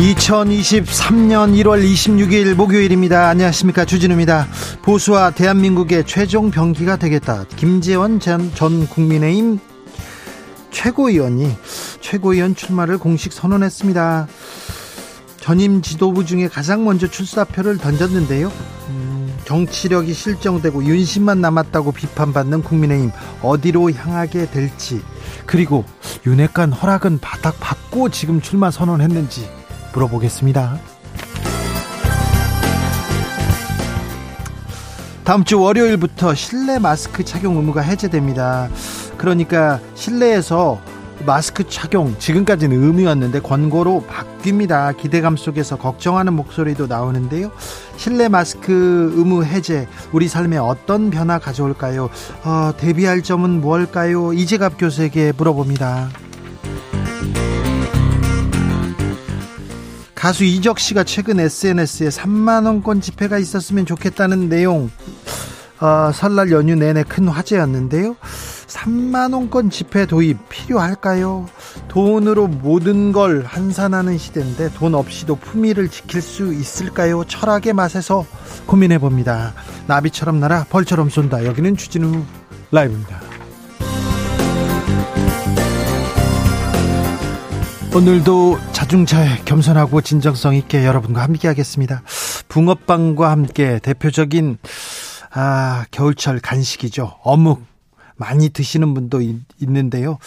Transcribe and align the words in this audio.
2023년 0.00 1.54
1월 1.60 1.84
26일 1.84 2.54
목요일입니다. 2.54 3.28
안녕하십니까. 3.28 3.84
주진우입니다. 3.84 4.46
보수와 4.80 5.30
대한민국의 5.30 6.06
최종 6.06 6.50
병기가 6.50 6.96
되겠다. 6.96 7.44
김재원 7.56 8.18
전, 8.18 8.50
전 8.54 8.86
국민의힘 8.86 9.58
최고위원이 10.70 11.54
최고위원 12.00 12.54
출마를 12.54 12.96
공식 12.96 13.34
선언했습니다. 13.34 14.26
전임 15.36 15.82
지도부 15.82 16.24
중에 16.24 16.48
가장 16.48 16.86
먼저 16.86 17.06
출사표를 17.06 17.76
던졌는데요. 17.76 18.50
음, 18.88 19.36
정치력이 19.44 20.14
실정되고 20.14 20.82
윤심만 20.82 21.42
남았다고 21.42 21.92
비판받는 21.92 22.62
국민의힘 22.62 23.10
어디로 23.42 23.92
향하게 23.92 24.50
될지 24.50 25.02
그리고 25.44 25.84
윤핵관 26.26 26.72
허락은 26.72 27.18
바닥 27.20 27.60
받고 27.60 28.08
지금 28.08 28.40
출마 28.40 28.70
선언했는지 28.70 29.59
물어보겠습니다. 29.92 30.78
다음 35.24 35.44
주 35.44 35.60
월요일부터 35.60 36.34
실내 36.34 36.78
마스크 36.78 37.24
착용 37.24 37.56
의무가 37.56 37.82
해제됩니다. 37.82 38.68
그러니까 39.16 39.78
실내에서 39.94 40.80
마스크 41.26 41.68
착용 41.68 42.18
지금까지는 42.18 42.82
의무였는데 42.82 43.40
권고로 43.40 44.04
바뀝니다. 44.08 44.96
기대감 44.96 45.36
속에서 45.36 45.76
걱정하는 45.76 46.32
목소리도 46.32 46.86
나오는데요. 46.86 47.50
실내 47.96 48.28
마스크 48.28 49.12
의무 49.14 49.44
해제 49.44 49.86
우리 50.12 50.28
삶에 50.28 50.56
어떤 50.56 51.10
변화 51.10 51.38
가져올까요? 51.38 52.08
어, 52.44 52.72
대비할 52.76 53.22
점은 53.22 53.60
무엇일까요? 53.60 54.32
이재갑 54.32 54.78
교수에게 54.78 55.32
물어봅니다. 55.36 56.08
가수 60.20 60.44
이적 60.44 60.78
씨가 60.78 61.04
최근 61.04 61.40
SNS에 61.40 62.08
3만 62.08 62.66
원권 62.66 63.00
지폐가 63.00 63.38
있었으면 63.38 63.86
좋겠다는 63.86 64.50
내용 64.50 64.90
어, 65.80 66.12
설날 66.12 66.50
연휴 66.50 66.74
내내 66.74 67.04
큰 67.04 67.26
화제였는데요. 67.26 68.16
3만 68.66 69.32
원권 69.32 69.70
지폐 69.70 70.04
도입 70.04 70.36
필요할까요? 70.50 71.48
돈으로 71.88 72.48
모든 72.48 73.12
걸 73.12 73.44
환산하는 73.46 74.18
시대인데 74.18 74.74
돈 74.74 74.94
없이도 74.94 75.36
품위를 75.36 75.88
지킬 75.88 76.20
수 76.20 76.52
있을까요? 76.52 77.24
철학의 77.24 77.72
맛에서 77.72 78.26
고민해 78.66 78.98
봅니다. 78.98 79.54
나비처럼 79.86 80.38
날아 80.38 80.66
벌처럼 80.68 81.08
쏜다. 81.08 81.46
여기는 81.46 81.78
추진우 81.78 82.22
라이브입니다. 82.70 83.29
오늘도 87.92 88.56
자중차에 88.70 89.42
겸손하고 89.44 90.00
진정성 90.00 90.54
있게 90.54 90.86
여러분과 90.86 91.24
함께 91.24 91.48
하겠습니다. 91.48 92.02
붕어빵과 92.46 93.28
함께 93.28 93.80
대표적인 93.82 94.58
아, 95.32 95.84
겨울철 95.90 96.38
간식이죠. 96.38 97.16
어묵 97.24 97.64
많이 98.14 98.50
드시는 98.50 98.94
분도 98.94 99.20
있, 99.20 99.40
있는데요. 99.60 100.18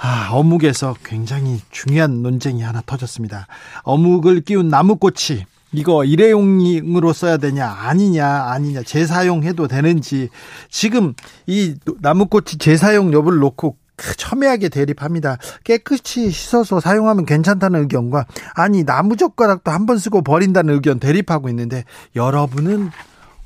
아, 0.00 0.28
어묵에서 0.30 0.94
굉장히 1.04 1.60
중요한 1.72 2.22
논쟁이 2.22 2.62
하나 2.62 2.80
터졌습니다. 2.86 3.48
어묵을 3.82 4.42
끼운 4.42 4.68
나무꽃이 4.68 5.46
이거 5.72 6.04
일회용으로 6.04 7.12
써야 7.12 7.38
되냐 7.38 7.68
아니냐 7.68 8.26
아니냐 8.26 8.82
재사용해도 8.82 9.66
되는지 9.66 10.28
지금 10.68 11.14
이 11.46 11.74
나무꽃이 12.00 12.58
재사용 12.58 13.12
여부를 13.12 13.38
놓고 13.40 13.76
첨예하게 14.16 14.68
대립합니다. 14.68 15.38
깨끗이 15.64 16.30
씻어서 16.30 16.80
사용하면 16.80 17.26
괜찮다는 17.26 17.80
의견과 17.82 18.26
아니 18.54 18.84
나무젓가락도 18.84 19.70
한 19.70 19.86
번 19.86 19.98
쓰고 19.98 20.22
버린다는 20.22 20.74
의견 20.74 21.00
대립하고 21.00 21.48
있는데 21.48 21.84
여러분은 22.14 22.90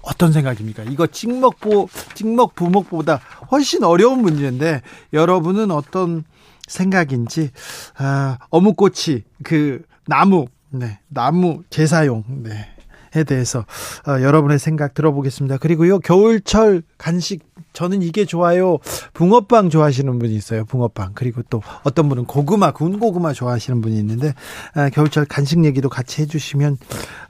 어떤 0.02 0.32
생각입니까? 0.32 0.82
이거 0.82 1.06
찍먹보 1.06 1.88
찍먹 2.14 2.54
부먹보다 2.54 3.20
훨씬 3.50 3.84
어려운 3.84 4.20
문제인데 4.20 4.82
여러분은 5.12 5.70
어떤 5.70 6.24
생각인지 6.68 7.50
아, 7.96 8.38
어묵꼬치 8.50 9.24
그 9.42 9.82
나무 10.06 10.46
네 10.70 10.98
나무 11.08 11.62
재사용 11.70 12.24
네. 12.42 12.70
에 13.16 13.22
대해서 13.22 13.60
어, 14.08 14.20
여러분의 14.20 14.58
생각 14.58 14.92
들어보겠습니다. 14.92 15.58
그리고요 15.58 16.00
겨울철 16.00 16.82
간식 16.98 17.44
저는 17.74 18.00
이게 18.02 18.24
좋아요. 18.24 18.78
붕어빵 19.12 19.68
좋아하시는 19.68 20.18
분이 20.18 20.34
있어요. 20.34 20.64
붕어빵. 20.64 21.10
그리고 21.14 21.42
또 21.50 21.60
어떤 21.82 22.08
분은 22.08 22.24
고구마, 22.24 22.70
구운 22.70 22.98
고구마 22.98 23.34
좋아하시는 23.34 23.82
분이 23.82 23.98
있는데 23.98 24.32
아, 24.74 24.88
겨울철 24.88 25.26
간식 25.26 25.62
얘기도 25.64 25.90
같이 25.90 26.22
해주시면 26.22 26.78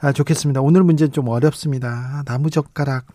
아, 0.01 0.13
좋겠습니다. 0.13 0.61
오늘 0.61 0.85
문제는 0.85 1.11
좀 1.13 1.29
어렵습니다. 1.29 2.23
나무젓가락 2.27 3.07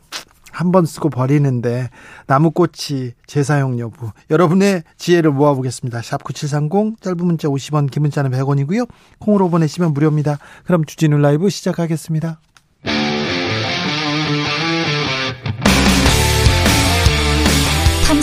한 0.51 0.72
번 0.72 0.85
쓰고 0.85 1.09
버리는데 1.09 1.90
나무꽃이 2.28 3.12
재사용 3.28 3.79
여부 3.79 4.11
여러분의 4.29 4.84
지혜를 4.97 5.31
모아보겠습니다. 5.31 6.01
샵 6.01 6.23
9730 6.23 7.00
짧은 7.01 7.17
문자 7.25 7.47
50원 7.47 7.90
긴 7.90 8.01
문자는 8.01 8.31
100원이고요. 8.31 8.90
콩으로 9.19 9.50
보내시면 9.50 9.94
무료입니다. 9.94 10.38
그럼 10.66 10.84
주진우 10.84 11.17
라이브 11.19 11.50
시작하겠습니다. 11.50 12.40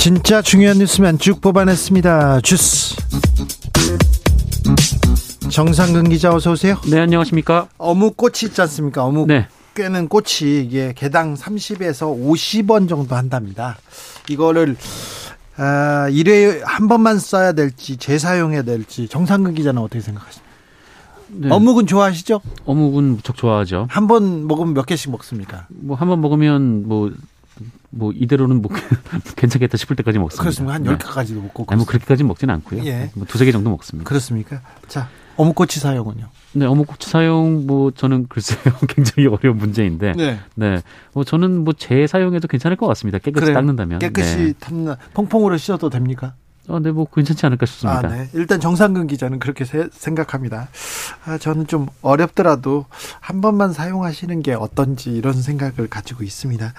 진짜 0.00 0.40
중요한 0.40 0.78
뉴스만 0.78 1.18
쭉 1.18 1.42
뽑아냈습니다. 1.42 2.40
주스. 2.40 2.96
정상근 5.50 6.08
기자 6.08 6.32
어서 6.34 6.52
오세요. 6.52 6.76
네, 6.90 7.00
안녕하십니까? 7.00 7.68
어묵꽃이 7.76 8.32
있지 8.46 8.60
않습니까? 8.62 9.04
어묵 9.04 9.26
네. 9.28 9.46
꿰는 9.74 10.08
꽃이 10.08 10.62
이게 10.64 10.94
개당 10.96 11.34
30에서 11.34 12.16
50원 12.18 12.88
정도 12.88 13.14
한답니다. 13.14 13.76
이거를 14.30 14.76
아, 15.58 16.08
일회 16.10 16.62
한 16.64 16.88
번만 16.88 17.18
써야 17.18 17.52
될지 17.52 17.98
재사용해야 17.98 18.62
될지 18.62 19.06
정상근 19.06 19.54
기자는 19.54 19.82
어떻게 19.82 20.00
생각하십니까? 20.00 20.48
네. 21.28 21.50
어묵은 21.50 21.86
좋아하시죠? 21.86 22.40
어묵은 22.64 23.04
무척 23.16 23.36
좋아하죠. 23.36 23.86
한 23.90 24.06
번 24.08 24.46
먹으면 24.46 24.72
몇 24.72 24.86
개씩 24.86 25.10
먹습니까? 25.10 25.66
뭐 25.68 25.94
한 25.96 26.08
번 26.08 26.22
먹으면 26.22 26.88
뭐 26.88 27.12
뭐 27.90 28.12
이대로는 28.12 28.62
뭐 28.62 28.70
괜찮겠다 29.36 29.76
싶을 29.76 29.96
때까지 29.96 30.18
먹습니다. 30.18 30.42
그렇습니다. 30.42 30.74
한 30.74 30.84
10개까지도 30.84 31.42
먹고. 31.42 31.66
아니, 31.68 31.78
뭐 31.78 31.86
그렇게까지 31.86 32.24
먹지는 32.24 32.54
않고요. 32.54 32.84
예. 32.84 33.10
뭐 33.14 33.26
두세 33.26 33.44
개 33.44 33.52
정도 33.52 33.70
먹습니다. 33.70 34.08
그렇습니까? 34.08 34.60
자, 34.88 35.08
어묵꼬치 35.36 35.80
사용은요? 35.80 36.28
네, 36.52 36.66
어묵꼬치 36.66 37.08
사용 37.10 37.66
뭐 37.66 37.90
저는 37.90 38.26
글쎄요. 38.28 38.60
굉장히 38.88 39.28
어려운 39.28 39.56
문제인데. 39.56 40.12
네. 40.12 40.38
네. 40.54 40.82
뭐 41.12 41.24
저는 41.24 41.64
뭐 41.64 41.72
재사용해도 41.72 42.46
괜찮을 42.48 42.76
것 42.76 42.86
같습니다. 42.88 43.18
깨끗이 43.18 43.46
그래요. 43.46 43.54
닦는다면. 43.54 43.98
깨끗이 43.98 44.36
네. 44.36 44.52
탐나 44.58 44.96
퐁퐁으로 45.14 45.56
씻어도 45.56 45.90
됩니까? 45.90 46.34
어, 46.70 46.78
네, 46.78 46.90
뭐 46.92 47.04
괜찮지 47.04 47.44
않을까 47.46 47.66
싶습니다. 47.66 47.98
아, 47.98 48.10
네. 48.10 48.28
일단 48.32 48.60
정상근 48.60 49.08
기자는 49.08 49.38
그렇게 49.40 49.64
세, 49.64 49.88
생각합니다. 49.92 50.68
아, 51.24 51.36
저는 51.36 51.66
좀 51.66 51.88
어렵더라도 52.00 52.86
한 53.18 53.40
번만 53.40 53.72
사용하시는 53.72 54.40
게 54.42 54.54
어떤지 54.54 55.10
이런 55.10 55.34
생각을 55.34 55.88
가지고 55.90 56.22
있습니다. 56.24 56.72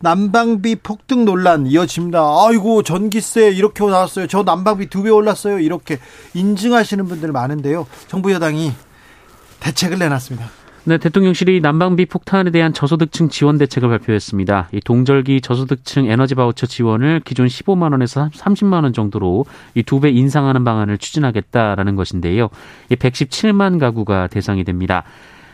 난방비 0.00 0.76
폭등 0.76 1.24
논란 1.24 1.66
이어집니다. 1.66 2.20
아이고 2.20 2.82
전기세 2.82 3.50
이렇게 3.50 3.84
나왔어요. 3.84 4.26
저 4.26 4.42
난방비 4.42 4.88
두 4.88 5.00
배 5.00 5.08
올랐어요. 5.08 5.58
이렇게 5.60 5.98
인증하시는 6.34 7.06
분들 7.06 7.32
많은데요. 7.32 7.86
정부 8.06 8.32
여당이 8.32 8.72
대책을 9.60 9.98
내놨습니다. 9.98 10.50
네, 10.84 10.96
대통령실이 10.96 11.60
난방비 11.60 12.06
폭탄에 12.06 12.50
대한 12.50 12.72
저소득층 12.72 13.28
지원 13.28 13.58
대책을 13.58 13.88
발표했습니다. 13.90 14.70
이 14.72 14.80
동절기 14.80 15.42
저소득층 15.42 16.06
에너지 16.06 16.34
바우처 16.34 16.66
지원을 16.66 17.20
기존 17.24 17.46
15만 17.48 17.92
원에서 17.92 18.30
30만 18.30 18.82
원 18.84 18.92
정도로 18.94 19.44
이 19.74 19.82
두 19.82 20.00
배 20.00 20.08
인상하는 20.10 20.64
방안을 20.64 20.96
추진하겠다라는 20.96 21.96
것인데요. 21.96 22.48
이 22.88 22.96
117만 22.96 23.78
가구가 23.78 24.28
대상이 24.28 24.64
됩니다. 24.64 25.04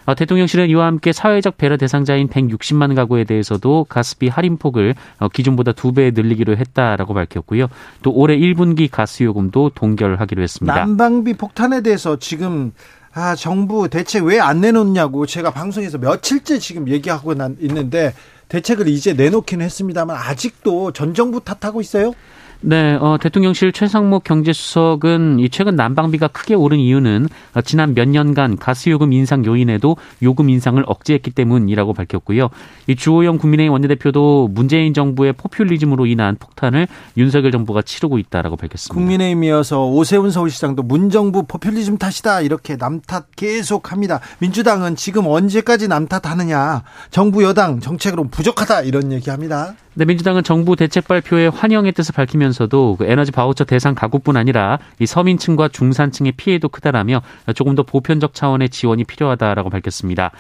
어, 0.05 0.15
대통령실은 0.15 0.69
이와 0.71 0.87
함께 0.87 1.13
사회적 1.13 1.57
배려 1.59 1.77
대상자인 1.77 2.29
160만 2.29 2.95
가구에 2.95 3.25
대해서도 3.25 3.87
가스비 3.89 4.29
할인폭을 4.29 4.95
어, 5.19 5.29
기존보다 5.29 5.73
두 5.73 5.93
배 5.93 6.13
늘리기로 6.15 6.57
했다라고 6.57 7.13
밝혔고요. 7.13 7.67
또 8.03 8.13
올해 8.13 8.37
1분기 8.39 8.89
가스 8.89 9.25
요금도 9.25 9.73
동결하기로 9.75 10.41
했습니다. 10.43 10.77
난방비 10.77 11.35
폭탄에 11.35 11.81
대해서 11.81 12.17
지금 12.21 12.71
아, 13.19 13.35
정부 13.35 13.89
대책 13.89 14.25
왜 14.25 14.39
안 14.41 14.61
내놓냐고 14.61 15.25
제가 15.25 15.51
방송에서 15.51 15.97
며칠째 15.97 16.59
지금 16.59 16.87
얘기하고 16.89 17.33
있는데 17.61 18.13
대책을 18.51 18.89
이제 18.89 19.15
내놓기는 19.15 19.65
했습니다만 19.65 20.15
아직도 20.15 20.93
전 20.93 21.15
정부 21.15 21.41
탓하고 21.43 21.81
있어요? 21.81 22.13
네, 22.63 22.95
어, 22.95 23.19
대통령실 23.21 23.73
최상목 23.73 24.25
경제수석은 24.25 25.39
이 25.39 25.51
최근 25.51 25.77
난방비가 25.77 26.29
크게 26.29 26.55
오른 26.55 26.79
이유는 26.79 27.29
어, 27.55 27.61
지난 27.61 27.95
몇 27.95 28.09
년간 28.09 28.57
가스요금 28.57 29.13
인상 29.13 29.45
요인에도 29.45 29.97
요금 30.23 30.49
인상을 30.49 30.83
억제했기 30.87 31.31
때문이라고 31.31 31.93
밝혔고요. 31.93 32.49
이 32.87 32.97
주호영 32.97 33.39
국민의힘 33.39 33.73
원내대표도 33.73 34.49
문재인 34.53 34.95
정부의 34.95 35.35
포퓰리즘으로 35.35 36.07
인한 36.07 36.37
폭탄을 36.39 36.89
윤석열 37.17 37.53
정부가 37.53 37.83
치르고 37.83 38.19
있다라고 38.19 38.57
밝혔습니다. 38.57 38.95
국민의힘이어서 38.95 39.87
오세훈 39.87 40.31
서울시장도 40.31 40.83
문정부 40.83 41.45
포퓰리즘 41.47 41.99
탓이다 41.99 42.41
이렇게 42.41 42.77
남탓 42.77 43.37
계속합니다. 43.37 44.21
민주당은 44.39 44.97
지금 44.97 45.27
언제까지 45.27 45.89
남탓하느냐? 45.89 46.83
정부 47.11 47.45
여당 47.45 47.81
정책으로 47.81 48.25
부족하다 48.25 48.83
이런 48.83 49.13
얘기합니다. 49.13 49.75
네, 49.99 50.05
민주당은 50.05 50.43
정부 50.43 50.77
대책 50.77 51.09
발표에 51.09 51.47
환영의 51.47 51.93
뜻을 51.93 52.15
밝히면서도 52.15 52.97
그 52.99 53.07
에너지 53.07 53.33
바우처 53.33 53.65
대상 53.65 53.95
가구뿐 53.95 54.37
아니라 54.37 54.79
이 54.99 55.07
서민층과 55.07 55.69
중산층의 55.69 56.33
피해도 56.33 56.69
크다라며 56.69 57.23
조금 57.55 57.75
더 57.75 57.83
보편적 57.83 58.35
차원의 58.35 58.69
지원이 58.69 59.05
필요하다라고 59.05 59.71
밝혔습니다. 59.71 60.33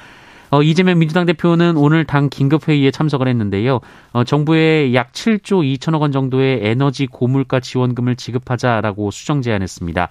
어, 0.50 0.62
이재명 0.62 0.98
민주당 0.98 1.24
대표는 1.24 1.78
오늘 1.78 2.04
당 2.04 2.28
긴급회의에 2.28 2.90
참석을 2.90 3.28
했는데요. 3.28 3.80
어, 4.12 4.24
정부에 4.24 4.92
약 4.92 5.12
7조 5.12 5.78
2천억 5.78 6.02
원 6.02 6.12
정도의 6.12 6.60
에너지 6.62 7.06
고물가 7.06 7.58
지원금을 7.58 8.16
지급하자라고 8.16 9.10
수정 9.10 9.40
제안했습니다. 9.40 10.10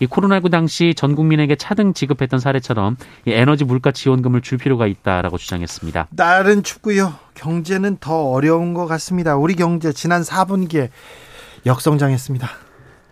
이 0.00 0.06
코로나19 0.06 0.50
당시 0.50 0.94
전 0.94 1.14
국민에게 1.14 1.56
차등 1.56 1.94
지급했던 1.94 2.40
사례처럼 2.40 2.96
이 3.26 3.32
에너지 3.32 3.64
물가 3.64 3.92
지원금을 3.92 4.40
줄 4.42 4.58
필요가 4.58 4.86
있다라고 4.86 5.38
주장했습니다. 5.38 6.08
날은 6.10 6.62
춥고요. 6.62 7.14
경제는 7.34 7.98
더 8.00 8.30
어려운 8.30 8.74
것 8.74 8.86
같습니다. 8.86 9.36
우리 9.36 9.54
경제 9.54 9.92
지난 9.92 10.22
4분기에 10.22 10.90
역성장했습니다. 11.64 12.48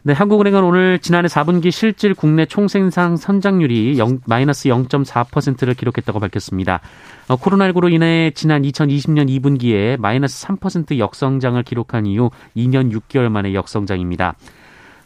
네, 0.07 0.13
한국은행은 0.13 0.63
오늘 0.63 0.99
지난해 0.99 1.29
4분기 1.29 1.71
실질 1.71 2.13
국내 2.13 2.45
총생산 2.45 3.17
선장률이 3.17 3.99
0, 3.99 4.21
마이너스 4.27 4.69
0.4%를 4.69 5.73
기록했다고 5.73 6.21
밝혔습니다. 6.21 6.81
어, 7.27 7.37
코로나19로 7.37 7.91
인해 7.91 8.31
지난 8.35 8.61
2020년 8.61 9.31
2분기에 9.31 9.99
마이너스 9.99 10.47
3% 10.47 10.99
역성장을 10.99 11.63
기록한 11.63 12.05
이후 12.05 12.31
2년 12.55 12.93
6개월 12.93 13.31
만에 13.31 13.55
역성장입니다. 13.55 14.35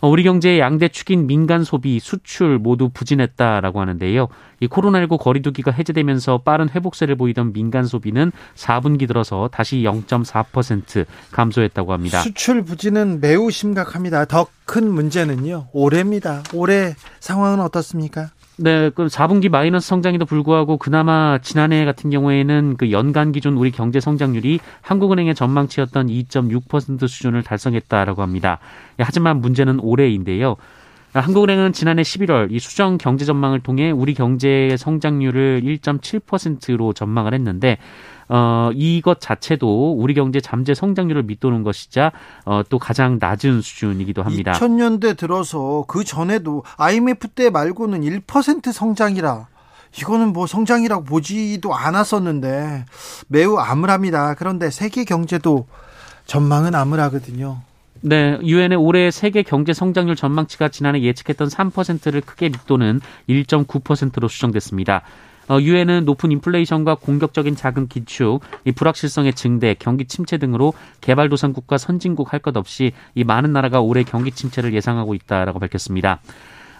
어, 0.00 0.08
우리 0.08 0.22
경제의 0.22 0.60
양대 0.60 0.88
축인 0.88 1.26
민간 1.26 1.64
소비, 1.64 1.98
수출 2.00 2.58
모두 2.58 2.88
부진했다라고 2.88 3.80
하는데요. 3.80 4.28
이 4.60 4.68
코로나19 4.68 5.18
거리두기가 5.18 5.70
해제되면서 5.70 6.38
빠른 6.38 6.68
회복세를 6.68 7.16
보이던 7.16 7.52
민간 7.52 7.84
소비는 7.84 8.32
4분기 8.54 9.06
들어서 9.08 9.48
다시 9.52 9.78
0.4% 9.78 11.06
감소했다고 11.32 11.92
합니다. 11.92 12.20
수출 12.22 12.62
부진은 12.62 13.20
매우 13.20 13.50
심각합니다. 13.50 14.24
더 14.24 14.46
큰 14.68 14.92
문제는요. 14.92 15.68
올해입니다. 15.72 16.42
올해 16.52 16.94
상황은 17.20 17.58
어떻습니까? 17.60 18.28
네, 18.60 18.90
그 18.90 19.06
4분기 19.06 19.48
마이너스 19.48 19.86
성장에도 19.86 20.26
불구하고 20.26 20.78
그나마 20.78 21.38
지난해 21.38 21.84
같은 21.84 22.10
경우에는 22.10 22.76
그 22.76 22.90
연간 22.90 23.30
기준 23.30 23.56
우리 23.56 23.70
경제 23.70 24.00
성장률이 24.00 24.58
한국은행의 24.80 25.36
전망치였던 25.36 26.08
2.6% 26.08 27.06
수준을 27.06 27.44
달성했다라고 27.44 28.20
합니다. 28.20 28.58
예, 28.98 29.04
하지만 29.04 29.40
문제는 29.40 29.78
올해인데요. 29.78 30.56
한국은행은 31.12 31.72
지난해 31.72 32.02
11월 32.02 32.52
이 32.52 32.58
수정 32.58 32.98
경제 32.98 33.24
전망을 33.24 33.60
통해 33.60 33.90
우리 33.90 34.14
경제의 34.14 34.76
성장률을 34.76 35.62
1.7%로 35.64 36.92
전망을 36.92 37.34
했는데 37.34 37.78
어, 38.28 38.70
이것 38.74 39.20
자체도 39.20 39.94
우리 39.98 40.12
경제 40.12 40.40
잠재 40.40 40.74
성장률을 40.74 41.22
밑도는 41.22 41.62
것이자 41.62 42.12
어, 42.44 42.62
또 42.68 42.78
가장 42.78 43.18
낮은 43.18 43.62
수준이기도 43.62 44.22
합니다. 44.22 44.52
2000년대 44.52 45.16
들어서 45.16 45.84
그 45.88 46.04
전에도 46.04 46.62
IMF 46.76 47.28
때 47.28 47.48
말고는 47.48 48.02
1% 48.02 48.72
성장이라 48.72 49.46
이거는 49.98 50.34
뭐 50.34 50.46
성장이라고 50.46 51.04
보지도 51.04 51.74
않았었는데 51.74 52.84
매우 53.28 53.56
암울합니다. 53.56 54.34
그런데 54.34 54.70
세계 54.70 55.04
경제도 55.04 55.66
전망은 56.26 56.74
암울하거든요. 56.74 57.62
네, 58.00 58.38
유엔의 58.42 58.78
올해 58.78 59.10
세계 59.10 59.42
경제 59.42 59.72
성장률 59.72 60.14
전망치가 60.14 60.68
지난해 60.68 61.02
예측했던 61.02 61.48
3%를 61.48 62.20
크게 62.20 62.48
밑도는 62.48 63.00
1.9%로 63.28 64.28
수정됐습니다. 64.28 65.02
어, 65.48 65.58
유엔은 65.60 66.04
높은 66.04 66.30
인플레이션과 66.30 66.96
공격적인 66.96 67.56
자금 67.56 67.88
기축, 67.88 68.40
이 68.64 68.72
불확실성의 68.72 69.32
증대, 69.32 69.74
경기 69.78 70.04
침체 70.04 70.36
등으로 70.36 70.74
개발도상국과 71.00 71.78
선진국 71.78 72.32
할 72.32 72.38
것 72.38 72.56
없이 72.56 72.92
이 73.14 73.24
많은 73.24 73.52
나라가 73.52 73.80
올해 73.80 74.04
경기 74.04 74.30
침체를 74.30 74.74
예상하고 74.74 75.14
있다라고 75.14 75.58
밝혔습니다. 75.58 76.20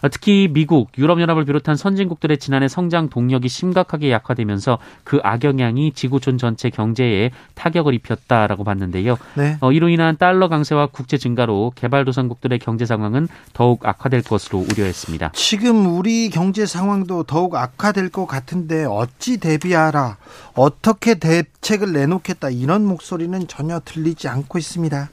어, 0.03 0.09
특히 0.09 0.49
미국, 0.51 0.91
유럽연합을 0.97 1.45
비롯한 1.45 1.77
선진국들의 1.77 2.39
지난해 2.39 2.69
성장 2.69 3.09
동력이 3.09 3.49
심각하게 3.49 4.11
약화되면서 4.11 4.79
그 5.05 5.21
악영향이 5.23 5.93
지구촌 5.93 6.39
전체 6.39 6.71
경제에 6.71 7.31
타격을 7.55 7.95
입혔다라고 7.95 8.65
봤는데요. 8.65 9.17
네. 9.35 9.57
어, 9.61 9.73
이로 9.73 9.89
인한 9.89 10.17
달러 10.17 10.49
강세와 10.49 10.87
국제 10.87 11.19
증가로 11.19 11.73
개발도상국들의 11.75 12.59
경제 12.59 12.87
상황은 12.87 13.29
더욱 13.53 13.87
악화될 13.87 14.23
것으로 14.23 14.65
우려했습니다. 14.71 15.33
지금 15.35 15.97
우리 15.97 16.31
경제 16.31 16.67
상황도 16.67 17.25
더욱 17.25 17.55
악화될 17.55 18.11
것 18.11 18.27
같은데 18.27 18.85
어찌 18.85 19.39
대비하라, 19.39 20.17
어떻게 20.55 21.15
대책을 21.17 21.93
내놓겠다 21.93 22.51
이런 22.51 22.85
목소리는 22.85 23.47
전혀 23.49 23.81
들리지 23.85 24.29
않고 24.29 24.59
있습니다. 24.59 25.11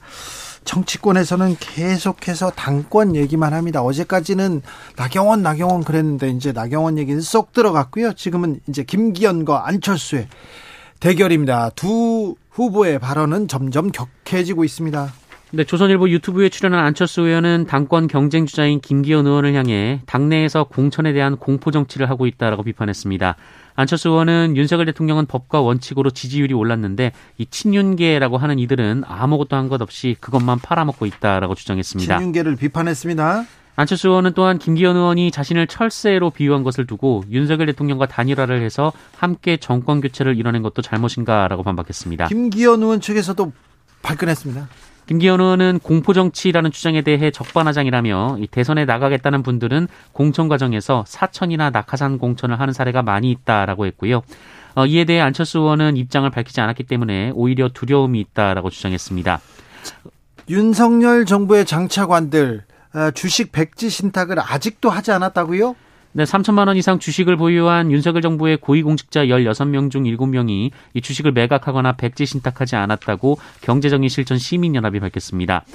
정치권에서는 0.65 1.55
계속해서 1.59 2.51
당권 2.51 3.15
얘기만 3.15 3.53
합니다. 3.53 3.81
어제까지는 3.81 4.61
나경원, 4.97 5.41
나경원 5.41 5.83
그랬는데 5.83 6.29
이제 6.31 6.51
나경원 6.51 6.97
얘기는 6.97 7.19
쏙 7.21 7.53
들어갔고요. 7.53 8.13
지금은 8.13 8.59
이제 8.67 8.83
김기현과 8.83 9.67
안철수의 9.67 10.27
대결입니다. 10.99 11.69
두 11.71 12.35
후보의 12.49 12.99
발언은 12.99 13.47
점점 13.47 13.91
격해지고 13.91 14.63
있습니다. 14.63 15.13
네, 15.51 15.63
조선일보 15.63 16.09
유튜브에 16.09 16.49
출연한 16.49 16.83
안철수 16.83 17.21
의원은 17.21 17.67
당권 17.67 18.07
경쟁 18.07 18.45
주자인 18.45 18.81
김기현 18.81 19.25
의원을 19.27 19.53
향해 19.53 20.01
당내에서 20.05 20.65
공천에 20.65 21.13
대한 21.13 21.37
공포 21.37 21.71
정치를 21.71 22.09
하고 22.09 22.25
있다라고 22.25 22.63
비판했습니다. 22.63 23.35
안철수 23.75 24.09
의원은 24.09 24.55
윤석열 24.55 24.85
대통령은 24.85 25.25
법과 25.25 25.61
원칙으로 25.61 26.09
지지율이 26.11 26.53
올랐는데 26.53 27.11
이 27.37 27.45
친윤계라고 27.45 28.37
하는 28.37 28.57
이들은 28.59 29.03
아무것도 29.05 29.55
한 29.55 29.65
것 29.65 29.81
없이 29.81 30.15
그것만 30.19 30.59
팔아먹고 30.59 31.05
있다라고 31.07 31.55
주장했습니다. 31.55 32.17
친윤계를 32.17 32.55
비판했습니다. 32.55 33.45
안철수 33.77 34.07
의원은 34.09 34.33
또한 34.35 34.57
김기현 34.57 34.95
의원이 34.95 35.31
자신을 35.31 35.67
철새로 35.67 36.29
비유한 36.29 36.63
것을 36.63 36.85
두고 36.87 37.23
윤석열 37.29 37.65
대통령과 37.67 38.05
단일화를 38.05 38.61
해서 38.61 38.93
함께 39.17 39.57
정권 39.57 39.99
교체를 40.01 40.37
이뤄낸 40.37 40.61
것도 40.61 40.81
잘못인가라고 40.81 41.63
반박했습니다. 41.63 42.27
김기현 42.27 42.81
의원 42.83 43.01
측에서도 43.01 43.51
발끈했습니다. 44.01 44.69
김기현 45.07 45.39
의원은 45.39 45.79
공포정치라는 45.83 46.71
주장에 46.71 47.01
대해 47.01 47.29
적반하장이라며 47.29 48.37
이 48.39 48.47
대선에 48.47 48.85
나가겠다는 48.85 49.43
분들은 49.43 49.87
공천 50.13 50.47
과정에서 50.47 51.03
사천이나 51.07 51.69
낙하산 51.69 52.17
공천을 52.17 52.59
하는 52.59 52.73
사례가 52.73 53.03
많이 53.03 53.29
있다라고 53.31 53.85
했고요. 53.85 54.23
어, 54.75 54.85
이에 54.85 55.05
대해 55.05 55.21
안철수 55.21 55.59
의원은 55.59 55.95
입장을 55.95 56.29
밝히지 56.29 56.59
않았기 56.59 56.83
때문에 56.83 57.31
오히려 57.35 57.69
두려움이 57.69 58.19
있다라고 58.19 58.69
주장했습니다. 58.69 59.39
윤석열 60.49 61.25
정부의 61.25 61.65
장차관들 61.65 62.63
어, 62.93 63.11
주식 63.11 63.51
백지 63.51 63.89
신탁을 63.89 64.37
아직도 64.39 64.89
하지 64.89 65.11
않았다고요? 65.11 65.75
네, 66.17 66.23
3천만 66.23 66.69
원 66.69 66.77
이상 66.77 66.97
주식을 66.97 67.35
보유한 67.35 67.91
윤석열 67.91 68.21
정부의 68.21 68.55
고위공직자 68.55 69.25
16명 69.25 69.91
중 69.91 70.03
7명이 70.03 70.71
이 70.93 71.01
주식을 71.01 71.33
매각하거나 71.33 71.97
백지 71.97 72.25
신탁하지 72.25 72.77
않았다고 72.77 73.37
경제정의 73.59 74.07
실천 74.07 74.37
시민연합이 74.37 75.01
밝혔습니다. 75.01 75.65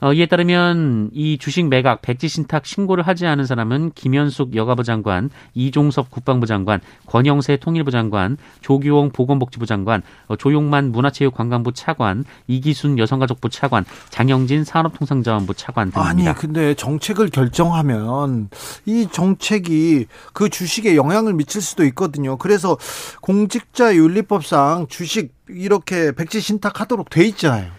어, 0.00 0.12
이에 0.12 0.26
따르면 0.26 1.10
이 1.12 1.36
주식 1.38 1.68
매각 1.68 2.00
백지 2.02 2.28
신탁 2.28 2.64
신고를 2.64 3.06
하지 3.06 3.26
않은 3.26 3.44
사람은 3.44 3.92
김현숙 3.94 4.54
여가부 4.56 4.82
장관, 4.82 5.30
이종섭 5.54 6.10
국방부 6.10 6.46
장관, 6.46 6.80
권영세 7.06 7.58
통일부 7.58 7.90
장관, 7.90 8.36
조규홍 8.62 9.10
보건복지부 9.10 9.66
장관, 9.66 10.02
어, 10.26 10.36
조용만 10.36 10.90
문화체육관광부 10.92 11.72
차관, 11.72 12.24
이기순 12.46 12.98
여성가족부 12.98 13.50
차관, 13.50 13.84
장영진 14.08 14.64
산업통상자원부 14.64 15.54
차관 15.54 15.90
등입니다. 15.90 16.30
아니 16.30 16.38
근데 16.38 16.74
정책을 16.74 17.28
결정하면 17.28 18.48
이 18.86 19.06
정책이 19.10 20.06
그 20.32 20.48
주식에 20.48 20.96
영향을 20.96 21.34
미칠 21.34 21.60
수도 21.60 21.84
있거든요. 21.86 22.36
그래서 22.38 22.78
공직자 23.20 23.94
윤리법상 23.94 24.86
주식 24.88 25.34
이렇게 25.48 26.12
백지 26.12 26.40
신탁하도록 26.40 27.10
돼 27.10 27.24
있잖아요. 27.26 27.70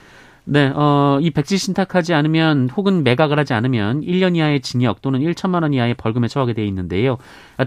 네, 0.44 0.72
어, 0.74 1.20
이 1.22 1.30
백지 1.30 1.58
신탁하지 1.58 2.14
않으면 2.14 2.70
혹은 2.70 3.04
매각을 3.04 3.38
하지 3.38 3.54
않으면 3.54 4.02
1년 4.02 4.36
이하의 4.36 4.62
징역 4.62 5.02
또는 5.02 5.20
1천만 5.20 5.62
원 5.62 5.74
이하의 5.74 5.94
벌금에 5.94 6.28
처하게 6.28 6.54
되어 6.54 6.66
있는데요. 6.66 7.18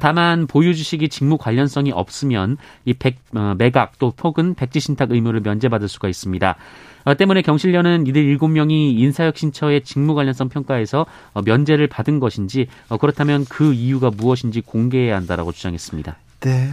다만 0.00 0.47
보유 0.47 0.75
주식이 0.75 1.09
직무 1.09 1.38
관련성이 1.38 1.93
없으면 1.93 2.57
이 2.85 2.93
백, 2.95 3.19
어, 3.35 3.54
매각 3.57 3.99
또 3.99 4.12
혹은 4.23 4.54
백지 4.54 4.81
신탁 4.81 5.12
의무를 5.12 5.40
면제받을 5.40 5.88
수가 5.88 6.09
있습니다. 6.09 6.57
어, 7.04 7.14
때문에 7.14 7.43
경실련은 7.43 8.07
이들 8.07 8.23
7명이 8.38 8.99
인사혁신처의 8.99 9.83
직무 9.83 10.14
관련성 10.14 10.49
평가에서 10.49 11.07
어, 11.33 11.43
면제를 11.43 11.87
받은 11.87 12.19
것인지 12.19 12.66
어, 12.88 12.97
그렇다면 12.97 13.45
그 13.49 13.73
이유가 13.73 14.11
무엇인지 14.11 14.62
공개해야 14.62 15.16
한다라고 15.16 15.52
주장했습니다. 15.52 16.16
네. 16.40 16.73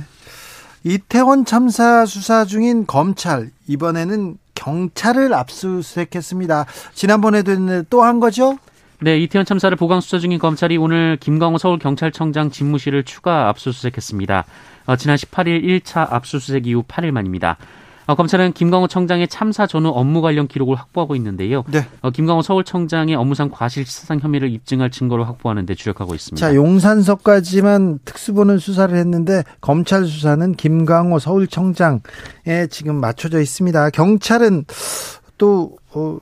이태원 0.84 1.46
참사 1.46 2.06
수사 2.06 2.44
중인 2.44 2.88
검찰 2.88 3.52
이번에는 3.68 4.38
경찰을 4.62 5.34
압수수색했습니다. 5.34 6.66
지난번에도 6.94 7.52
했는데 7.52 7.88
또 7.90 8.04
한 8.04 8.20
거죠? 8.20 8.58
네, 9.00 9.18
이태원 9.18 9.46
참사를 9.46 9.76
보강 9.78 10.00
수사 10.00 10.20
중인 10.20 10.38
검찰이 10.38 10.78
오늘 10.78 11.18
김광호 11.20 11.58
서울경찰청장 11.58 12.52
집무실을 12.52 13.04
추가 13.04 13.50
압수수색했습니다. 13.50 14.46
어, 14.86 14.96
지난 14.96 15.16
18일 15.18 15.64
1차 15.82 16.12
압수수색 16.14 16.68
이후 16.68 16.84
8일 16.84 17.10
만입니다. 17.12 17.58
어, 18.12 18.16
검찰은 18.16 18.52
김광호 18.52 18.88
청장의 18.88 19.30
참사 19.30 19.66
전후 19.66 19.90
업무 19.90 20.22
관련 20.22 20.50
기록을 20.50 20.76
확보하고 20.76 21.16
있는데요. 21.16 21.64
네. 21.72 21.88
어, 22.02 22.12
김광호 22.12 22.42
서울청장의 22.42 23.16
업무상 23.16 23.50
과실치사상 23.50 24.20
혐의를 24.20 24.52
입증할 24.52 24.92
증거를 24.92 25.26
확보하는 25.30 25.66
데 25.66 25.76
주력하고 25.76 26.14
있습니다. 26.14 26.46
자, 26.46 26.54
용산서까지만 26.54 28.00
특수본을 28.04 28.60
수사를 28.60 28.94
했는데 28.98 29.44
검찰 29.62 30.04
수사는 30.04 30.52
김광호 30.56 31.20
서울청장에 31.20 32.68
지금 32.70 32.96
맞춰져 32.96 33.40
있습니다. 33.40 33.92
경찰은 33.92 34.66
또 35.38 35.78
어, 35.94 36.18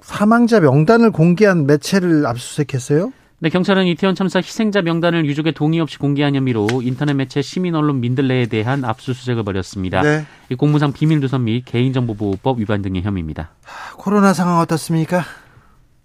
사망자 0.00 0.58
명단을 0.58 1.12
공개한 1.12 1.64
매체를 1.66 2.26
압수수색했어요? 2.26 3.12
네, 3.40 3.50
경찰은 3.50 3.86
이태원 3.86 4.16
참사 4.16 4.40
희생자 4.40 4.82
명단을 4.82 5.24
유족의 5.24 5.52
동의 5.52 5.78
없이 5.78 5.96
공개한 5.96 6.34
혐의로 6.34 6.66
인터넷 6.82 7.14
매체 7.14 7.40
시민 7.40 7.76
언론 7.76 8.00
민들레에 8.00 8.46
대한 8.46 8.84
압수수색을 8.84 9.44
벌였습니다. 9.44 10.02
네. 10.02 10.26
이 10.50 10.56
공무상 10.56 10.92
비밀 10.92 11.20
누설 11.20 11.38
및 11.40 11.62
개인정보보호법 11.64 12.58
위반 12.58 12.82
등의 12.82 13.02
혐의입니다. 13.02 13.50
코로나 13.96 14.32
상황 14.32 14.58
어떻습니까? 14.58 15.22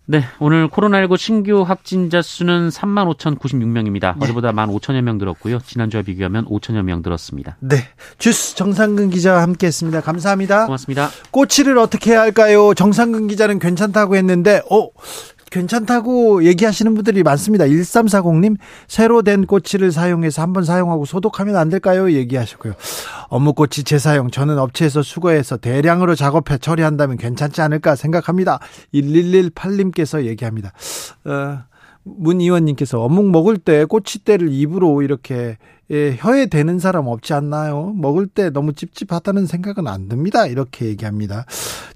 네, 0.05 0.21
오늘 0.39 0.67
코로나19 0.67 1.17
신규 1.17 1.61
확진자 1.61 2.21
수는 2.21 2.69
3만 2.69 3.11
5,096명입니다. 3.15 4.15
네. 4.19 4.25
어제보다 4.25 4.51
1만 4.51 4.69
5천여 4.69 5.01
명 5.01 5.17
늘었고요. 5.17 5.59
지난주와 5.59 6.03
비교하면 6.03 6.45
5천여 6.45 6.83
명 6.83 7.01
늘었습니다. 7.03 7.57
네, 7.61 7.77
주스 8.19 8.55
정상근 8.55 9.09
기자와 9.09 9.41
함께했습니다. 9.41 10.01
감사합니다. 10.01 10.65
고맙습니다. 10.65 11.09
꼬치를 11.31 11.79
어떻게 11.79 12.11
해야 12.11 12.21
할까요? 12.21 12.73
정상근 12.75 13.27
기자는 13.27 13.57
괜찮다고 13.57 14.17
했는데, 14.17 14.61
어, 14.69 14.89
괜찮다고 15.53 16.45
얘기하시는 16.45 16.95
분들이 16.95 17.21
많습니다. 17.21 17.65
1340님, 17.65 18.57
새로 18.87 19.21
된 19.21 19.45
꼬치를 19.45 19.91
사용해서 19.91 20.41
한번 20.41 20.63
사용하고 20.63 21.05
소독하면 21.05 21.55
안 21.57 21.69
될까요? 21.69 22.11
얘기하셨고요. 22.11 22.73
업무꼬치 23.29 23.83
재사용, 23.83 24.31
저는 24.31 24.57
업체에서 24.57 25.03
수거해서 25.03 25.57
대량으로 25.57 26.15
작업해 26.15 26.57
처리한다면 26.57 27.17
괜찮지 27.17 27.61
않을까 27.61 27.95
생각합니다. 27.95 28.59
1118님께서 28.95 30.25
얘기합니다. 30.25 30.71
어, 31.25 31.59
문 32.03 32.41
의원님께서 32.41 32.99
어묵 33.01 33.29
먹을 33.29 33.57
때 33.57 33.85
꼬치대를 33.85 34.51
입으로 34.51 35.03
이렇게 35.03 35.57
예, 35.91 36.15
혀에 36.17 36.45
대는 36.45 36.79
사람 36.79 37.07
없지 37.07 37.33
않나요? 37.33 37.93
먹을 37.95 38.25
때 38.25 38.49
너무 38.49 38.73
찝찝하다는 38.73 39.45
생각은 39.45 39.85
안 39.87 40.07
듭니다. 40.07 40.47
이렇게 40.47 40.85
얘기합니다. 40.85 41.45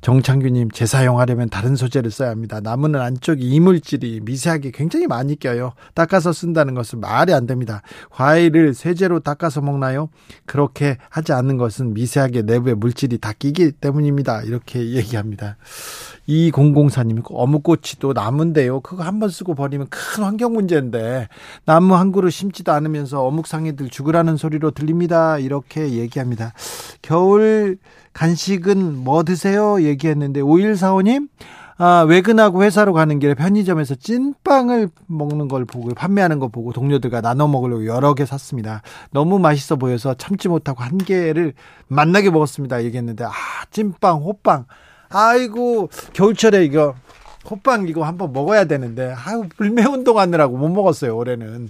정창규님, 0.01 0.71
재사용하려면 0.71 1.49
다른 1.49 1.75
소재를 1.75 2.11
써야 2.11 2.29
합니다. 2.29 2.59
나무는 2.59 2.99
안쪽에 2.99 3.41
이물질이 3.41 4.21
미세하게 4.23 4.71
굉장히 4.71 5.07
많이 5.07 5.37
껴요. 5.37 5.71
닦아서 5.93 6.33
쓴다는 6.33 6.75
것은 6.75 6.99
말이 6.99 7.33
안 7.33 7.47
됩니다. 7.47 7.81
과일을 8.11 8.73
세제로 8.73 9.21
닦아서 9.21 9.61
먹나요? 9.61 10.09
그렇게 10.45 10.97
하지 11.09 11.31
않는 11.31 11.57
것은 11.57 11.93
미세하게 11.93 12.41
내부에 12.41 12.73
물질이 12.73 13.17
다 13.19 13.31
끼기 13.37 13.71
때문입니다. 13.71 14.43
이렇게 14.43 14.91
얘기합니다. 14.91 15.55
2004님, 16.27 17.23
어묵꼬치 17.29 17.99
도 17.99 18.11
나무인데요. 18.13 18.81
그거 18.81 19.03
한 19.03 19.17
번 19.17 19.29
쓰고 19.29 19.55
버리면 19.55 19.87
큰 19.89 20.23
환경 20.25 20.53
문제인데, 20.53 21.27
나무 21.65 21.95
한 21.95 22.11
그루 22.11 22.29
심지도 22.29 22.71
않으면서 22.73 23.23
어묵상 23.23 23.65
이들 23.77 23.89
죽으라는 23.89 24.35
소리로 24.35 24.71
들립니다. 24.71 25.37
이렇게 25.37 25.91
얘기합니다. 25.91 26.53
겨울 27.01 27.77
간식은 28.13 28.97
뭐 28.97 29.23
드세요? 29.23 29.81
얘기했는데, 29.81 30.41
5145님, 30.41 31.29
아, 31.77 32.03
외근하고 32.07 32.63
회사로 32.63 32.93
가는 32.93 33.19
길에 33.19 33.35
편의점에서 33.35 33.95
찐빵을 33.95 34.89
먹는 35.05 35.47
걸 35.47 35.65
보고 35.65 35.93
판매하는 35.93 36.39
거 36.39 36.47
보고 36.47 36.73
동료들과 36.73 37.21
나눠 37.21 37.47
먹으려고 37.47 37.85
여러 37.85 38.15
개 38.15 38.25
샀습니다. 38.25 38.81
너무 39.11 39.37
맛있어 39.37 39.75
보여서 39.75 40.15
참지 40.15 40.47
못하고 40.47 40.81
한 40.81 40.97
개를 40.97 41.53
만나게 41.87 42.31
먹었습니다. 42.31 42.83
얘기했는데 42.83 43.25
아, 43.25 43.31
찐빵, 43.69 44.23
호빵. 44.23 44.65
아이고 45.09 45.89
겨울철에 46.13 46.65
이거 46.65 46.95
호빵 47.49 47.87
이거 47.87 48.03
한번 48.03 48.33
먹어야 48.33 48.65
되는데 48.65 49.13
아유 49.15 49.45
불매 49.55 49.85
운동하느라고 49.85 50.57
못 50.57 50.69
먹었어요 50.69 51.15
올해는. 51.15 51.69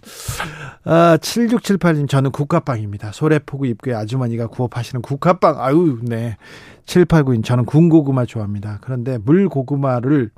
아 0.83 1.17
7678님 1.17 2.09
저는 2.09 2.31
국화빵입니다. 2.31 3.11
소래포구 3.11 3.67
입구에 3.67 3.93
아주머니가 3.93 4.47
구워 4.47 4.67
파시는 4.67 5.01
국화빵. 5.01 5.61
아유 5.61 5.99
네. 6.01 6.37
7892님 6.85 7.43
저는 7.43 7.65
군고구마 7.65 8.25
좋아합니다. 8.25 8.79
그런데 8.81 9.17
물고구마를 9.17 10.31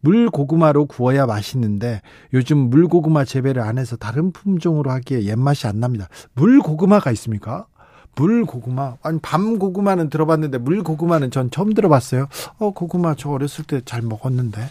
물고구마로 0.00 0.86
구워야 0.86 1.26
맛있는데 1.26 2.02
요즘 2.34 2.58
물고구마 2.58 3.24
재배를 3.24 3.62
안 3.62 3.78
해서 3.78 3.96
다른 3.96 4.32
품종으로 4.32 4.90
하기에 4.90 5.22
옛맛이 5.24 5.66
안 5.68 5.80
납니다. 5.80 6.08
물고구마가 6.34 7.12
있습니까? 7.12 7.66
물 8.14 8.44
고구마 8.44 8.96
아니 9.02 9.18
밤 9.20 9.58
고구마는 9.58 10.10
들어봤는데 10.10 10.58
물 10.58 10.82
고구마는 10.82 11.30
전 11.30 11.50
처음 11.50 11.72
들어봤어요. 11.74 12.28
어 12.58 12.70
고구마 12.70 13.14
저 13.16 13.30
어렸을 13.30 13.64
때 13.64 13.80
잘 13.84 14.02
먹었는데. 14.02 14.68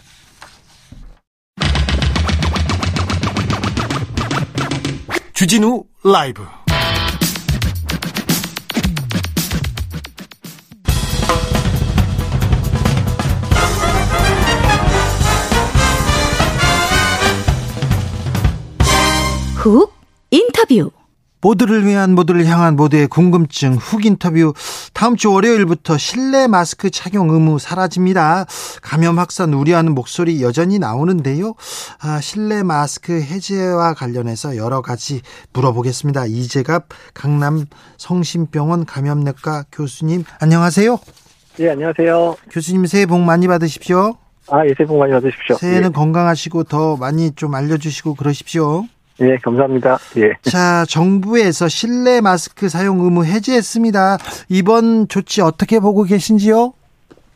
주진우 5.34 5.84
라이브 6.04 6.42
훅 19.56 19.92
인터뷰 20.30 20.90
모두를 21.42 21.84
위한 21.84 22.14
모두를 22.14 22.46
향한 22.46 22.76
모두의 22.76 23.08
궁금증 23.08 23.74
훅 23.74 24.06
인터뷰 24.06 24.54
다음 24.94 25.16
주 25.16 25.32
월요일부터 25.32 25.98
실내 25.98 26.46
마스크 26.46 26.88
착용 26.88 27.30
의무 27.30 27.58
사라집니다. 27.58 28.46
감염 28.80 29.18
확산 29.18 29.52
우려하는 29.52 29.92
목소리 29.94 30.40
여전히 30.40 30.78
나오는데요. 30.78 31.54
아, 32.00 32.20
실내 32.20 32.62
마스크 32.62 33.20
해제와 33.20 33.94
관련해서 33.94 34.56
여러 34.56 34.80
가지 34.80 35.20
물어보겠습니다. 35.52 36.26
이재갑 36.26 36.86
강남 37.12 37.66
성심병원 37.98 38.86
감염내과 38.86 39.64
교수님 39.72 40.24
안녕하세요. 40.40 40.96
예, 41.58 41.70
안녕하세요. 41.70 42.36
교수님 42.50 42.86
새해 42.86 43.04
복 43.04 43.20
많이 43.20 43.48
받으십시오. 43.48 44.16
아, 44.48 44.64
예, 44.64 44.74
새해 44.76 44.86
복 44.86 44.98
많이 44.98 45.12
받으십시오. 45.12 45.56
새해는 45.56 45.88
예. 45.88 45.92
건강하시고 45.92 46.64
더 46.64 46.96
많이 46.96 47.32
좀 47.32 47.54
알려주시고 47.54 48.14
그러십시오. 48.14 48.84
예, 49.22 49.36
감사합니다. 49.36 49.98
예. 50.18 50.32
자, 50.42 50.84
정부에서 50.88 51.68
실내 51.68 52.20
마스크 52.20 52.68
사용 52.68 53.00
의무 53.00 53.24
해제했습니다. 53.24 54.18
이번 54.48 55.08
조치 55.08 55.40
어떻게 55.40 55.78
보고 55.78 56.02
계신지요? 56.02 56.72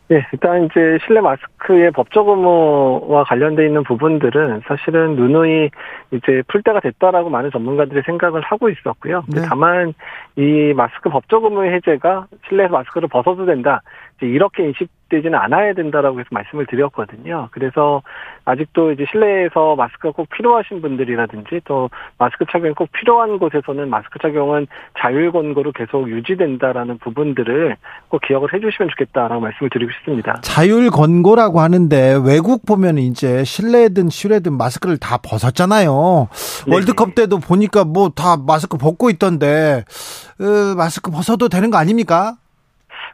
네, 0.08 0.24
일단 0.32 0.64
이제 0.64 0.98
실내 1.04 1.20
마스크의 1.20 1.90
법적 1.90 2.28
의무와 2.28 3.24
관련돼 3.24 3.66
있는 3.66 3.82
부분들은 3.82 4.62
사실은 4.68 5.16
누누이 5.16 5.70
이제 6.12 6.42
풀 6.46 6.62
때가 6.62 6.78
됐다라고 6.78 7.28
많은 7.28 7.50
전문가들이 7.50 8.02
생각을 8.06 8.40
하고 8.42 8.68
있었고요. 8.68 9.24
네. 9.26 9.42
다만 9.48 9.94
이 10.36 10.72
마스크 10.76 11.08
법적 11.10 11.42
의무 11.42 11.64
해제가 11.64 12.26
실내에서 12.48 12.72
마스크를 12.72 13.08
벗어도 13.08 13.46
된다. 13.46 13.82
이렇게 14.22 14.64
인식되지는 14.64 15.34
않아야 15.38 15.74
된다라고 15.74 16.18
해서 16.20 16.28
말씀을 16.30 16.66
드렸거든요. 16.66 17.48
그래서 17.52 18.02
아직도 18.46 18.92
이제 18.92 19.04
실내에서 19.10 19.76
마스크가 19.76 20.12
꼭 20.12 20.28
필요하신 20.30 20.80
분들이라든지 20.80 21.60
또 21.64 21.90
마스크 22.18 22.44
착용이 22.50 22.72
꼭 22.74 22.90
필요한 22.92 23.38
곳에서는 23.38 23.90
마스크 23.90 24.18
착용은 24.20 24.66
자율 24.98 25.32
권고로 25.32 25.72
계속 25.72 26.08
유지된다라는 26.08 26.98
부분들을 26.98 27.76
꼭 28.08 28.20
기억을 28.22 28.54
해주시면 28.54 28.88
좋겠다라고 28.90 29.40
말씀을 29.40 29.70
드리고 29.70 29.90
싶습니다. 29.98 30.34
자율 30.42 30.88
권고라고 30.90 31.60
하는데 31.60 32.18
외국 32.24 32.64
보면 32.64 32.98
이제 32.98 33.44
실내든 33.44 34.08
실외든 34.08 34.56
마스크를 34.56 34.96
다 34.96 35.18
벗었잖아요. 35.18 36.28
네. 36.66 36.72
월드컵 36.74 37.14
때도 37.14 37.38
보니까 37.38 37.84
뭐 37.84 38.06
다 38.16 38.36
마스크 38.36 38.78
벗고 38.78 39.10
있던데 39.10 39.84
으, 40.40 40.74
마스크 40.76 41.10
벗어도 41.10 41.48
되는 41.48 41.70
거 41.70 41.76
아닙니까? 41.76 42.36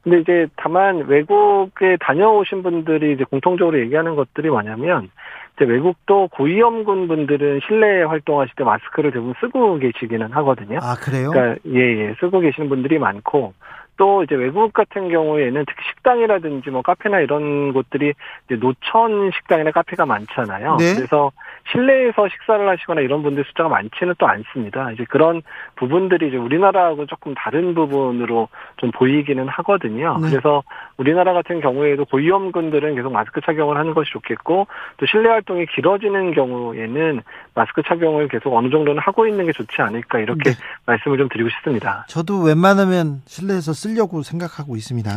근데 0.03 0.19
이제 0.21 0.47
다만 0.57 1.07
외국에 1.07 1.97
다녀오신 2.01 2.63
분들이 2.63 3.13
이제 3.13 3.25
공통적으로 3.25 3.79
얘기하는 3.81 4.17
것들이 4.17 4.51
뭐냐면 4.51 5.11
이제 5.57 5.65
외국도 5.65 6.29
고위험군 6.33 7.09
분들은 7.09 7.61
실내 7.67 8.03
활동하실 8.03 8.55
때 8.57 8.65
마스크를 8.65 9.13
대부분 9.13 9.35
쓰고 9.41 9.79
계시기는 9.79 10.33
하거든요. 10.33 10.79
아 10.83 10.95
그래요? 10.97 11.31
그러니까 11.31 11.61
예, 11.67 11.81
예, 11.81 12.15
쓰고 12.21 12.41
계시는 12.41 12.69
분들이 12.69 12.99
많고 12.99 13.55
또 13.97 14.23
이제 14.23 14.35
외국 14.35 14.73
같은 14.73 15.09
경우에는 15.11 15.65
특히 15.67 15.83
식당이라든지 15.91 16.71
뭐 16.71 16.83
카페나 16.83 17.21
이런 17.21 17.73
곳들이 17.73 18.15
이제 18.47 18.57
노천 18.57 19.31
식당이나 19.35 19.71
카페가 19.71 20.07
많잖아요. 20.07 20.77
네. 20.77 20.95
그래서 20.95 21.31
실내에서 21.71 22.29
식사를 22.29 22.69
하시거나 22.69 23.01
이런 23.03 23.23
분들 23.23 23.45
숫자가 23.45 23.69
많지는 23.69 24.15
또 24.19 24.27
않습니다. 24.27 24.91
이제 24.93 25.05
그런 25.09 25.43
부분들이 25.77 26.29
이제 26.29 26.37
우리나라하고 26.37 27.07
조금 27.07 27.35
다른 27.35 27.75
부분으로 27.75 28.49
좀 28.79 28.91
보이기는 28.93 29.47
하거든요. 29.49 30.19
네. 30.21 30.31
그래서 30.31 30.63
우리나라 30.97 31.33
같은 31.33 31.61
경우에도 31.61 32.05
고위험군들은 32.07 32.95
계속 32.95 33.13
마스크 33.13 33.41
착용을 33.41 33.77
하는 33.77 33.95
것이 33.95 34.11
좋겠고 34.13 34.67
또 34.97 35.07
실내 35.07 35.29
활동이 35.29 35.67
길어지는 35.67 36.33
경우에는 36.33 37.23
마스크 37.55 37.83
착용을 37.83 38.29
계속 38.29 38.55
어느 38.55 38.71
정도는 38.71 39.01
하고 39.01 39.27
있는 39.27 39.47
게 39.47 39.53
좋지 39.53 39.81
않을까 39.83 40.19
이렇게 40.19 40.51
네. 40.51 40.57
말씀을 40.87 41.19
좀 41.19 41.29
드리고 41.29 41.49
싶습니다. 41.51 42.05
저도 42.09 42.43
웬만하면 42.43 43.21
실내에서 43.27 43.73
쓰려고 43.83 44.23
생각하고 44.23 44.77
있습니다. 44.77 45.11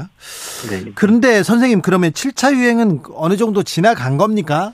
네. 0.69 0.91
그런데 0.95 1.43
선생님 1.43 1.81
그러면 1.81 2.11
7차 2.11 2.55
유행은 2.55 3.01
어느 3.13 3.37
정도 3.37 3.61
지나간 3.61 4.17
겁니까? 4.17 4.73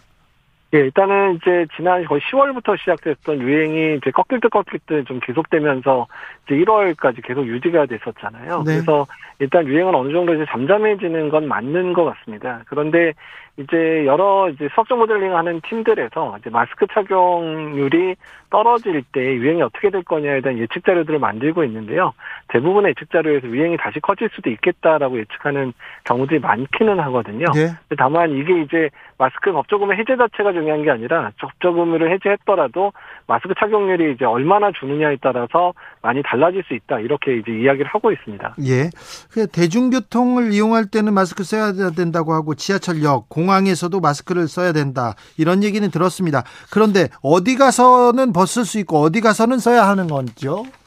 예, 0.73 0.79
일단은 0.79 1.35
이제 1.35 1.65
지난 1.75 2.05
거의 2.05 2.21
10월부터 2.21 2.79
시작됐던 2.79 3.41
유행이 3.41 3.97
이제 3.97 4.09
꺾일 4.11 4.39
듯 4.39 4.49
꺾일 4.49 4.79
듯 4.87 5.05
좀 5.05 5.19
계속되면서 5.19 6.07
이제 6.45 6.55
1월까지 6.55 7.21
계속 7.25 7.45
유지가 7.45 7.85
됐었잖아요. 7.85 8.63
네. 8.65 8.75
그래서 8.75 9.05
일단 9.39 9.67
유행은 9.67 9.93
어느 9.93 10.13
정도 10.13 10.33
이제 10.33 10.45
잠잠해지는 10.49 11.27
건 11.27 11.49
맞는 11.49 11.91
것 11.91 12.05
같습니다. 12.05 12.61
그런데 12.67 13.11
이제 13.57 14.05
여러 14.05 14.49
이제 14.49 14.69
수학적 14.73 14.97
모델링 14.97 15.35
하는 15.35 15.61
팀들에서 15.67 16.37
이제 16.39 16.49
마스크 16.49 16.87
착용률이 16.87 18.15
떨어질 18.49 19.03
때 19.11 19.21
유행이 19.21 19.61
어떻게 19.61 19.89
될 19.89 20.03
거냐에 20.03 20.41
대한 20.41 20.57
예측 20.57 20.85
자료들을 20.85 21.19
만들고 21.19 21.63
있는데요. 21.65 22.13
대부분의 22.49 22.89
예측 22.89 23.09
자료에서 23.11 23.47
유행이 23.47 23.77
다시 23.77 23.99
커질 23.99 24.29
수도 24.33 24.49
있겠다라고 24.49 25.19
예측하는 25.19 25.73
경우들이 26.03 26.39
많기는 26.39 26.99
하거든요. 26.99 27.45
네. 27.53 27.71
다만 27.97 28.31
이게 28.31 28.61
이제 28.61 28.89
마스크 29.17 29.51
법적의무 29.51 29.93
해제 29.93 30.15
자체가 30.17 30.51
중요한 30.51 30.83
게 30.83 30.91
아니라 30.91 31.31
법적의무를 31.39 32.11
해제했더라도 32.13 32.91
마스크 33.27 33.53
착용률이 33.57 34.13
이제 34.13 34.25
얼마나 34.25 34.71
주느냐에 34.71 35.17
따라서 35.21 35.73
많이 36.01 36.21
달라질 36.23 36.63
수 36.63 36.73
있다 36.73 36.99
이렇게 36.99 37.37
이제 37.37 37.51
이야기를 37.51 37.85
하고 37.87 38.11
있습니다. 38.11 38.55
예. 38.65 38.89
그 39.31 39.47
대중교통을 39.47 40.51
이용할 40.51 40.85
때는 40.91 41.13
마스크 41.13 41.43
써야 41.43 41.71
된다고 41.95 42.33
하고 42.33 42.55
지하철역, 42.55 43.29
공 43.29 43.40
항에서도 43.49 43.99
마스크를 43.99 44.47
써야 44.47 44.71
된다. 44.73 45.15
이런 45.37 45.63
얘기는 45.63 45.89
들었습니다. 45.89 46.43
그런데 46.69 47.09
어디 47.21 47.55
가서는 47.55 48.33
벗을 48.33 48.65
수 48.65 48.79
있고 48.79 49.01
어디 49.01 49.21
가서는 49.21 49.59
써야 49.59 49.87
하는? 49.87 50.07
그러니까 50.07 50.80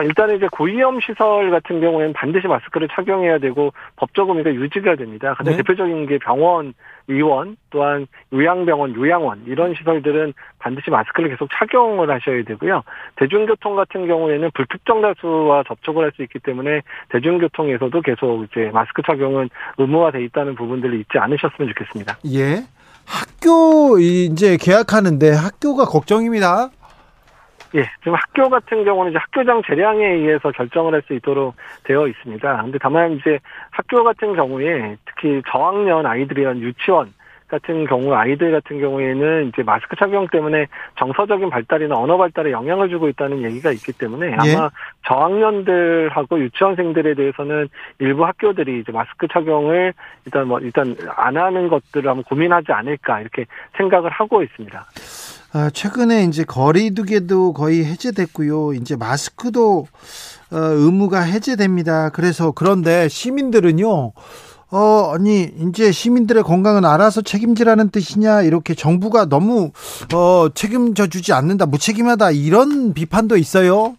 일단은 0.00 0.36
이제 0.36 0.48
고위험 0.50 1.00
시설 1.00 1.50
같은 1.50 1.80
경우에는 1.80 2.12
반드시 2.14 2.46
마스크를 2.46 2.88
착용해야 2.88 3.38
되고 3.38 3.72
법적 3.96 4.28
의미가 4.30 4.54
유지가 4.54 4.96
됩니다. 4.96 5.34
가장 5.34 5.52
네. 5.52 5.56
대표적인 5.58 6.06
게 6.06 6.18
병원, 6.18 6.72
의원, 7.08 7.56
또한 7.70 8.06
요양병원, 8.32 8.94
요양원 8.94 9.44
이런 9.46 9.74
시설들은 9.74 10.32
반드시 10.60 10.90
마스크를 10.90 11.30
계속 11.30 11.48
착용을 11.52 12.10
하셔야 12.10 12.44
되고요. 12.44 12.82
대중교통 13.16 13.76
같은 13.76 14.06
경우에는 14.06 14.50
불특정 14.54 15.02
다수와 15.02 15.64
접촉을 15.66 16.04
할 16.04 16.12
수 16.12 16.22
있기 16.22 16.38
때문에 16.40 16.82
대중교통에서도 17.08 18.00
계속 18.02 18.44
이제 18.44 18.70
마스크 18.72 19.02
착용은 19.02 19.48
의무화돼 19.78 20.22
있다는 20.24 20.54
부분들이 20.54 21.00
있지 21.00 21.18
않으셨으면 21.18 21.68
좋겠습니다. 21.70 22.18
예. 22.34 22.64
학교 23.06 23.98
이제 23.98 24.56
개학하는데 24.60 25.32
학교가 25.32 25.86
걱정입니다. 25.86 26.70
예, 27.74 27.84
지금 28.00 28.14
학교 28.14 28.48
같은 28.48 28.84
경우는 28.84 29.12
이제 29.12 29.18
학교장 29.18 29.62
재량에 29.66 30.06
의해서 30.06 30.50
결정을 30.50 30.94
할 30.94 31.02
수 31.02 31.14
있도록 31.14 31.56
되어 31.82 32.06
있습니다. 32.06 32.62
근데 32.62 32.78
다만 32.78 33.12
이제 33.12 33.40
학교 33.70 34.04
같은 34.04 34.34
경우에 34.34 34.96
특히 35.04 35.42
저학년 35.50 36.06
아이들이란 36.06 36.60
유치원 36.60 37.12
같은 37.48 37.86
경우 37.86 38.14
아이들 38.14 38.50
같은 38.52 38.80
경우에는 38.80 39.48
이제 39.48 39.62
마스크 39.62 39.96
착용 39.96 40.26
때문에 40.28 40.66
정서적인 40.96 41.50
발달이나 41.50 41.96
언어 41.96 42.16
발달에 42.16 42.50
영향을 42.52 42.88
주고 42.88 43.08
있다는 43.08 43.42
얘기가 43.42 43.72
있기 43.72 43.92
때문에 43.92 44.32
아마 44.32 44.46
예. 44.46 44.56
저학년들하고 45.06 46.40
유치원생들에 46.40 47.14
대해서는 47.14 47.68
일부 47.98 48.24
학교들이 48.24 48.80
이제 48.80 48.92
마스크 48.92 49.26
착용을 49.28 49.92
일단 50.24 50.46
뭐 50.46 50.60
일단 50.60 50.96
안 51.16 51.36
하는 51.36 51.68
것들을 51.68 52.08
한번 52.08 52.22
고민하지 52.24 52.72
않을까 52.72 53.20
이렇게 53.20 53.44
생각을 53.76 54.08
하고 54.10 54.42
있습니다. 54.42 54.84
아, 55.54 55.68
최근에 55.70 56.24
이제 56.24 56.44
거리두기도 56.44 57.52
거의 57.52 57.84
해제됐고요. 57.84 58.72
이제 58.72 58.96
마스크도 58.96 59.86
어, 60.50 60.56
의무가 60.56 61.20
해제됩니다. 61.20 62.10
그래서 62.10 62.52
그런데 62.52 63.08
시민들은요. 63.08 64.12
어, 64.74 65.12
아니, 65.14 65.42
이제 65.42 65.92
시민들의 65.92 66.42
건강은 66.44 66.86
알아서 66.86 67.20
책임지라는 67.20 67.90
뜻이냐, 67.90 68.40
이렇게 68.40 68.72
정부가 68.72 69.26
너무, 69.26 69.70
어, 70.14 70.48
책임져 70.54 71.08
주지 71.08 71.34
않는다, 71.34 71.66
무책임하다, 71.66 72.30
이런 72.30 72.94
비판도 72.94 73.36
있어요. 73.36 73.96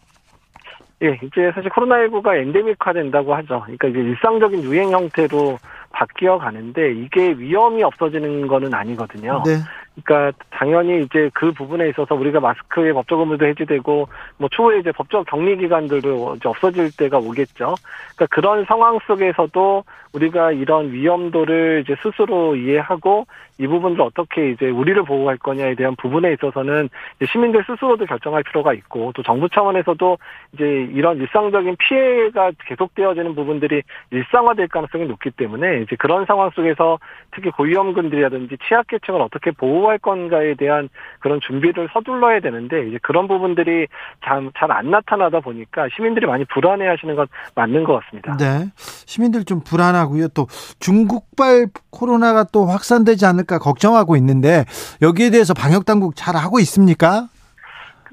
예, 1.04 1.20
이제 1.22 1.52
사실 1.54 1.70
코로나19가 1.70 2.36
엔데믹화 2.42 2.94
된다고 2.94 3.36
하죠. 3.36 3.62
그러니까 3.62 3.88
이제 3.90 4.00
일상적인 4.00 4.64
유행 4.64 4.90
형태로 4.90 5.60
바뀌어 5.92 6.40
가는데 6.40 6.94
이게 6.94 7.34
위험이 7.34 7.84
없어지는 7.84 8.48
거는 8.48 8.74
아니거든요. 8.74 9.44
네. 9.46 9.58
그러니까 10.02 10.38
당연히 10.50 11.04
이제 11.04 11.30
그 11.34 11.52
부분에 11.52 11.90
있어서 11.90 12.16
우리가 12.16 12.40
마스크의 12.40 12.94
법적 12.94 13.20
의무도 13.20 13.46
해제되고 13.46 14.08
뭐 14.38 14.50
추후에 14.50 14.80
이제 14.80 14.92
법적 14.92 15.28
격리 15.28 15.58
기간들도 15.58 16.36
이제 16.38 16.50
없어질 16.50 16.90
때가 16.98 17.20
오겠죠. 17.20 17.76
그러니까 18.16 18.26
그런 18.36 18.66
상황 18.66 18.98
속에서도 19.06 19.84
우리가 20.14 20.52
이런 20.52 20.92
위험도를 20.92 21.84
이제 21.84 21.96
스스로 22.02 22.56
이해하고 22.56 23.26
이 23.60 23.68
부분을 23.68 24.02
어떻게 24.02 24.52
이제 24.52 24.70
우리를 24.70 25.02
보호할 25.04 25.38
거냐에 25.38 25.76
대한 25.76 25.96
부분에 25.96 26.34
있어서는 26.34 26.90
시민들 27.32 27.64
스스로도 27.66 28.06
결정할 28.06 28.44
필요가 28.44 28.74
있고 28.74 29.12
또 29.16 29.22
정부 29.24 29.50
차원에서도 29.50 30.18
이제 30.54 30.64
이런 30.94 31.18
일상적인 31.18 31.76
피해가 31.78 32.52
계속되어지는 32.66 33.36
부분들이 33.36 33.82
일상화될 34.12 34.68
가능성이 34.68 35.06
높기 35.06 35.32
때문에 35.32 35.82
이제 35.82 35.96
그런 35.96 36.26
상황 36.26 36.50
속에서 36.52 37.00
특히 37.32 37.50
고위험군들이라든지 37.52 38.58
취약계층을 38.68 39.22
어떻게 39.22 39.52
보호 39.52 39.83
할 39.90 39.98
건가에 39.98 40.56
대한 40.56 40.90
그런 41.20 41.40
준비를 41.46 41.90
서둘러야 41.94 42.40
되는데 42.42 42.88
이제 42.88 43.00
그런 43.02 43.28
부분들이 43.28 43.88
잘 44.26 44.52
안 44.74 44.92
나타나다 44.92 45.40
보니까 45.40 45.88
시민들이 45.96 46.26
많이 46.26 46.46
불안해하시는 46.46 47.16
건 47.16 47.28
맞는 47.56 47.84
것 47.84 48.00
같습니다. 48.02 48.36
네. 48.38 48.72
시민들 48.76 49.46
좀 49.46 49.62
불안하고요. 49.62 50.30
또 50.30 50.48
중국발 50.80 51.68
코로나가 51.92 52.44
또 52.44 52.66
확산되지 52.66 53.26
않을까 53.26 53.60
걱정하고 53.60 54.16
있는데 54.18 54.66
여기에 55.02 55.30
대해서 55.30 55.54
방역 55.54 55.86
당국 55.86 56.16
잘 56.16 56.36
하고 56.36 56.60
있습니까? 56.60 57.28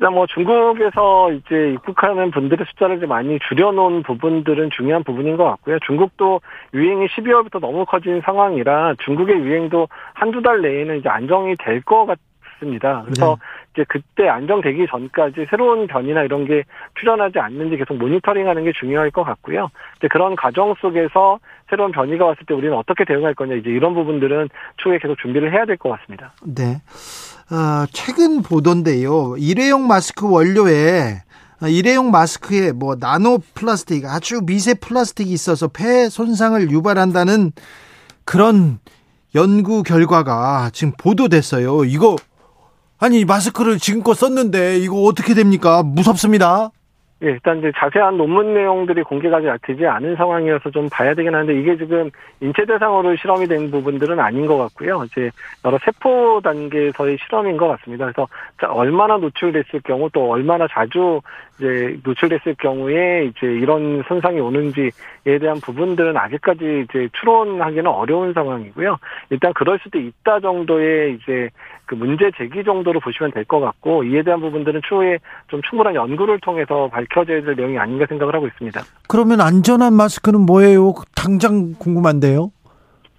그다음 0.01 0.15
뭐 0.15 0.27
중국에서 0.27 1.31
이제 1.31 1.73
입국하는 1.75 2.31
분들의 2.31 2.65
숫자를 2.71 3.01
좀 3.01 3.11
많이 3.11 3.39
줄여놓은 3.47 4.03
부분들은 4.03 4.71
중요한 4.75 5.05
부분인 5.05 5.37
것 5.37 5.45
같고요. 5.45 5.79
중국도 5.87 6.41
유행이 6.73 7.07
12월부터 7.09 7.61
너무 7.61 7.85
커진 7.85 8.23
상황이라 8.23 8.95
중국의 9.05 9.37
유행도 9.41 9.89
한두 10.15 10.41
달 10.41 10.63
내에는 10.63 11.01
이제 11.01 11.09
안정이 11.11 11.57
될 11.59 11.83
것 11.83 12.07
같 12.07 12.19
습니다. 12.61 13.03
그래서 13.05 13.37
네. 13.41 13.73
이제 13.75 13.85
그때 13.89 14.29
안정되기 14.29 14.87
전까지 14.89 15.47
새로운 15.51 15.87
변이나 15.89 16.23
이런 16.23 16.45
게 16.45 16.63
출현하지 17.01 17.41
않는지 17.41 17.77
계속 17.77 17.95
모니터링하는 17.97 18.63
게 18.65 18.73
중요할 18.79 19.11
것 19.11 19.25
같고요. 19.25 19.69
이제 19.99 20.07
그런 20.09 20.37
과정 20.37 20.75
속에서 20.81 21.41
새로운 21.69 21.91
변이가 21.91 22.25
왔을 22.27 22.47
때 22.47 22.55
우리는 22.55 22.77
어떻게 22.77 23.05
대응할 23.05 23.35
거냐 23.35 23.55
이제 23.57 23.71
이런 23.71 23.95
부분들은 23.95 24.49
추후에 24.77 24.99
계속 24.99 25.19
준비를 25.19 25.53
해야 25.53 25.65
될 25.65 25.77
것 25.77 25.89
같습니다. 25.99 26.33
네. 26.45 26.83
어, 27.51 27.87
최근 27.93 28.43
보던데요. 28.43 29.35
일회용 29.39 29.89
마스크 29.89 30.31
원료에 30.31 31.23
어, 31.63 31.67
일회용 31.69 32.11
마스크에 32.11 32.73
뭐 32.73 32.97
나노 32.99 33.39
플라스틱 33.55 34.05
아주 34.07 34.41
미세 34.45 34.75
플라스틱이 34.75 35.31
있어서 35.33 35.69
폐 35.69 36.09
손상을 36.09 36.71
유발한다는 36.71 37.53
그런 38.25 38.79
연구 39.35 39.83
결과가 39.83 40.71
지금 40.73 40.93
보도됐어요. 40.99 41.85
이거 41.85 42.17
아니 43.03 43.25
마스크를 43.25 43.79
지금껏 43.79 44.13
썼는데 44.13 44.79
이거 44.79 45.03
어떻게 45.05 45.33
됩니까? 45.33 45.83
무섭습니다. 45.83 46.71
예, 47.23 47.27
일단 47.33 47.59
이제 47.59 47.71
자세한 47.77 48.17
논문 48.17 48.55
내용들이 48.55 49.03
공개가 49.03 49.41
되지 49.63 49.87
않은 49.87 50.17
상황이어서 50.17 50.71
좀 50.71 50.89
봐야 50.91 51.15
되긴 51.15 51.35
하는데 51.35 51.55
이게 51.55 51.77
지금 51.77 52.11
인체 52.41 52.65
대상으로 52.65 53.15
실험이 53.17 53.47
된 53.47 53.71
부분들은 53.71 54.19
아닌 54.19 54.47
것 54.47 54.57
같고요. 54.57 55.05
이제 55.05 55.31
여러 55.65 55.79
세포 55.85 56.41
단계에서의 56.43 57.19
실험인 57.23 57.59
것 57.59 57.69
같습니다. 57.69 58.07
그래서 58.11 58.27
얼마나 58.73 59.19
노출됐을 59.19 59.81
경우 59.85 60.09
또 60.15 60.31
얼마나 60.31 60.67
자주 60.69 61.21
이제 61.59 61.99
노출됐을 62.05 62.55
경우에 62.55 63.27
이제 63.27 63.47
이런 63.47 64.03
손상이 64.09 64.41
오는지에 64.41 64.91
대한 65.41 65.61
부분들은 65.61 66.17
아직까지 66.17 66.87
이제 66.89 67.11
추론하기는 67.21 67.87
어려운 67.87 68.33
상황이고요. 68.33 68.97
일단 69.29 69.53
그럴 69.53 69.79
수도 69.83 69.99
있다 69.99 70.41
정도의 70.41 71.17
이제 71.17 71.51
그 71.85 71.95
문제 71.97 72.31
제기 72.39 72.65
정도로 72.65 73.01
보시면 73.01 73.33
될 73.33 73.45
것 73.45 73.59
같고 73.59 74.05
이에 74.05 74.23
대한 74.23 74.41
부분들은 74.41 74.81
추후에 74.89 75.19
좀 75.49 75.61
충분한 75.63 75.95
연구를 75.97 76.39
통해서 76.39 76.89
밝 76.89 77.10
혀져야 77.13 77.43
될 77.43 77.55
내용이 77.57 77.79
아닌가 77.79 78.07
생각을 78.09 78.35
하고 78.35 78.47
있습니다. 78.47 78.81
그러면 79.09 79.41
안전한 79.41 79.93
마스크는 79.95 80.41
뭐예요? 80.41 80.95
당장 81.17 81.75
궁금한데요. 81.79 82.51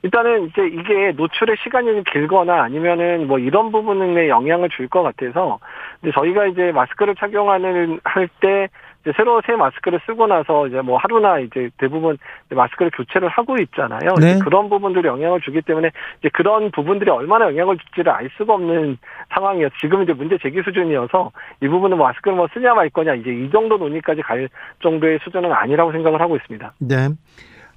일단은 0.03 0.47
이제 0.47 0.63
이게 0.67 1.11
노출의 1.15 1.57
시간이 1.63 2.03
길거나 2.11 2.63
아니면은 2.63 3.27
뭐 3.27 3.37
이런 3.37 3.71
부분에 3.71 4.29
영향을 4.29 4.69
줄 4.69 4.87
것 4.89 5.03
같아서 5.03 5.59
이제 6.01 6.11
저희가 6.15 6.47
이제 6.47 6.71
마스크를 6.71 7.15
착용하는 7.15 7.99
할 8.03 8.27
때 8.41 8.67
이제 9.01 9.11
새로 9.15 9.41
새 9.45 9.55
마스크를 9.55 9.99
쓰고 10.05 10.27
나서 10.27 10.67
이제 10.67 10.79
뭐 10.81 10.97
하루나 10.97 11.39
이제 11.39 11.69
대부분 11.77 12.17
마스크를 12.49 12.91
교체를 12.91 13.27
하고 13.29 13.55
있잖아요. 13.61 14.13
네. 14.19 14.39
그런 14.39 14.69
부분들이 14.69 15.07
영향을 15.07 15.41
주기 15.41 15.61
때문에 15.61 15.91
이제 16.19 16.29
그런 16.33 16.71
부분들이 16.71 17.09
얼마나 17.09 17.45
영향을 17.45 17.77
줄지를 17.77 18.11
알 18.11 18.29
수가 18.37 18.53
없는 18.53 18.97
상황이어서 19.33 19.73
지금 19.81 20.03
이제 20.03 20.13
문제 20.13 20.37
제기 20.41 20.61
수준이어서 20.63 21.31
이 21.61 21.67
부분은 21.67 21.97
마스크를 21.97 22.37
뭐 22.37 22.47
쓰냐 22.53 22.73
말 22.73 22.89
거냐 22.89 23.15
이제 23.15 23.31
이 23.31 23.49
정도 23.51 23.77
논의까지 23.77 24.21
갈 24.21 24.47
정도의 24.81 25.19
수준은 25.23 25.51
아니라고 25.51 25.91
생각을 25.91 26.21
하고 26.21 26.35
있습니다. 26.35 26.73
네. 26.79 27.09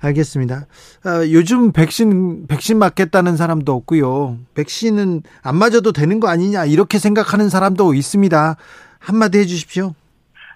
알겠습니다. 0.03 0.67
어, 1.07 1.09
요즘 1.33 1.73
백신 1.73 2.47
백신 2.47 2.79
맞겠다는 2.79 3.37
사람도 3.37 3.73
없고요. 3.73 4.37
백신은 4.55 5.23
안 5.43 5.57
맞아도 5.57 5.93
되는 5.93 6.21
거 6.21 6.29
아니냐 6.29 6.67
이렇게 6.67 6.99
생각하는 6.99 7.49
사람도 7.49 7.95
있습니다. 7.95 8.57
한마디 9.01 9.39
해주십시오. 9.39 9.95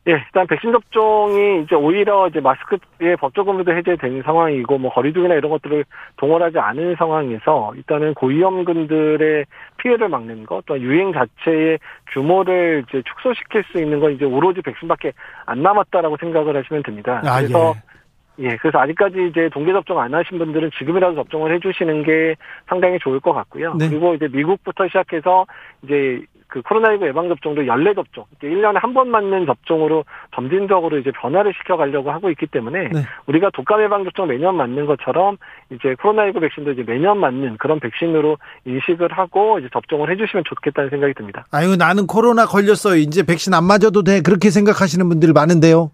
예, 0.07 0.13
일단 0.13 0.47
백신 0.47 0.73
접종이 0.73 1.63
이제 1.63 1.75
오히려 1.75 2.29
이제 2.29 2.41
마스크의 2.41 3.17
법적 3.19 3.49
의무도 3.49 3.75
해제되는 3.75 4.23
상황이고 4.23 4.79
뭐 4.79 4.93
거리두기나 4.93 5.35
이런 5.35 5.51
것들을 5.51 5.85
동원하지 6.17 6.59
않은 6.59 6.97
상황에서 6.97 7.73
일단은 7.77 8.15
고위험군들의 8.15 9.45
피해를 9.79 10.09
막는 10.09 10.47
것, 10.47 10.65
또 10.67 10.79
유행 10.81 11.13
자체의 11.13 11.79
규모를 12.13 12.85
이제 12.89 13.03
축소시킬 13.03 13.65
수 13.65 13.83
있는 13.83 14.01
건 14.01 14.13
이제 14.13 14.25
오로지 14.25 14.63
백신밖에 14.63 15.13
안 15.47 15.63
남았다라고 15.63 16.17
생각을 16.19 16.57
하시면 16.57 16.83
됩니다. 16.85 17.21
아, 17.25 17.39
그래서 17.41 17.75
예. 17.77 17.99
예, 18.41 18.57
그래서 18.57 18.79
아직까지 18.79 19.29
이제 19.31 19.49
동계 19.53 19.73
접종 19.73 19.99
안 19.99 20.15
하신 20.15 20.39
분들은 20.39 20.71
지금이라도 20.79 21.17
접종을 21.17 21.53
해주시는 21.57 22.05
게 22.05 22.37
상당히 22.69 22.99
좋을 23.01 23.19
것 23.19 23.33
같고요. 23.33 23.75
네. 23.75 23.89
그리고 23.89 24.15
이제 24.15 24.29
미국부터 24.29 24.87
시작해서 24.87 25.45
이제 25.83 26.21
그 26.49 26.63
코로나19 26.63 27.07
예방접종도 27.09 27.67
연례 27.67 27.95
접종, 27.95 28.25
1년에 28.43 28.81
한 28.81 28.95
번 28.95 29.11
맞는 29.11 29.45
접종으로 29.47 30.05
점진적으로 30.35 30.97
이제 30.99 31.11
변화를 31.13 31.53
시켜가려고 31.53 32.11
하고 32.11 32.31
있기 32.31 32.47
때문에 32.47 32.89
네. 32.89 33.05
우리가 33.27 33.51
독감 33.53 33.83
예방접종 33.83 34.29
매년 34.29 34.57
맞는 34.57 34.87
것처럼 34.87 35.37
이제 35.71 35.95
코로나19 35.95 36.41
백신도 36.41 36.73
이제 36.73 36.85
매년 36.87 37.19
맞는 37.19 37.59
그런 37.59 37.79
백신으로 37.81 38.39
인식을 38.65 39.13
하고 39.13 39.59
이제 39.59 39.69
접종을 39.73 40.11
해주시면 40.11 40.45
좋겠다는 40.49 40.89
생각이 40.91 41.15
듭니다. 41.15 41.45
아유, 41.53 41.77
나는 41.77 42.07
코로나 42.07 42.47
걸렸어. 42.47 42.97
이제 42.97 43.23
백신 43.25 43.53
안 43.53 43.65
맞아도 43.65 44.03
돼. 44.03 44.23
그렇게 44.23 44.49
생각하시는 44.51 45.07
분들 45.09 45.33
많은데요. 45.35 45.91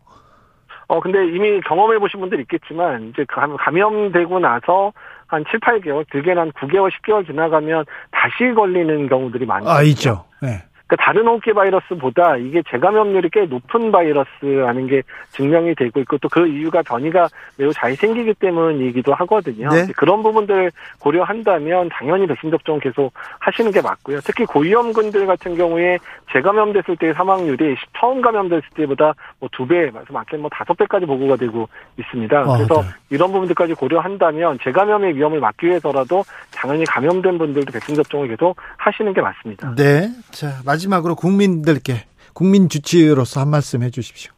어, 0.87 1.01
근데 1.01 1.27
이미 1.29 1.61
경험해 1.63 1.99
보신 1.99 2.21
분들 2.21 2.39
있겠지만, 2.41 3.09
이제 3.09 3.25
감염되고 3.27 4.39
나서 4.39 4.93
한 5.27 5.43
7, 5.51 5.59
8개월, 5.61 6.05
길게는 6.13 6.39
한 6.43 6.53
9개월, 6.53 6.91
10개월 6.91 7.27
지나가면 7.27 7.87
다시 8.11 8.53
걸리는 8.55 9.09
경우들이 9.09 9.47
많죠. 9.47 9.69
아, 9.69 9.83
있죠. 9.83 10.25
네. 10.45 10.63
그러니까 10.95 11.05
다른 11.05 11.27
호흡기 11.27 11.53
바이러스보다 11.53 12.37
이게 12.37 12.63
재감염률이 12.71 13.31
꽤 13.33 13.47
높은 13.47 13.91
바이러스라는 13.91 14.87
게 14.87 15.03
증명이 15.33 15.75
되고 15.75 16.01
있고 16.01 16.19
또 16.19 16.29
그 16.35 16.49
이유가 16.49 16.83
변이가 16.83 17.29
매우 17.57 17.73
잘 17.73 17.95
생기기 17.95 18.35
때문이기도 18.35 19.15
하거든요. 19.15 19.69
네. 19.69 19.87
그런 19.97 20.21
부분들 20.21 20.73
고려한다면 20.99 21.91
당연히 21.91 22.27
백신 22.27 22.51
접종 22.51 22.81
계속 22.81 23.13
하시는 23.39 23.71
게 23.71 23.81
맞고요. 23.81 24.19
특히 24.25 24.45
고위험군들 24.45 25.25
같은 25.27 25.57
경우에 25.57 25.99
재감염됐을 26.33 26.97
때 26.97 27.13
사망률이 27.13 27.77
처음 27.97 28.21
감염됐을 28.21 28.65
때보다 28.75 29.15
뭐 29.39 29.49
두 29.53 29.65
배, 29.65 29.91
많게는 30.09 30.43
뭐 30.43 30.51
다섯 30.51 30.77
배까지 30.77 31.07
보고가 31.07 31.37
되고 31.37 31.69
있습니다. 31.97 32.37
아, 32.37 32.57
그래서 32.57 32.83
네. 32.83 32.89
이런 33.11 33.31
부분들까지 33.31 33.75
고려한다면 33.75 34.59
재감염의 34.65 35.15
위험을 35.15 35.39
막기 35.39 35.67
위해서라도 35.67 36.25
당연히 36.53 36.85
감염된 36.85 37.39
분들도 37.39 37.71
백신 37.73 37.95
접종을 37.95 38.27
계속 38.29 38.57
하시는 38.77 39.13
게 39.15 39.21
맞습니다. 39.21 39.73
네. 39.77 40.09
자, 40.33 40.49
마지막 40.65 40.84
으로 40.93 41.15
국민들께 41.15 42.05
국민 42.33 42.69
주치로서 42.69 43.41
한 43.41 43.49
말씀 43.49 43.83
해 43.83 43.91
주십시오. 43.91 44.33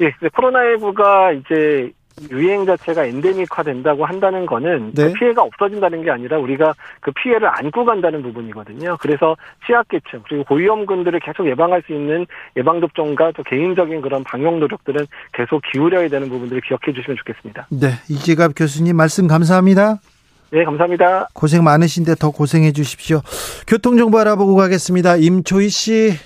예, 0.00 0.10
코로나19가 0.28 1.40
이제 1.40 1.92
유행 2.30 2.66
자체가 2.66 3.04
엔데믹화 3.04 3.62
된다고 3.62 4.04
한다는 4.04 4.46
거는 4.46 4.92
그 4.94 5.00
네. 5.00 5.08
그 5.08 5.12
피해가 5.14 5.42
없어진다는 5.42 6.02
게 6.02 6.10
아니라 6.10 6.38
우리가 6.38 6.74
그 7.00 7.12
피해를 7.12 7.48
안고 7.48 7.84
간다는 7.84 8.22
부분이거든요. 8.22 8.96
그래서 9.00 9.36
취약계층 9.66 10.22
그리고 10.28 10.44
고위험군들을 10.44 11.20
계속 11.20 11.46
예방할 11.46 11.82
수 11.86 11.92
있는 11.92 12.26
예방접종과 12.56 13.32
또 13.36 13.42
개인적인 13.44 14.00
그런 14.00 14.24
방역 14.24 14.58
노력들은 14.58 15.06
계속 15.32 15.62
기울여야 15.72 16.08
되는 16.08 16.28
부분들을 16.28 16.60
기억해 16.62 16.92
주시면 16.92 17.16
좋겠습니다. 17.18 17.68
네, 17.70 17.90
이재갑 18.08 18.52
교수님 18.56 18.96
말씀 18.96 19.26
감사합니다. 19.26 20.00
네, 20.50 20.64
감사합니다. 20.64 21.28
고생 21.34 21.62
많으신데 21.62 22.14
더 22.16 22.30
고생해 22.30 22.72
주십시오. 22.72 23.20
교통정보 23.66 24.18
알아보고 24.18 24.56
가겠습니다. 24.56 25.16
임초희 25.16 25.68
씨. 25.68 26.18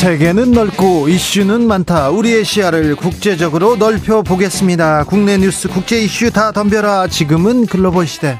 세계는 0.00 0.52
넓고 0.52 1.08
이슈는 1.08 1.66
많다. 1.66 2.08
우리의 2.08 2.42
시야를 2.42 2.96
국제적으로 2.96 3.76
넓혀 3.76 4.22
보겠습니다. 4.22 5.04
국내 5.04 5.36
뉴스, 5.36 5.68
국제 5.68 6.00
이슈 6.00 6.30
다 6.30 6.52
덤벼라. 6.52 7.08
지금은 7.08 7.66
글로벌 7.66 8.06
시대. 8.06 8.38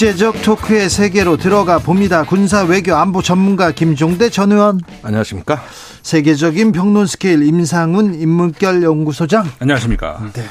국제적 0.00 0.40
토크의 0.40 0.88
세계로 0.88 1.36
들어가 1.36 1.78
봅니다. 1.78 2.24
군사 2.24 2.62
외교 2.62 2.94
안보 2.94 3.20
전문가 3.20 3.70
김종대 3.70 4.30
전 4.30 4.50
의원. 4.50 4.80
안녕하십니까? 5.02 5.62
세계적인 6.00 6.72
평론 6.72 7.06
스케일 7.06 7.42
임상훈 7.42 8.14
인문결 8.14 8.82
연구소장. 8.82 9.46
안녕하십니까? 9.58 10.30
네. 10.32 10.42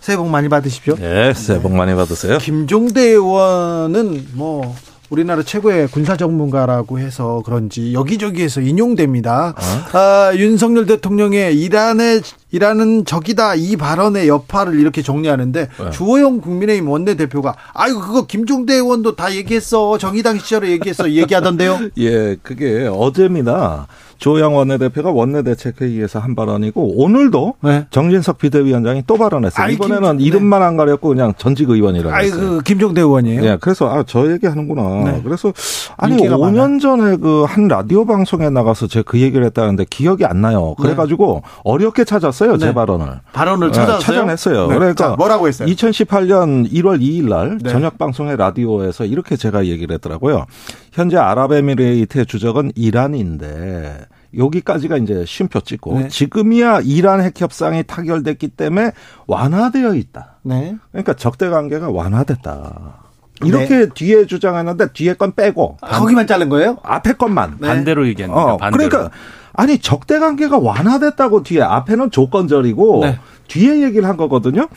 새해 0.00 0.16
복 0.16 0.30
많이 0.30 0.48
받으십시오. 0.48 0.96
네, 0.96 1.34
새해 1.34 1.60
복 1.60 1.74
많이 1.74 1.94
받으세요. 1.94 2.38
김종대 2.38 3.02
의원은 3.02 4.28
뭐 4.32 4.74
우리나라 5.12 5.42
최고의 5.42 5.88
군사 5.88 6.16
전문가라고 6.16 6.98
해서 6.98 7.42
그런지 7.44 7.92
여기저기에서 7.92 8.62
인용됩니다. 8.62 9.54
어? 9.54 9.98
아, 9.98 10.32
윤석열 10.34 10.86
대통령의 10.86 11.54
이란의 11.60 12.22
이란은 12.50 13.04
적이다 13.04 13.56
이 13.56 13.76
발언의 13.76 14.26
여파를 14.26 14.80
이렇게 14.80 15.02
정리하는데 15.02 15.68
네. 15.68 15.90
주호영 15.90 16.40
국민의힘 16.40 16.88
원내대표가 16.88 17.54
아이고 17.74 18.00
그거 18.00 18.26
김종대 18.26 18.72
의원도 18.72 19.14
다 19.14 19.34
얘기했어 19.34 19.98
정의당 19.98 20.38
시절에 20.38 20.70
얘기했어 20.70 21.10
얘기하던데요. 21.10 21.90
예, 21.98 22.36
그게 22.42 22.88
어제입니다. 22.90 23.88
조영 24.22 24.56
원내대표가 24.56 25.10
원내대책회의에서 25.10 26.18
한 26.18 26.34
발언이고 26.34 27.02
오늘도 27.02 27.54
네. 27.60 27.86
정진석 27.90 28.38
비대위원장이 28.38 29.02
또 29.06 29.16
발언했어요. 29.18 29.64
아이, 29.66 29.74
이번에는 29.74 30.18
김, 30.18 30.26
이름만 30.26 30.60
네. 30.60 30.66
안 30.66 30.76
가렸고 30.76 31.08
그냥 31.08 31.34
전직 31.36 31.68
의원이라고 31.68 32.14
아이, 32.14 32.26
했어요. 32.26 32.40
그 32.40 32.60
김종대 32.62 33.00
의원이에요. 33.00 33.40
네, 33.42 33.56
그래서 33.60 33.92
아, 33.92 34.04
저 34.06 34.30
얘기하는구나. 34.32 35.10
네. 35.10 35.20
그래서 35.24 35.52
아니 35.96 36.16
5년 36.16 36.56
많아. 36.56 36.78
전에 36.78 37.16
그 37.16 37.42
한 37.52 37.68
라디오 37.68 38.04
방송에 38.04 38.48
나가서 38.50 38.86
제가 38.86 39.04
그 39.06 39.20
얘기를 39.20 39.44
했다는데 39.46 39.86
기억이 39.90 40.24
안 40.24 40.40
나요. 40.40 40.74
네. 40.78 40.82
그래가지고 40.84 41.42
네. 41.44 41.50
어렵게 41.64 42.04
찾았어요 42.04 42.56
제 42.58 42.66
네. 42.66 42.74
발언을. 42.74 43.20
발언을 43.32 43.72
찾았어요. 43.72 43.98
찾아냈어요. 43.98 44.68
네. 44.68 44.74
그러니까 44.74 45.10
자, 45.10 45.14
뭐라고 45.16 45.48
했어요? 45.48 45.68
2018년 45.68 46.70
1월 46.72 47.00
2일 47.00 47.28
날 47.28 47.58
저녁 47.68 47.98
방송의 47.98 48.36
라디오에서 48.36 49.04
이렇게 49.04 49.36
제가 49.36 49.66
얘기를 49.66 49.92
했더라고요. 49.94 50.46
현재 50.92 51.16
아랍에미레이트의 51.16 52.26
주적은 52.26 52.72
이란인데 52.76 54.06
여기까지가 54.36 54.98
이제 54.98 55.24
쉼표 55.26 55.60
찍고 55.60 55.98
네. 55.98 56.08
지금이야 56.08 56.80
이란 56.84 57.22
핵 57.22 57.40
협상이 57.40 57.82
타결됐기 57.82 58.48
때문에 58.48 58.92
완화되어 59.26 59.94
있다. 59.94 60.36
네. 60.42 60.76
그러니까 60.90 61.14
적대 61.14 61.48
관계가 61.48 61.90
완화됐다. 61.90 63.00
이렇게 63.44 63.78
네. 63.78 63.88
뒤에 63.88 64.26
주장하는데 64.26 64.92
뒤에 64.92 65.14
건 65.14 65.34
빼고 65.34 65.78
아, 65.80 65.98
거기만 65.98 66.26
자른 66.26 66.48
거예요? 66.48 66.76
앞에 66.82 67.14
것만 67.14 67.56
네. 67.58 67.68
반대로 67.68 68.06
얘기하는 68.06 68.34
거 68.34 68.54
어, 68.54 68.56
반대로. 68.58 68.88
그러니까 68.88 69.16
아니 69.54 69.78
적대 69.78 70.18
관계가 70.18 70.58
완화됐다고 70.58 71.42
뒤에 71.42 71.62
앞에는 71.62 72.10
조건절이고 72.10 73.00
네. 73.02 73.18
뒤에 73.48 73.82
얘기를 73.82 74.08
한 74.08 74.16
거거든요. 74.16 74.68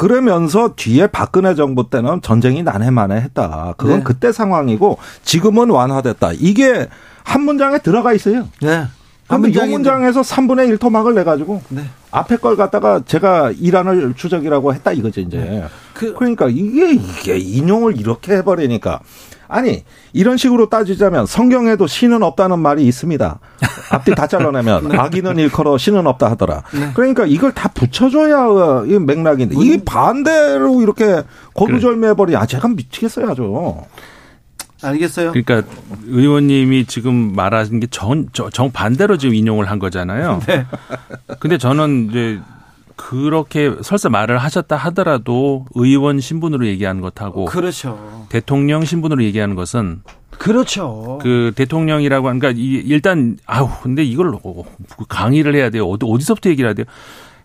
그러면서 0.00 0.72
뒤에 0.76 1.08
박근혜 1.08 1.54
정부 1.54 1.90
때는 1.90 2.22
전쟁이 2.22 2.62
난해만해 2.62 3.16
했다. 3.16 3.74
그건 3.76 3.98
네. 3.98 4.02
그때 4.02 4.32
상황이고 4.32 4.96
지금은 5.24 5.68
완화됐다. 5.68 6.32
이게 6.38 6.88
한 7.22 7.42
문장에 7.42 7.80
들어가 7.80 8.14
있어요. 8.14 8.48
네. 8.62 8.86
근데 9.28 9.50
이 9.50 9.68
문장에서 9.68 10.22
3분의 10.22 10.70
1 10.70 10.78
토막을 10.78 11.14
내가지고 11.16 11.60
네. 11.68 11.84
앞에 12.12 12.38
걸 12.38 12.56
갖다가 12.56 13.02
제가 13.04 13.50
이란을 13.50 14.14
추적이라고 14.14 14.72
했다 14.72 14.92
이거죠 14.92 15.20
이제. 15.20 15.36
네. 15.36 15.64
그, 15.92 16.14
그러니까 16.14 16.46
이게 16.48 16.92
이게 16.92 17.36
인용을 17.36 18.00
이렇게 18.00 18.36
해버리니까 18.36 19.00
아니 19.50 19.84
이런 20.12 20.36
식으로 20.36 20.68
따지자면 20.68 21.26
성경에도 21.26 21.86
신은 21.86 22.22
없다는 22.22 22.58
말이 22.60 22.86
있습니다. 22.86 23.40
앞뒤 23.90 24.14
다 24.14 24.26
잘라내면 24.26 24.88
네. 24.88 24.96
악인은 24.96 25.38
일컬어 25.38 25.76
신은 25.76 26.06
없다 26.06 26.30
하더라. 26.30 26.62
네. 26.72 26.92
그러니까 26.94 27.26
이걸 27.26 27.52
다 27.52 27.68
붙여줘야 27.68 28.84
이 28.86 28.98
맥락인데 28.98 29.56
이게 29.60 29.82
반대로 29.84 30.80
이렇게 30.82 31.22
거두절미해버리. 31.54 32.36
아 32.36 32.46
제가 32.46 32.68
미치겠어요 32.68 33.28
아주. 33.30 33.74
알겠어요. 34.82 35.32
그러니까 35.32 35.62
의원님이 36.06 36.86
지금 36.86 37.34
말하신 37.34 37.80
게 37.80 37.86
정, 37.90 38.26
정 38.32 38.70
반대로 38.72 39.18
지금 39.18 39.34
인용을 39.34 39.70
한 39.70 39.78
거잖아요. 39.78 40.40
네. 40.46 40.64
근데 41.38 41.58
저는 41.58 42.08
이제 42.10 42.40
그렇게 43.00 43.74
설사 43.80 44.10
말을 44.10 44.36
하셨다 44.36 44.76
하더라도 44.76 45.64
의원 45.74 46.20
신분으로 46.20 46.66
얘기하는 46.66 47.00
것하고 47.00 47.46
그렇죠. 47.46 48.26
대통령 48.28 48.84
신분으로 48.84 49.24
얘기하는 49.24 49.54
것은 49.54 50.02
그렇죠. 50.32 51.18
그 51.22 51.52
대통령이라고 51.56 52.28
하니까 52.28 52.52
그러니까 52.52 52.82
일단 52.86 53.38
아우 53.46 53.70
근데 53.82 54.04
이걸 54.04 54.32
강의를 55.08 55.54
해야 55.54 55.70
돼요. 55.70 55.86
어디서부터 55.88 56.50
얘기를 56.50 56.68
해야 56.68 56.74
돼요? 56.74 56.84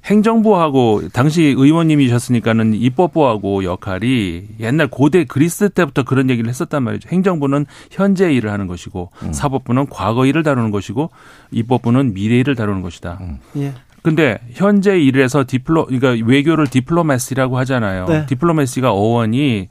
행정부하고 0.05 1.09
당시 1.13 1.55
의원님이셨으니까는 1.57 2.75
입법부하고 2.75 3.63
역할이 3.63 4.49
옛날 4.59 4.87
고대 4.87 5.23
그리스 5.23 5.69
때부터 5.69 6.03
그런 6.03 6.29
얘기를 6.29 6.47
했었단 6.49 6.83
말이죠. 6.83 7.09
행정부는 7.09 7.65
현재 7.91 8.31
일을 8.31 8.51
하는 8.51 8.67
것이고 8.67 9.09
음. 9.23 9.33
사법부는 9.33 9.87
과거 9.89 10.25
일을 10.25 10.43
다루는 10.43 10.69
것이고 10.69 11.09
입법부는 11.51 12.13
미래 12.13 12.37
일을 12.39 12.55
다루는 12.55 12.81
것이다. 12.81 13.17
음. 13.21 13.39
예. 13.57 13.73
근데 14.05 14.37
현재 14.53 14.99
일에서 14.99 15.45
디플로 15.47 15.87
그러니까 15.87 16.09
외교를 16.27 16.67
디플로마시라고 16.67 17.57
하잖아요. 17.57 18.05
네. 18.05 18.25
디플로마시가 18.27 18.91
어원이 18.91 19.67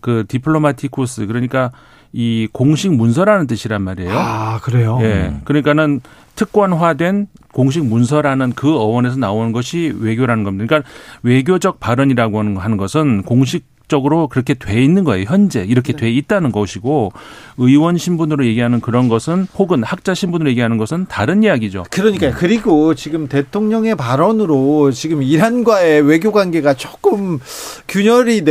그 0.00 0.24
디플로마티쿠스 0.28 1.26
그러니까 1.26 1.70
이 2.12 2.48
공식 2.52 2.92
문서라는 2.92 3.46
뜻이란 3.46 3.80
말이에요. 3.80 4.10
아, 4.12 4.60
그래요? 4.60 4.98
예. 5.00 5.32
그러니까는 5.44 6.02
특권화된 6.34 7.28
공식 7.54 7.82
문서라는 7.82 8.52
그 8.54 8.76
어원에서 8.76 9.16
나오는 9.16 9.52
것이 9.52 9.94
외교라는 9.98 10.44
겁니다. 10.44 10.66
그러니까 10.66 10.90
외교적 11.22 11.80
발언이라고 11.80 12.58
하는 12.58 12.76
것은 12.76 13.22
공식 13.22 13.67
적으로 13.88 14.28
그렇게 14.28 14.54
돼 14.54 14.82
있는 14.82 15.04
거예요. 15.04 15.24
현재 15.26 15.64
이렇게 15.64 15.92
네. 15.92 15.98
돼 15.98 16.10
있다는 16.10 16.52
것이고 16.52 17.12
의원 17.56 17.96
신분으로 17.96 18.44
얘기하는 18.46 18.80
그런 18.80 19.08
것은 19.08 19.46
혹은 19.56 19.82
학자 19.82 20.14
신분으로 20.14 20.50
얘기하는 20.50 20.76
것은 20.76 21.06
다른 21.08 21.42
이야기죠. 21.42 21.84
그러니까 21.90 22.30
그리고 22.32 22.94
지금 22.94 23.28
대통령의 23.28 23.96
발언으로 23.96 24.90
지금 24.92 25.22
이란과의 25.22 26.02
외교 26.02 26.30
관계가 26.32 26.74
조금 26.74 27.38
균열이 27.88 28.44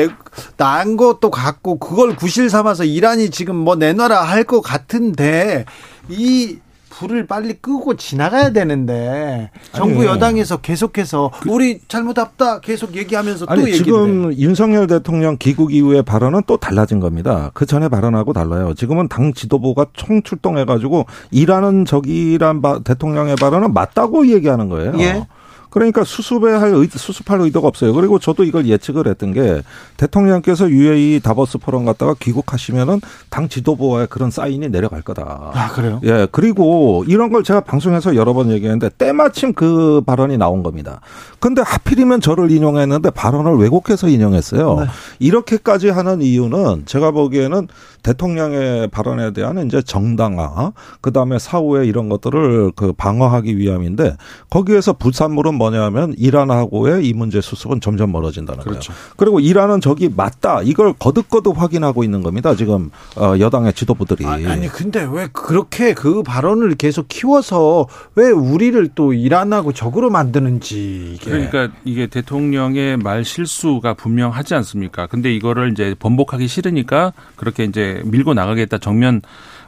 난 0.57 0.97
것도 0.97 1.29
같고 1.29 1.77
그걸 1.79 2.15
구실 2.15 2.49
삼아서 2.49 2.83
이란이 2.83 3.29
지금 3.29 3.55
뭐 3.55 3.75
내놔라 3.75 4.23
할 4.23 4.47
것 4.47 4.61
같은데 4.61 5.65
이 6.09 6.57
불을 6.97 7.27
빨리 7.27 7.53
끄고 7.53 7.95
지나가야 7.95 8.51
되는데 8.51 9.51
정부 9.71 9.99
아니, 9.99 10.07
여당에서 10.07 10.57
계속해서 10.57 11.31
그, 11.41 11.49
우리 11.51 11.79
잘못했다 11.87 12.59
계속 12.59 12.95
얘기하면서 12.95 13.45
아니, 13.47 13.61
또 13.61 13.71
지금 13.71 14.31
해. 14.31 14.37
윤석열 14.37 14.87
대통령 14.87 15.37
귀국 15.39 15.73
이후의 15.73 16.01
발언은 16.01 16.41
또 16.47 16.57
달라진 16.57 16.99
겁니다. 16.99 17.51
그 17.53 17.67
전에 17.67 17.87
발언하고 17.87 18.33
달라요. 18.33 18.73
지금은 18.73 19.09
당 19.09 19.33
지도부가 19.33 19.85
총출동해가지고 19.93 21.05
일하는 21.29 21.85
적이란 21.85 22.63
대통령의 22.83 23.35
발언은 23.35 23.73
맞다고 23.73 24.27
얘기하는 24.27 24.67
거예요. 24.69 24.93
예. 24.99 25.27
그러니까 25.69 26.03
수습할 26.03 26.73
의도, 26.73 26.97
수습할 26.97 27.41
의도가 27.41 27.67
없어요. 27.67 27.93
그리고 27.93 28.19
저도 28.19 28.43
이걸 28.43 28.67
예측을 28.67 29.07
했던 29.07 29.33
게 29.33 29.61
대통령께서 29.97 30.69
UAE 30.69 31.19
다버스 31.19 31.57
포럼 31.57 31.85
갔다가 31.85 32.15
귀국하시면은 32.19 33.01
당 33.29 33.49
지도부와의 33.49 34.07
그런 34.07 34.31
사인이 34.31 34.69
내려갈 34.69 35.01
거다. 35.01 35.51
아 35.53 35.69
그래요? 35.69 35.99
예. 36.03 36.27
그리고 36.31 37.03
이런 37.07 37.31
걸 37.31 37.43
제가 37.43 37.61
방송에서 37.61 38.15
여러 38.15 38.33
번 38.33 38.51
얘기했는데 38.51 38.89
때마침 38.97 39.53
그 39.53 40.01
발언이 40.05 40.37
나온 40.37 40.63
겁니다. 40.63 41.01
근데 41.39 41.61
하필이면 41.61 42.21
저를 42.21 42.51
인용했는데 42.51 43.11
발언을 43.11 43.57
왜곡해서 43.57 44.07
인용했어요. 44.07 44.79
네. 44.79 44.85
이렇게까지 45.19 45.89
하는 45.89 46.21
이유는 46.21 46.83
제가 46.85 47.11
보기에는 47.11 47.67
대통령의 48.07 48.87
발언에 48.87 49.31
대한 49.33 49.65
이제 49.65 49.81
정당화, 49.81 50.71
그 51.01 51.11
다음에 51.11 51.37
사후에 51.37 51.85
이런 51.85 52.07
것들을 52.07 52.71
그 52.73 52.93
방어하기 52.93 53.57
위함인데 53.57 54.15
거기에서 54.49 54.93
부산물은 54.93 55.55
뭐냐면 55.55 56.13
이란하고의 56.17 57.05
이 57.05 57.13
문제 57.13 57.41
수습은 57.41 57.81
점점 57.81 58.13
멀어진다는 58.13 58.63
그렇죠. 58.63 58.93
거예요. 58.93 59.13
그리고 59.17 59.39
이란은 59.41 59.81
저기 59.81 60.07
맞다 60.07 60.61
이걸 60.61 60.93
거듭거듭 60.93 61.61
확인하고 61.61 62.05
있는 62.05 62.23
겁니다. 62.23 62.55
지금 62.55 62.91
어, 63.17 63.35
여당의 63.39 63.73
지도부들이. 63.73 64.25
아니 64.25 64.69
근데 64.69 65.05
왜 65.11 65.27
그렇게 65.33 65.93
그 65.93 66.23
발언을 66.23 66.75
계속 66.75 67.07
키워서 67.09 67.87
왜 68.15 68.29
우리를 68.29 68.89
또 68.95 69.11
이란하고 69.11 69.73
적으로 69.73 70.09
만드는지 70.09 71.15
이게. 71.15 71.29
그러니까 71.29 71.69
이게 71.83 72.07
대통령의 72.07 72.95
말 72.95 73.25
실수가 73.25 73.95
분명하지 73.95 74.55
않습니까? 74.55 75.07
근데 75.07 75.33
이거를 75.33 75.73
이제 75.73 75.93
번복하기 75.99 76.47
싫으니까 76.47 77.11
그렇게 77.35 77.65
이제 77.65 77.96
밀고 78.05 78.33
나가겠다 78.33 78.77
정면 78.77 79.21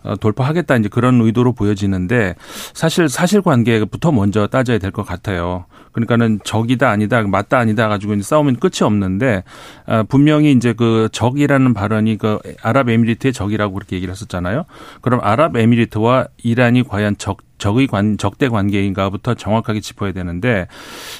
어, 0.04 0.16
돌파하겠다 0.16 0.78
이제 0.78 0.90
그런 0.90 1.20
의도로 1.22 1.54
보여지는데 1.54 2.36
사실 2.74 3.10
사실관계부터 3.10 4.12
먼저 4.12 4.48
따져야 4.48 4.78
될 4.78 4.92
것 4.92 5.04
같아요. 5.04 5.66
그러니까는 5.92 6.40
적이다 6.44 6.90
아니다 6.90 7.22
맞다 7.24 7.58
아니다 7.58 7.88
가지고 7.88 8.14
이제 8.14 8.24
싸우면 8.24 8.58
끝이 8.58 8.84
없는데 8.84 9.44
어, 9.88 10.04
분명히 10.08 10.52
이제 10.52 10.74
그 10.74 11.10
적이라는 11.12 11.74
발언이 11.74 12.18
그 12.18 12.40
아랍에미리트의 12.62 13.34
적이라고 13.34 13.74
그렇게 13.74 13.96
얘기를 13.98 14.12
했었잖아요. 14.12 14.66
그럼 15.02 15.20
아랍에미리트와 15.24 16.28
이란이 16.44 16.84
과연 16.84 17.18
적 17.18 17.40
적의 17.60 17.86
관, 17.88 18.18
적대 18.18 18.50
관계인가부터 18.50 19.36
정확하게 19.36 19.82
짚어야 19.82 20.12
되는데 20.12 20.68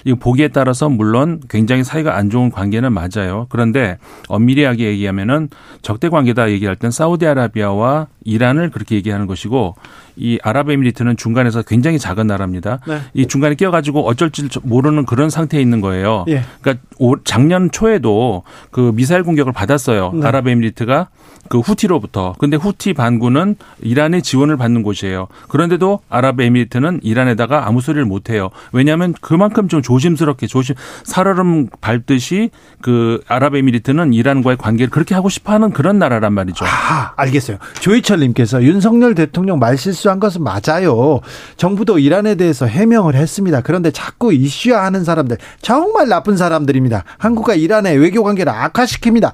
이 0.06 0.14
보기에 0.14 0.48
따라서 0.48 0.90
물론 0.90 1.42
굉장히 1.50 1.84
사이가 1.84 2.16
안 2.16 2.30
좋은 2.32 2.50
관계는 2.50 2.92
맞아요. 2.92 3.46
그런데 3.50 4.00
엄밀하게 4.28 4.86
얘기하면은 4.86 5.50
적대 5.84 6.10
관계다 6.10 6.50
얘기할 6.50 6.76
땐 6.76 6.90
사우디아라비아와 6.90 8.08
이란을 8.24 8.72
그렇게 8.72 8.96
얘기하는 8.96 9.28
것이고 9.28 9.76
이 10.16 10.38
아랍에미리트는 10.44 11.18
중간에서 11.18 11.62
굉장히 11.62 11.98
작은 12.00 12.28
나라입니다. 12.28 12.80
네. 12.88 13.00
이 13.14 13.28
중간에 13.28 13.56
끼어가지고 13.56 14.06
어쩔 14.08 14.32
줄 14.32 14.50
모르는 14.64 15.06
그런 15.06 15.30
상태에 15.30 15.62
있는 15.62 15.82
거예요. 15.82 16.26
예. 16.28 16.44
그러니까 16.62 16.84
작년 17.24 17.72
초에도 17.72 18.44
그 18.72 18.92
미사일 18.94 19.24
공격을 19.24 19.54
받았어요. 19.54 20.12
네. 20.14 20.28
아랍에미리트가 20.28 21.10
그 21.48 21.60
후티로부터. 21.60 22.36
근데 22.38 22.58
후티 22.58 22.94
반군은 22.94 23.56
이란의 23.82 24.22
지원을 24.22 24.58
받는 24.58 24.84
곳이에요. 24.84 25.28
그런데도 25.48 26.02
아랍 26.10 26.29
에미리트는 26.40 27.00
이란에다가 27.04 27.68
아무 27.68 27.82
소리를 27.82 28.06
못 28.06 28.30
해요. 28.30 28.50
왜냐하면 28.72 29.14
그만큼 29.22 29.68
좀 29.68 29.82
조심스럽게 29.82 30.48
조심 30.48 30.76
살얼음 31.04 31.70
밟듯이 31.82 32.50
그 32.82 33.22
아랍에미리트는 33.28 34.14
이란과의 34.14 34.58
관계를 34.58 34.90
그렇게 34.90 35.16
하고 35.16 35.30
싶어하는 35.30 35.72
그런 35.72 36.00
나라란 36.00 36.34
말이죠. 36.34 36.66
아, 36.66 37.14
알겠어요. 37.16 37.58
조희철님께서 37.80 38.64
윤석열 38.64 39.16
대통령 39.16 39.60
말실수한 39.60 40.20
것은 40.20 40.44
맞아요. 40.44 41.22
정부도 41.58 42.00
이란에 42.00 42.36
대해서 42.36 42.66
해명을 42.66 43.16
했습니다. 43.16 43.62
그런데 43.62 43.92
자꾸 43.92 44.34
이슈화하는 44.34 45.04
사람들 45.04 45.38
정말 45.62 46.08
나쁜 46.08 46.38
사람들입니다. 46.38 47.04
한국과 47.18 47.56
이란의 47.56 47.98
외교 47.98 48.24
관계를 48.24 48.52
악화시킵니다. 48.52 49.34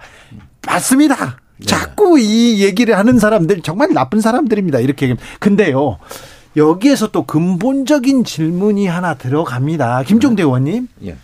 맞습니다. 0.65 1.37
네. 1.57 1.65
자꾸 1.65 2.19
이 2.19 2.63
얘기를 2.63 2.97
하는 2.97 3.17
사람들 3.17 3.61
정말 3.61 3.93
나쁜 3.93 4.19
사람들입니다. 4.19 4.79
이렇게 4.79 5.15
근데요. 5.39 5.97
여기에서 6.57 7.11
또 7.11 7.25
근본적인 7.25 8.23
질문이 8.23 8.87
하나 8.87 9.15
들어갑니다. 9.15 10.03
김종대 10.03 10.43
네. 10.43 10.45
의원님. 10.45 10.87
예. 11.05 11.17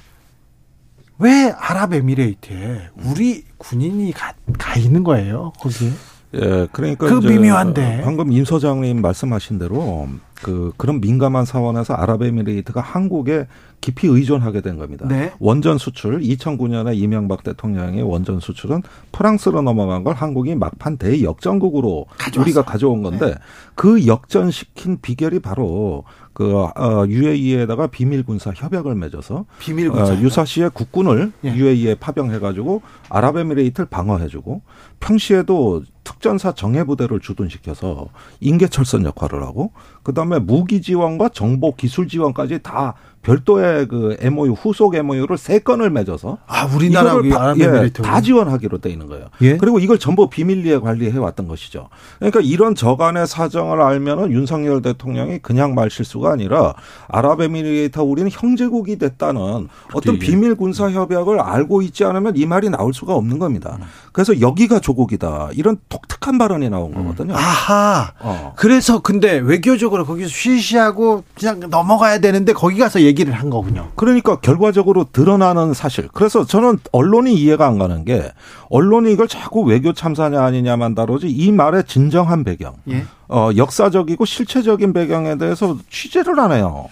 왜 1.20 1.54
아랍에미레이트에 1.56 2.90
우리 3.04 3.46
군인이 3.58 4.12
가, 4.12 4.34
가 4.58 4.76
있는 4.76 5.04
거예요? 5.04 5.54
거기에? 5.60 5.92
예, 6.34 6.68
그러니까 6.72 7.08
그 7.08 7.16
미묘한데 7.16 8.02
방금 8.04 8.32
임 8.32 8.46
소장님 8.46 9.02
말씀하신 9.02 9.58
대로 9.60 10.08
그 10.42 10.72
그런 10.78 11.02
민감한 11.02 11.46
사원에서 11.46 11.94
아랍에미레이트가 11.94 12.82
한국에 12.82 13.48
깊이 13.80 14.08
의존하게 14.08 14.62
된 14.62 14.78
겁니다. 14.78 15.08
네. 15.08 15.32
원전 15.40 15.78
수출 15.78 16.20
2009년에 16.20 16.96
이명박 16.96 17.44
대통령의 17.44 18.04
원전 18.04 18.40
수출은 18.40 18.84
프랑스로 19.12 19.62
넘어간 19.62 20.04
걸 20.04 20.14
한국이 20.14 20.56
막판 20.56 20.98
대역전국으로 20.98 22.06
가져왔어. 22.18 22.42
우리가 22.42 22.62
가져온 22.64 23.02
건데 23.02 23.28
네. 23.28 23.36
그 23.74 24.06
역전시킨 24.06 25.00
비결이 25.02 25.40
바로 25.40 26.04
그 26.34 26.56
어, 26.58 27.06
UAE에다가 27.08 27.88
비밀 27.88 28.24
군사 28.24 28.52
협약을 28.56 28.96
맺어서 28.96 29.46
비밀 29.60 29.90
군사 29.92 30.14
어, 30.14 30.18
유사시에 30.18 30.70
국군을 30.70 31.32
예. 31.44 31.54
UAE에 31.54 31.96
파병해 31.96 32.40
가지고 32.40 32.82
아랍에미레이트를 33.10 33.88
방어해 33.90 34.28
주고 34.28 34.62
평시에도 35.02 35.84
특전사 36.04 36.54
정예 36.54 36.84
부대를 36.84 37.20
주둔시켜서 37.20 38.08
인계철선 38.40 39.06
역할을 39.06 39.44
하고 39.44 39.72
그다음에 40.04 40.40
무기 40.40 40.82
지원과 40.82 41.30
정보 41.30 41.76
기술 41.76 42.08
지원까지 42.08 42.60
다 42.64 42.96
별도의 43.22 43.88
그 43.88 44.18
MOU 44.20 44.54
후속 44.54 44.96
MOU를 44.96 45.38
세 45.38 45.60
건을 45.60 45.92
맺어서 45.92 46.40
아 46.48 46.66
우리나라 46.66 47.16
예, 47.60 47.90
다 47.92 48.20
지원하기로 48.20 48.80
돼 48.80 48.90
있는 48.90 49.06
거예요. 49.08 49.28
예? 49.44 49.58
그리고 49.58 49.78
이걸 49.78 50.00
전부 50.00 50.28
비밀리에 50.28 50.80
관리해 50.80 51.16
왔던 51.18 51.48
것이죠. 51.48 51.90
그러니까 52.18 52.42
이런 52.42 52.74
저간의 52.74 53.28
사정을 53.28 53.80
알면은 53.80 54.32
윤석열 54.32 54.82
대통령이 54.82 55.38
그냥 55.40 55.76
말 55.76 55.92
실수가 55.92 56.32
아니라 56.32 56.74
아랍에미리트 57.10 58.00
우리는 58.00 58.30
형제국이 58.32 58.98
됐다는 58.98 59.68
어떤 59.94 60.18
비밀 60.18 60.56
군사 60.56 60.90
협약을 60.90 61.40
알고 61.40 61.84
있지 61.84 62.04
않으면 62.04 62.36
이 62.38 62.48
말이 62.48 62.70
나올 62.70 62.92
수가 62.92 63.14
없는 63.14 63.38
겁니다. 63.38 63.78
그래서 64.14 64.42
여기가 64.42 64.80
조 64.80 64.91
국이다 64.94 65.50
이런 65.54 65.78
독특한 65.90 66.38
발언이 66.38 66.70
나온 66.70 66.94
거거든요. 66.94 67.36
아하. 67.36 68.12
어. 68.20 68.54
그래서 68.56 69.00
근데 69.00 69.38
외교적으로 69.38 70.06
거기서 70.06 70.30
쉬쉬하고 70.30 71.24
그냥 71.38 71.60
넘어가야 71.70 72.20
되는데 72.20 72.54
거기 72.54 72.78
가서 72.78 73.02
얘기를 73.02 73.34
한 73.34 73.50
거군요. 73.50 73.90
그러니까 73.96 74.40
결과적으로 74.40 75.06
드러나는 75.12 75.74
사실. 75.74 76.08
그래서 76.14 76.46
저는 76.46 76.80
언론이 76.92 77.34
이해가 77.36 77.68
안 77.68 77.78
가는 77.78 78.06
게 78.06 78.32
언론이 78.70 79.12
이걸 79.12 79.28
자꾸 79.28 79.62
외교 79.62 79.94
참사냐 79.94 80.42
아니냐만 80.44 80.96
다루지 80.96 81.30
이 81.30 81.52
말의 81.52 81.84
진정한 81.86 82.44
배경. 82.44 82.74
예. 82.90 83.06
어, 83.28 83.50
역사적이고 83.56 84.26
실체적인 84.26 84.94
배경에 84.94 85.38
대해서 85.38 85.78
취재를 85.90 86.40
안 86.40 86.52
해요. 86.52 86.88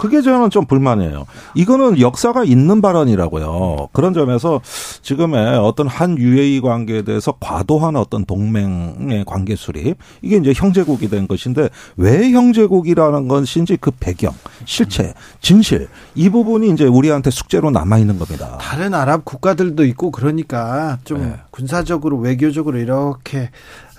그게 0.00 0.22
저는 0.22 0.48
좀 0.48 0.64
불만이에요. 0.64 1.26
이거는 1.54 2.00
역사가 2.00 2.44
있는 2.44 2.80
발언이라고요. 2.80 3.88
그런 3.92 4.14
점에서 4.14 4.62
지금의 5.02 5.58
어떤 5.58 5.86
한 5.88 6.16
UAE 6.16 6.62
관계에 6.62 7.02
대해서 7.02 7.34
과도한 7.38 7.96
어떤 7.96 8.24
동맹의 8.24 9.24
관계 9.26 9.54
수립 9.56 9.98
이게 10.22 10.38
이제 10.38 10.54
형제국이 10.56 11.10
된 11.10 11.28
것인데 11.28 11.68
왜 11.98 12.30
형제국이라는 12.30 13.28
것인지 13.28 13.76
그 13.78 13.90
배경, 13.90 14.32
실체, 14.64 15.12
진실 15.42 15.88
이 16.14 16.30
부분이 16.30 16.70
이제 16.70 16.86
우리한테 16.86 17.30
숙제로 17.30 17.70
남아 17.70 17.98
있는 17.98 18.18
겁니다. 18.18 18.56
다른 18.58 18.94
아랍 18.94 19.26
국가들도 19.26 19.84
있고 19.84 20.10
그러니까 20.10 20.98
좀 21.04 21.20
네. 21.20 21.34
군사적으로 21.50 22.16
외교적으로 22.16 22.78
이렇게 22.78 23.50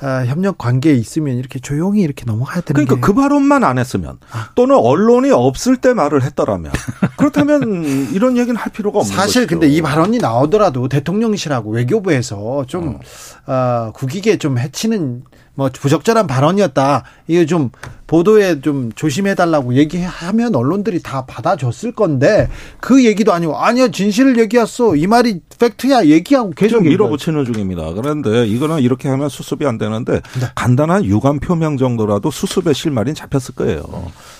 아, 0.02 0.26
협력 0.26 0.58
관계에 0.58 0.94
있으면 0.94 1.38
이렇게 1.38 1.60
조용히 1.60 2.02
이렇게 2.02 2.26
넘어가야 2.26 2.62
되는 2.62 2.86
그러니까 2.86 3.06
그 3.06 3.14
발언만 3.14 3.64
안 3.64 3.78
했으면 3.78 4.18
아. 4.32 4.50
또는 4.56 4.76
언론이 4.76 5.30
없을 5.32 5.78
때 5.78 5.94
말을 5.94 6.24
했더라면 6.24 6.72
그렇다면 7.18 8.10
이런 8.12 8.36
얘기는 8.38 8.56
할 8.56 8.72
필요가 8.72 9.00
없는 9.00 9.16
사실 9.16 9.42
것이죠. 9.44 9.48
근데 9.48 9.68
이 9.68 9.82
발언이 9.82 10.18
나오더라도 10.18 10.88
대통령실하고 10.88 11.72
외교부에서 11.72 12.66
좀 12.68 13.00
어. 13.46 13.52
어, 13.52 13.92
국익에 13.94 14.38
좀 14.38 14.58
해치는 14.58 15.24
뭐 15.62 15.69
부적절한 15.71 16.26
발언이었다. 16.26 17.04
이게 17.28 17.45
좀 17.45 17.69
보도에 18.08 18.62
좀 18.62 18.91
조심해 18.93 19.36
달라고 19.36 19.76
얘기하면 19.76 20.56
언론들이 20.56 21.04
다 21.04 21.26
받아줬을 21.28 21.91
건데 21.91 22.50
그 22.80 23.06
얘기도 23.06 23.32
아니고 23.32 23.56
아니야 23.56 23.89
진실을 23.89 24.39
얘기했어 24.39 24.95
이 24.95 25.06
말이 25.06 25.39
팩트야 25.60 26.06
얘기하고 26.08 26.50
계속 26.52 26.82
밀어붙이는 26.82 27.45
중입니다. 27.45 27.93
그런데 27.93 28.47
이거는 28.47 28.80
이렇게 28.80 29.08
하면 29.08 29.30
수습이 29.30 29.65
안 29.67 29.78
되는데 29.78 30.13
네. 30.13 30.47
간단한 30.56 31.06
유감 31.06 31.39
표명 31.39 31.78
정도라도 31.78 32.32
수습의 32.32 32.74
실마리는 32.74 33.13
잡혔을 33.13 33.54
거예요. 33.54 33.84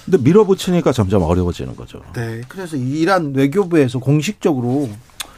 근데 0.04 0.18
밀어붙이니까 0.18 0.92
점점 0.92 1.22
어려워지는 1.22 1.76
거죠. 1.76 2.02
네, 2.16 2.42
그래서 2.48 2.76
이란 2.76 3.34
외교부에서 3.36 4.00
공식적으로 4.00 4.90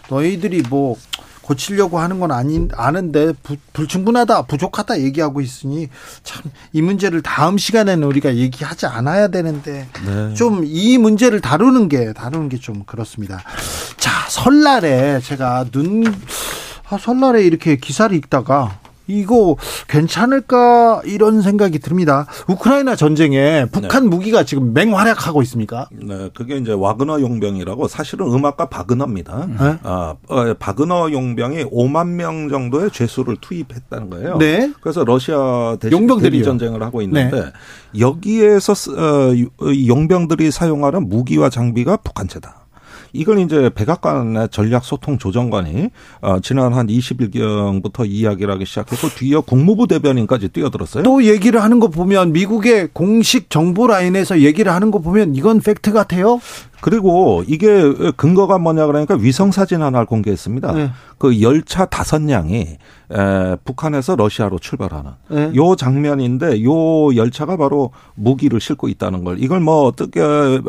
너희들이 0.10 0.64
뭐 0.70 0.96
고치려고 1.44 2.00
하는 2.00 2.20
건 2.20 2.32
아닌 2.32 2.70
아는데 2.76 3.34
부, 3.44 3.56
불충분하다 3.74 4.44
부족하다 4.44 5.02
얘기하고 5.02 5.42
있으니 5.42 5.90
참 6.24 6.44
이 6.74 6.82
문제를 6.82 7.22
다음 7.22 7.58
시간에는 7.58 8.08
우리가 8.08 8.36
얘기하지 8.36 8.86
않아야 8.88 9.28
되는데 9.28 9.88
네. 10.06 10.34
좀이 10.34 10.98
문제를 10.98 11.40
다루는 11.42 11.88
게 11.90 12.14
다루는 12.14 12.50
게 12.50 12.58
좀 12.58 12.84
그렇습니다. 12.86 13.44
자 13.98 14.10
설날에 14.30 15.20
제가 15.20 15.66
눈 15.72 16.04
아, 16.90 16.98
설날에 16.98 17.44
이렇게 17.44 17.76
기사를 17.76 18.16
읽다가 18.16 18.80
이거 19.08 19.56
괜찮을까 19.88 21.02
이런 21.06 21.42
생각이 21.42 21.80
듭니다. 21.80 22.26
우크라이나 22.48 22.96
전쟁에 22.96 23.66
북한 23.72 24.04
네. 24.04 24.10
무기가 24.10 24.44
지금 24.44 24.74
맹활약하고 24.74 25.42
있습니까? 25.44 25.88
네, 25.92 26.30
그게 26.34 26.58
이제 26.58 26.72
와그너 26.72 27.22
용병이라고 27.22 27.88
사실은 27.88 28.32
음악가 28.32 28.70
바그너입니다. 28.70 29.48
네? 29.48 29.78
아, 29.84 30.16
어, 30.28 30.54
바그너 30.58 31.12
용병이 31.12 31.66
5만 31.66 32.08
명 32.10 32.50
정도의 32.50 32.92
죄수를 32.92 33.38
투입했다는 33.42 34.10
거예요. 34.10 34.38
네. 34.38 34.72
그래서 34.82 35.04
러시아 35.04 35.78
대리 35.80 36.44
전쟁을 36.44 36.82
하고 36.82 37.02
있는데 37.02 37.42
네. 37.42 37.52
여기에서 38.00 38.74
어, 38.74 39.34
용병들이 39.88 40.52
사용하는 40.52 41.10
무기와 41.10 41.50
장비가 41.50 41.98
북한제다. 41.98 42.63
이걸 43.14 43.40
이제 43.40 43.70
백악관의 43.74 44.50
전략 44.52 44.86
소통 44.86 45.18
조정관이 45.18 45.90
어, 46.22 46.40
지난 46.42 46.74
한 46.74 46.88
20일경부터 46.88 48.08
이야기를 48.08 48.54
하기 48.54 48.66
시작했고 48.66 49.10
뒤에 49.10 49.38
국무부 49.46 49.88
대변인까지 49.88 50.50
뛰어들었어요. 50.50 51.04
또 51.04 51.24
얘기를 51.24 51.62
하는 51.62 51.80
거 51.80 51.88
보면 51.88 52.34
미국의 52.34 52.90
공식 52.94 53.50
정보 53.50 53.88
라인에서 53.88 54.42
얘기를 54.42 54.72
하는 54.72 54.92
거 54.92 55.00
보면 55.00 55.36
이건 55.36 55.60
팩트 55.62 55.92
같아요. 55.92 56.40
그리고 56.84 57.46
이게 57.48 57.94
근거가 58.18 58.58
뭐냐 58.58 58.86
그러니까 58.88 59.16
위성 59.16 59.52
사진 59.54 59.82
하나를 59.82 60.06
공개했습니다. 60.06 60.72
네. 60.74 60.92
그 61.18 61.42
열차 61.42 61.86
다섯 61.86 62.22
량이 62.22 62.78
에, 63.10 63.56
북한에서 63.64 64.18
러시아로 64.18 64.60
출발하는 64.60 65.12
네. 65.30 65.52
요 65.56 65.78
장면인데 65.78 66.62
요 66.66 67.16
열차가 67.16 67.56
바로 67.56 67.92
무기를 68.16 68.60
싣고 68.60 68.90
있다는 68.90 69.24
걸 69.24 69.42
이걸 69.42 69.62
뭐 69.62 69.84
어떻게 69.86 70.20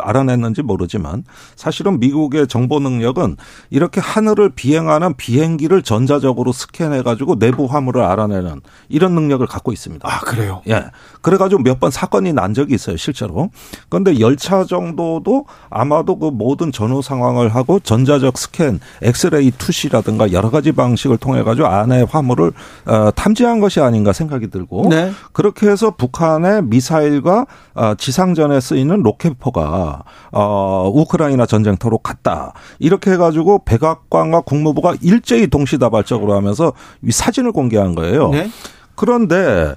알아냈는지 0.01 0.63
모르지만 0.63 1.25
사실은 1.57 1.99
미국의 1.99 2.47
정보 2.47 2.79
능력은 2.79 3.37
이렇게 3.71 4.01
하늘을 4.01 4.51
비행하는 4.51 5.15
비행기를 5.17 5.83
전자적으로 5.83 6.53
스캔해 6.53 7.03
가지고 7.03 7.41
내부 7.41 7.65
화물을 7.65 8.01
알아내는 8.01 8.61
이런 8.89 9.17
능력을 9.17 9.45
갖고 9.49 9.73
있습니다. 9.73 10.09
아 10.09 10.21
그래요? 10.21 10.63
예. 10.69 10.85
그래가지고 11.23 11.63
몇 11.63 11.81
번 11.81 11.91
사건이 11.91 12.33
난 12.35 12.55
적이 12.55 12.77
있어요 12.77 12.97
실제로. 12.97 13.51
그런데 13.89 14.21
열차 14.21 14.63
정도도 14.65 15.47
아마 15.71 16.04
도 16.05 16.15
그 16.15 16.27
모든 16.27 16.73
전후 16.73 17.03
상황을 17.03 17.55
하고 17.55 17.81
전자적 17.81 18.39
스캔, 18.39 18.81
엑스레이 19.03 19.51
투시라든가 19.51 20.33
여러 20.33 20.51
가지 20.51 20.73
방식을 20.73 21.19
통해 21.19 21.43
가지고 21.43 21.67
안에 21.67 22.03
화물을 22.09 22.53
어, 22.87 23.11
탐지한 23.15 23.61
것이 23.61 23.81
아닌가 23.81 24.13
생각이 24.13 24.49
들고 24.51 24.89
네. 24.89 25.11
그렇게 25.33 25.69
해서 25.69 25.91
북한의 25.91 26.65
미사일과 26.65 27.47
어, 27.75 27.95
지상전에 27.97 28.61
쓰이는 28.61 29.03
로켓포가 29.03 30.05
어, 30.33 30.91
우크라이나 30.95 31.47
전쟁터로 31.47 31.99
갔다 31.99 32.53
이렇게 32.79 33.11
해가지고 33.13 33.65
백악관과 33.65 34.43
국무부가 34.43 34.95
일제히 35.01 35.47
동시다발적으로 35.49 36.35
하면서 36.35 36.73
이 37.03 37.11
사진을 37.11 37.53
공개한 37.53 37.95
거예요. 37.95 38.31
네. 38.31 38.49
그런데 38.95 39.75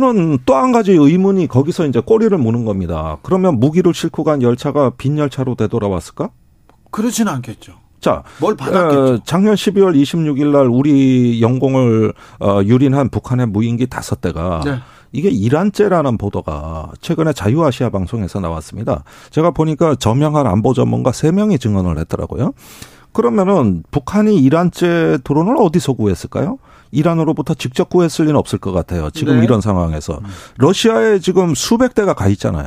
저는 0.00 0.38
또 0.44 0.54
한 0.56 0.72
가지 0.72 0.90
의문이 0.92 1.46
거기서 1.46 1.86
이제 1.86 2.00
꼬리를 2.00 2.36
무는 2.36 2.64
겁니다. 2.64 3.18
그러면 3.22 3.60
무기를 3.60 3.94
싣고 3.94 4.24
간 4.24 4.42
열차가 4.42 4.90
빈 4.90 5.18
열차로 5.18 5.54
되돌아왔을까? 5.54 6.30
그러지는 6.90 7.32
않겠죠. 7.34 7.74
자, 8.00 8.24
뭘 8.40 8.56
받았겠죠. 8.56 9.14
어, 9.14 9.18
작년 9.24 9.54
12월 9.54 9.94
26일 9.94 10.48
날 10.50 10.66
우리 10.66 11.40
영공을 11.40 12.12
어, 12.40 12.60
유린한 12.64 13.08
북한의 13.08 13.46
무인기 13.46 13.86
다섯 13.86 14.20
대가 14.20 14.62
네. 14.64 14.78
이게 15.12 15.28
이란죄라는 15.28 16.18
보도가 16.18 16.90
최근에 17.00 17.32
자유아시아 17.32 17.90
방송에서 17.90 18.40
나왔습니다. 18.40 19.04
제가 19.30 19.52
보니까 19.52 19.94
저명한 19.94 20.46
안보 20.48 20.74
전문가 20.74 21.12
3명이 21.12 21.60
증언을 21.60 21.98
했더라고요. 21.98 22.52
그러면은 23.12 23.84
북한이 23.92 24.36
이란죄 24.38 25.18
드론을 25.22 25.56
어디서 25.60 25.92
구했을까요? 25.92 26.58
이란으로부터 26.94 27.54
직접 27.54 27.88
구했을 27.88 28.24
리는 28.24 28.36
없을 28.36 28.58
것 28.58 28.72
같아요. 28.72 29.10
지금 29.10 29.38
네. 29.38 29.44
이런 29.44 29.60
상황에서 29.60 30.20
러시아에 30.56 31.18
지금 31.18 31.54
수백 31.54 31.94
대가 31.94 32.14
가 32.14 32.28
있잖아요. 32.28 32.66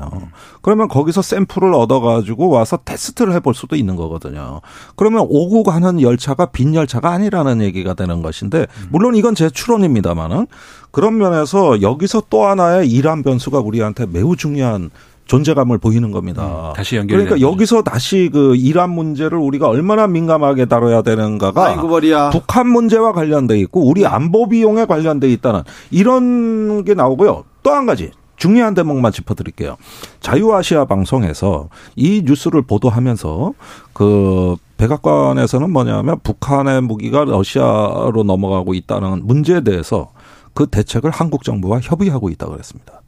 그러면 0.62 0.88
거기서 0.88 1.22
샘플을 1.22 1.74
얻어 1.74 2.00
가지고 2.00 2.50
와서 2.50 2.78
테스트를 2.84 3.34
해볼 3.34 3.54
수도 3.54 3.76
있는 3.76 3.96
거거든요. 3.96 4.62
그러면 4.96 5.26
오고 5.28 5.64
가는 5.64 6.02
열차가 6.02 6.48
빈 6.48 6.76
열차가 6.76 7.12
아니라는 7.12 7.62
얘기가 7.62 7.94
되는 7.94 8.22
것인데 8.22 8.68
물론 8.90 9.16
이건 9.16 9.36
제 9.36 9.50
추론입니다만은 9.50 10.48
그런 10.92 11.18
면에서 11.18 11.82
여기서 11.82 12.24
또 12.30 12.46
하나의 12.46 12.90
이란 12.90 13.24
변수가 13.24 13.60
우리한테 13.60 14.06
매우 14.06 14.36
중요한 14.36 14.90
존재감을 15.28 15.78
보이는 15.78 16.12
겁니다. 16.12 16.72
음, 16.72 16.74
다시 16.74 16.96
연결. 16.96 17.20
그러니까 17.20 17.40
여기서 17.48 17.84
다시 17.84 18.30
그 18.32 18.56
이란 18.56 18.90
문제를 18.92 19.38
우리가 19.38 19.68
얼마나 19.68 20.08
민감하게 20.08 20.66
다뤄야 20.66 21.02
되는가가 21.04 21.66
아이고, 21.66 21.88
북한 22.32 22.68
문제와 22.70 23.12
관련돼 23.14 23.60
있고 23.60 23.88
우리 23.88 24.06
안보 24.06 24.48
비용에 24.48 24.86
관련돼 24.86 25.32
있다는 25.32 25.62
이런 25.92 26.84
게 26.84 26.94
나오고요. 26.94 27.44
또 27.64 27.72
한 27.72 27.86
가지 27.86 28.12
중요한 28.38 28.74
대목만 28.74 29.12
짚어드릴게요. 29.12 29.78
자유아시아 30.22 30.86
방송에서 30.86 31.70
이 31.96 32.22
뉴스를 32.26 32.62
보도하면서 32.62 33.54
그 33.94 34.56
백악관에서는 34.78 35.72
뭐냐면 35.72 36.20
북한의 36.24 36.82
무기가 36.82 37.26
러시아로 37.26 38.24
넘어가고 38.26 38.74
있다는 38.76 39.26
문제에 39.26 39.62
대해서 39.62 40.12
그 40.54 40.68
대책을 40.68 41.10
한국 41.12 41.44
정부와 41.44 41.80
협의하고 41.82 42.30
있다고 42.30 42.54
그랬습니다. 42.54 43.02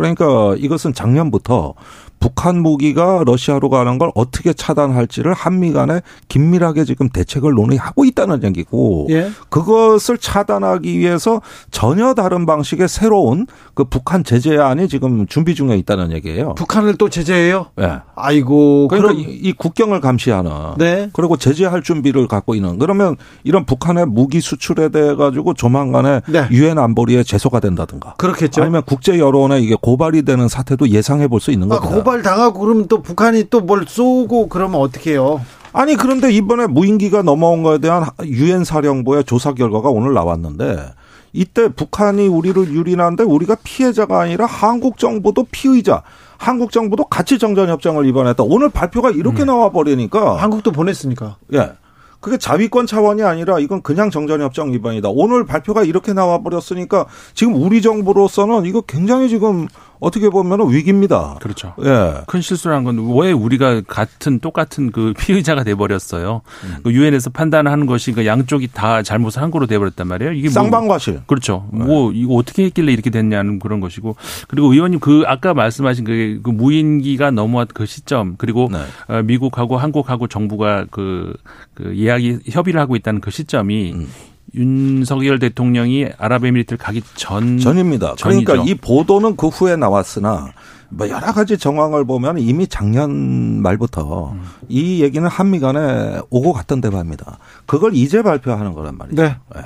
그러니까 0.00 0.54
이것은 0.56 0.94
작년부터 0.94 1.74
북한 2.20 2.62
무기가 2.62 3.24
러시아로 3.26 3.68
가는 3.70 3.98
걸 3.98 4.12
어떻게 4.14 4.52
차단할지를 4.52 5.32
한미 5.32 5.72
간에 5.72 6.00
긴밀하게 6.28 6.84
지금 6.84 7.08
대책을 7.08 7.52
논의하고 7.52 8.04
있다는 8.04 8.44
얘기고 8.44 9.08
예. 9.10 9.30
그것을 9.48 10.18
차단하기 10.18 10.98
위해서 10.98 11.40
전혀 11.70 12.14
다른 12.14 12.46
방식의 12.46 12.88
새로운 12.88 13.46
그 13.74 13.84
북한 13.84 14.22
제재안이 14.22 14.88
지금 14.88 15.26
준비 15.26 15.54
중에 15.54 15.76
있다는 15.76 16.12
얘기예요. 16.12 16.54
북한을 16.54 16.96
또 16.96 17.08
제재해요? 17.08 17.66
네. 17.76 17.98
아이고. 18.14 18.86
그러니까 18.88 19.12
이, 19.12 19.22
이, 19.22 19.52
국경을 19.52 20.00
감시하는 20.00 20.50
네. 20.78 21.10
그리고 21.12 21.36
제재할 21.36 21.82
준비를 21.82 22.28
갖고 22.28 22.54
있는 22.54 22.78
그러면 22.78 23.16
이런 23.42 23.64
북한의 23.64 24.06
무기 24.06 24.40
수출에 24.40 24.90
대해 24.90 25.14
가지고 25.16 25.54
조만간에 25.54 26.20
네. 26.28 26.46
유엔 26.52 26.76
네. 26.76 26.82
안보리에 26.82 27.24
제소가 27.24 27.58
된다든가. 27.60 28.14
그렇겠죠. 28.18 28.62
아니면 28.62 28.82
국제 28.86 29.18
여론에 29.18 29.60
이게 29.60 29.74
고발이 29.80 30.22
되는 30.22 30.46
사태도 30.46 30.88
예상해 30.90 31.26
볼 31.26 31.40
수 31.40 31.50
있는 31.50 31.72
아, 31.72 31.76
겁니다. 31.76 31.96
고발 32.10 32.22
당하고 32.22 32.58
그러면 32.60 32.88
또 32.88 33.02
북한이 33.02 33.44
또 33.50 33.60
뭘 33.60 33.84
쏘고 33.86 34.48
그러면 34.48 34.80
어떻게 34.80 35.12
해요? 35.12 35.40
아니 35.72 35.94
그런데 35.94 36.32
이번에 36.32 36.66
무인기가 36.66 37.22
넘어온 37.22 37.62
거에 37.62 37.78
대한 37.78 38.04
유엔 38.24 38.64
사령부의 38.64 39.24
조사 39.24 39.52
결과가 39.52 39.90
오늘 39.90 40.12
나왔는데 40.14 40.92
이때 41.32 41.68
북한이 41.68 42.26
우리를 42.26 42.72
유린한데 42.72 43.22
우리가 43.22 43.58
피해자가 43.62 44.20
아니라 44.20 44.46
한국 44.46 44.98
정부도 44.98 45.46
피의자. 45.52 46.02
한국 46.36 46.72
정부도 46.72 47.04
같이 47.04 47.38
정전 47.38 47.68
협정을 47.68 48.04
위반했다. 48.06 48.42
오늘 48.44 48.70
발표가 48.70 49.10
이렇게 49.10 49.44
음. 49.44 49.46
나와 49.46 49.70
버리니까 49.70 50.36
한국도 50.36 50.72
보냈으니까. 50.72 51.36
예. 51.52 51.72
그게 52.20 52.36
자위권 52.36 52.86
차원이 52.86 53.22
아니라 53.22 53.58
이건 53.58 53.82
그냥 53.82 54.10
정전협정 54.10 54.72
위반이다. 54.72 55.08
오늘 55.10 55.44
발표가 55.46 55.82
이렇게 55.84 56.12
나와 56.12 56.42
버렸으니까 56.42 57.06
지금 57.34 57.54
우리 57.54 57.80
정부로서는 57.80 58.66
이거 58.66 58.82
굉장히 58.82 59.28
지금 59.28 59.68
어떻게 60.00 60.30
보면 60.30 60.72
위기입니다. 60.72 61.36
그렇죠. 61.40 61.74
예. 61.84 62.22
큰 62.26 62.40
실수를 62.40 62.74
한건왜 62.76 63.32
우리가 63.32 63.82
같은 63.86 64.40
똑같은 64.40 64.90
그 64.90 65.12
피의자가 65.18 65.62
돼 65.62 65.74
버렸어요. 65.74 66.40
음. 66.64 66.76
그 66.82 66.92
유엔에서 66.92 67.30
판단하는 67.30 67.86
것이 67.86 68.12
그 68.12 68.26
양쪽이 68.26 68.68
다 68.72 69.02
잘못을 69.02 69.42
한 69.42 69.50
거로 69.50 69.66
돼 69.66 69.78
버렸단 69.78 70.08
말이에요. 70.08 70.32
이게 70.32 70.48
뭐 70.48 70.54
쌍방과실. 70.54 71.14
뭐 71.14 71.22
그렇죠. 71.26 71.68
네. 71.72 71.84
뭐 71.84 72.12
이거 72.12 72.34
어떻게 72.34 72.64
했길래 72.64 72.92
이렇게 72.92 73.10
됐냐는 73.10 73.58
그런 73.58 73.80
것이고 73.80 74.16
그리고 74.48 74.72
의원님 74.72 75.00
그 75.00 75.24
아까 75.26 75.54
말씀하신 75.54 76.04
그, 76.04 76.40
그 76.42 76.50
무인기가 76.50 77.30
넘어왔 77.30 77.68
그 77.74 77.84
시점 77.86 78.36
그리고 78.38 78.68
네. 78.72 78.78
어, 79.14 79.22
미국하고 79.22 79.76
한국하고 79.76 80.26
정부가 80.26 80.86
그, 80.90 81.34
그 81.74 81.92
이야기 81.92 82.38
협의를 82.48 82.80
하고 82.80 82.96
있다는 82.96 83.20
그 83.20 83.30
시점이 83.30 83.92
음. 83.92 84.08
윤석열 84.54 85.38
대통령이 85.38 86.08
아랍에미리트를 86.18 86.78
가기 86.78 87.02
전 87.14 87.58
전입니다. 87.58 88.14
전이죠. 88.16 88.44
그러니까 88.44 88.70
이 88.70 88.74
보도는 88.74 89.36
그 89.36 89.48
후에 89.48 89.76
나왔으나 89.76 90.52
뭐 90.88 91.08
여러 91.08 91.32
가지 91.32 91.56
정황을 91.56 92.04
보면 92.04 92.38
이미 92.38 92.66
작년 92.66 93.62
말부터 93.62 94.32
음. 94.32 94.42
이 94.68 95.02
얘기는 95.02 95.26
한미 95.26 95.60
간에 95.60 96.20
오고 96.30 96.52
갔던 96.52 96.80
대화입니다. 96.80 97.38
그걸 97.66 97.94
이제 97.94 98.22
발표하는 98.22 98.72
거란 98.72 98.98
말이죠. 98.98 99.22
네. 99.22 99.36
네. 99.54 99.62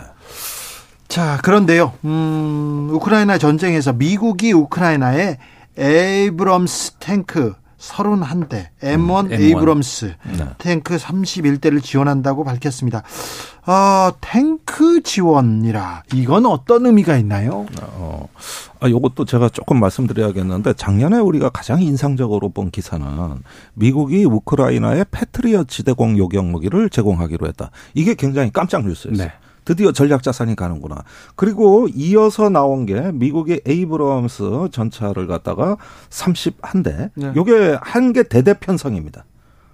자, 1.08 1.38
그런데요. 1.42 1.92
음, 2.04 2.88
우크라이나 2.92 3.38
전쟁에서 3.38 3.92
미국이 3.92 4.52
우크라이나에 4.52 5.38
에이브럼스 5.78 6.94
탱크 6.98 7.54
31대 7.90 8.68
M1, 8.82 9.26
음, 9.26 9.28
M1. 9.28 9.32
에이브럼스 9.32 10.14
네. 10.36 10.46
탱크 10.58 10.96
31대를 10.96 11.82
지원한다고 11.82 12.44
밝혔습니다. 12.44 13.02
아, 13.66 14.12
탱크 14.20 15.02
지원이라 15.02 16.04
이건 16.14 16.46
어떤 16.46 16.86
의미가 16.86 17.16
있나요? 17.18 17.66
어, 17.82 18.28
아, 18.80 18.88
요것도 18.88 19.24
제가 19.24 19.48
조금 19.48 19.80
말씀드려야겠는데 19.80 20.74
작년에 20.74 21.18
우리가 21.18 21.50
가장 21.50 21.82
인상적으로 21.82 22.50
본 22.50 22.70
기사는 22.70 23.04
미국이 23.74 24.24
우크라이나에 24.24 25.04
패트리어 25.10 25.64
지대공 25.64 26.18
요격 26.18 26.44
무기를 26.46 26.90
제공하기로 26.90 27.46
했다. 27.48 27.70
이게 27.94 28.14
굉장히 28.14 28.50
깜짝 28.52 28.86
뉴스였어요. 28.86 29.26
네. 29.28 29.32
드디어 29.64 29.92
전략 29.92 30.22
자산이 30.22 30.56
가는구나. 30.56 30.96
그리고 31.36 31.88
이어서 31.94 32.48
나온 32.48 32.86
게 32.86 33.10
미국의 33.12 33.62
에이브럼스 33.66 34.68
전차를 34.72 35.26
갖다가 35.26 35.76
31대. 36.10 37.10
네. 37.14 37.32
요게 37.34 37.78
한 37.80 38.12
개 38.12 38.22
대대 38.22 38.54
편성입니다. 38.54 39.24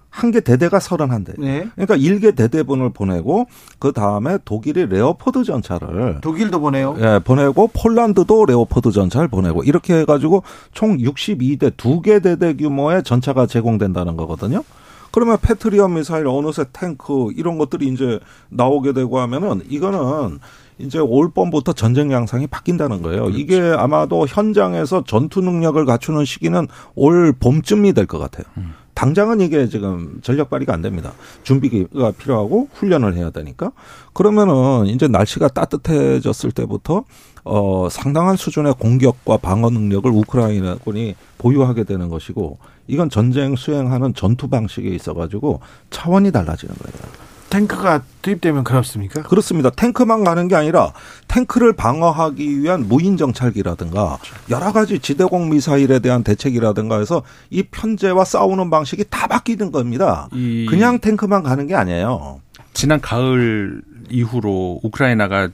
한 0.09 0.31
개 0.31 0.41
대대가 0.41 0.79
31대. 0.79 1.39
네. 1.39 1.67
그러니까 1.75 1.95
1개 1.95 2.35
대대분을 2.35 2.89
보내고 2.91 3.45
그 3.79 3.93
다음에 3.93 4.37
독일이 4.43 4.85
레오파드 4.87 5.43
전차를 5.45 6.19
독일도 6.21 6.59
보내요. 6.59 6.95
예, 6.99 7.19
보내고 7.23 7.69
폴란드도 7.73 8.45
레오포드 8.45 8.91
전차를 8.91 9.29
보내고 9.29 9.63
이렇게 9.63 9.93
해 9.95 10.03
가지고 10.05 10.43
총 10.73 10.97
62대 10.97 11.77
두 11.77 12.01
개 12.01 12.19
대대 12.19 12.53
규모의 12.55 13.03
전차가 13.03 13.45
제공된다는 13.47 14.17
거거든요. 14.17 14.63
그러면 15.11 15.37
패트리엇 15.41 15.93
미사일 15.95 16.27
어느새 16.27 16.65
탱크 16.71 17.29
이런 17.35 17.57
것들이 17.57 17.87
이제 17.87 18.19
나오게 18.49 18.93
되고 18.93 19.19
하면은 19.19 19.61
이거는 19.69 20.39
이제 20.77 20.97
올 20.99 21.29
봄부터 21.31 21.73
전쟁 21.73 22.11
양상이 22.11 22.47
바뀐다는 22.47 23.01
거예요. 23.01 23.23
그렇지. 23.25 23.39
이게 23.39 23.61
아마도 23.61 24.25
현장에서 24.27 25.03
전투 25.05 25.41
능력을 25.41 25.83
갖추는 25.85 26.25
시기는 26.25 26.67
올 26.95 27.33
봄쯤이 27.33 27.93
될 27.93 28.07
것 28.07 28.17
같아요. 28.19 28.45
음. 28.57 28.73
당장은 29.01 29.41
이게 29.41 29.67
지금 29.67 30.19
전력 30.21 30.51
발휘가 30.51 30.75
안 30.75 30.83
됩니다. 30.83 31.13
준비가 31.41 32.11
필요하고 32.11 32.67
훈련을 32.71 33.15
해야 33.15 33.31
되니까. 33.31 33.71
그러면은 34.13 34.85
이제 34.85 35.07
날씨가 35.07 35.47
따뜻해졌을 35.47 36.51
때부터 36.51 37.05
어 37.43 37.87
상당한 37.89 38.37
수준의 38.37 38.75
공격과 38.77 39.37
방어 39.37 39.71
능력을 39.71 40.11
우크라이나군이 40.11 41.15
보유하게 41.39 41.85
되는 41.85 42.09
것이고 42.09 42.59
이건 42.85 43.09
전쟁 43.09 43.55
수행하는 43.55 44.13
전투 44.13 44.47
방식에 44.47 44.89
있어 44.89 45.15
가지고 45.15 45.61
차원이 45.89 46.31
달라지는 46.31 46.75
거예요. 46.75 47.30
탱크가 47.51 48.01
투입되면 48.21 48.63
그렇습니까? 48.63 49.21
그렇습니다. 49.23 49.69
탱크만 49.69 50.23
가는 50.23 50.47
게 50.47 50.55
아니라 50.55 50.93
탱크를 51.27 51.73
방어하기 51.73 52.59
위한 52.59 52.87
무인 52.87 53.17
정찰기라든가 53.17 54.17
여러 54.49 54.71
가지 54.71 54.99
지대공 54.99 55.49
미사일에 55.49 55.99
대한 55.99 56.23
대책이라든가 56.23 56.99
해서 56.99 57.23
이 57.49 57.63
편제와 57.63 58.23
싸우는 58.23 58.69
방식이 58.69 59.05
다 59.09 59.27
바뀌는 59.27 59.71
겁니다. 59.71 60.29
그냥 60.69 60.99
탱크만 60.99 61.43
가는 61.43 61.67
게 61.67 61.75
아니에요. 61.75 62.39
지난 62.73 63.01
가을 63.01 63.81
이후로 64.09 64.79
우크라이나가 64.83 65.49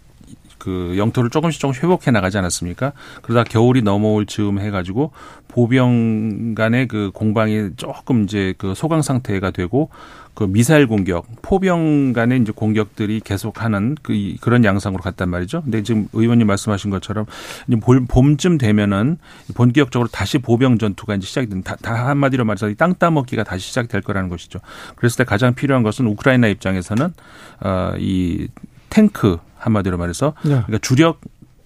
그 0.60 0.96
영토를 0.98 1.30
조금씩 1.30 1.62
조금씩 1.62 1.84
회복해 1.84 2.12
나가지 2.12 2.38
않았습니까? 2.38 2.92
그러다 3.22 3.44
겨울이 3.44 3.82
넘어올 3.84 4.26
즈음 4.26 4.60
해가지고 4.60 5.12
보병 5.48 6.56
간의 6.56 6.88
그 6.88 7.12
공방이 7.14 7.70
조금 7.78 8.24
이제 8.24 8.54
그 8.58 8.74
소강 8.76 9.02
상태가 9.02 9.52
되고 9.52 9.90
그 10.38 10.44
미사일 10.44 10.86
공격, 10.86 11.26
포병 11.42 12.14
간의 12.14 12.42
이제 12.42 12.52
공격들이 12.52 13.22
계속하는 13.22 13.96
그 14.04 14.36
그런 14.40 14.64
양상으로 14.64 15.02
갔단 15.02 15.30
말이죠. 15.30 15.64
근데 15.64 15.82
지금 15.82 16.08
의원님 16.14 16.46
말씀하신 16.46 16.92
것처럼 16.92 17.26
이제 17.68 17.80
봄쯤 18.08 18.60
되면은 18.60 19.18
본격적으로 19.56 20.08
다시 20.10 20.38
보병 20.38 20.78
전투가 20.78 21.16
이제 21.16 21.26
시작이 21.26 21.50
된, 21.50 21.64
다, 21.64 21.76
다 21.82 22.10
한마디로 22.10 22.46
말해서 22.46 22.72
땅 22.76 22.94
따먹기가 22.94 23.46
다시 23.46 23.68
시작될 23.70 24.02
거라는 24.02 24.30
것이죠. 24.30 24.60
그랬을 24.96 25.18
때 25.18 25.24
가장 25.24 25.56
필요한 25.56 25.82
것은 25.82 26.06
우크라이나 26.06 26.46
입장에서는 26.50 27.16
어이 27.64 28.48
탱크 28.92 29.40
한마디로 29.58 29.98
말해서 29.98 30.36
네. 30.44 30.52
그러니까 30.52 30.78
주력 30.84 31.20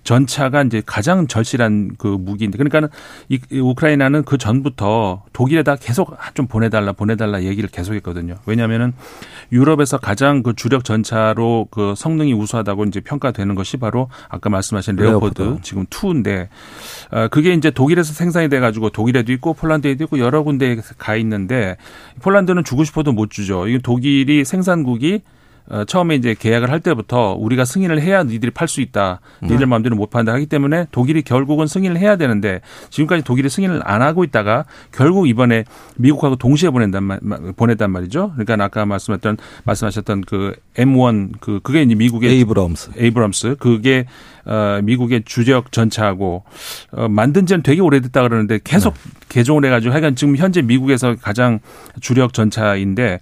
전차가 0.03 0.63
이제 0.63 0.81
가장 0.85 1.27
절실한 1.27 1.91
그 1.97 2.07
무기인데 2.07 2.57
그러니까는 2.57 2.89
이 3.29 3.39
우크라이나는 3.59 4.23
그 4.23 4.37
전부터 4.37 5.23
독일에다 5.33 5.75
계속 5.75 6.17
좀 6.33 6.47
보내달라 6.47 6.91
보내달라 6.93 7.43
얘기를 7.43 7.69
계속했거든요. 7.69 8.35
왜냐하면은 8.45 8.93
유럽에서 9.51 9.97
가장 9.97 10.43
그 10.43 10.53
주력 10.55 10.83
전차로 10.83 11.67
그 11.71 11.93
성능이 11.95 12.33
우수하다고 12.33 12.85
이제 12.85 12.99
평가되는 12.99 13.53
것이 13.55 13.77
바로 13.77 14.09
아까 14.29 14.49
말씀하신 14.49 14.95
레오파드, 14.95 15.41
레오파드. 15.41 15.61
지금 15.61 15.85
2인데 15.85 16.47
어 17.11 17.27
그게 17.27 17.53
이제 17.53 17.69
독일에서 17.69 18.13
생산이 18.13 18.49
돼 18.49 18.59
가지고 18.59 18.89
독일에도 18.89 19.31
있고 19.33 19.53
폴란드에도 19.53 20.05
있고 20.05 20.19
여러 20.19 20.43
군데에 20.43 20.77
가 20.97 21.15
있는데 21.17 21.77
폴란드는 22.21 22.63
주고 22.63 22.83
싶어도 22.83 23.11
못 23.11 23.29
주죠. 23.29 23.67
이게 23.67 23.77
독일이 23.77 24.45
생산국이 24.45 25.21
어, 25.69 25.85
처음에 25.85 26.15
이제 26.15 26.35
계약을 26.37 26.69
할 26.69 26.79
때부터 26.79 27.33
우리가 27.39 27.65
승인을 27.65 28.01
해야 28.01 28.23
니들이 28.23 28.51
팔 28.51 28.67
수 28.67 28.81
있다. 28.81 29.19
니들 29.43 29.61
음. 29.63 29.69
마음대로 29.69 29.95
못 29.95 30.09
판다 30.09 30.33
하기 30.33 30.45
때문에 30.45 30.87
독일이 30.91 31.21
결국은 31.21 31.67
승인을 31.67 31.97
해야 31.97 32.15
되는데 32.15 32.61
지금까지 32.89 33.23
독일이 33.23 33.49
승인을 33.49 33.81
안 33.83 34.01
하고 34.01 34.23
있다가 34.23 34.65
결국 34.91 35.27
이번에 35.27 35.65
미국하고 35.97 36.35
동시에 36.35 36.69
보낸단 36.69 37.03
말, 37.03 37.19
보냈단 37.55 37.91
말이죠. 37.91 38.33
그러니까 38.35 38.63
아까 38.63 38.85
말씀했던 38.85 39.37
말씀하셨던 39.65 40.21
그 40.21 40.53
M1 40.75 41.33
그 41.39 41.59
그게 41.63 41.83
이제 41.83 41.95
미국의 41.95 42.31
에이브럼스 42.31 42.91
에이브럼스 42.97 43.55
그게 43.59 44.05
어 44.45 44.79
미국의 44.81 45.23
주력 45.25 45.71
전차하고 45.71 46.43
어 46.91 47.07
만든 47.07 47.45
지는 47.45 47.61
되게 47.61 47.81
오래됐다 47.81 48.23
그러는데 48.23 48.59
계속 48.63 48.93
네. 48.93 49.11
개종을 49.29 49.65
해 49.65 49.69
가지고 49.69 49.93
하여간 49.93 50.15
지금 50.15 50.35
현재 50.35 50.61
미국에서 50.61 51.15
가장 51.21 51.59
주력 51.99 52.33
전차인데 52.33 53.19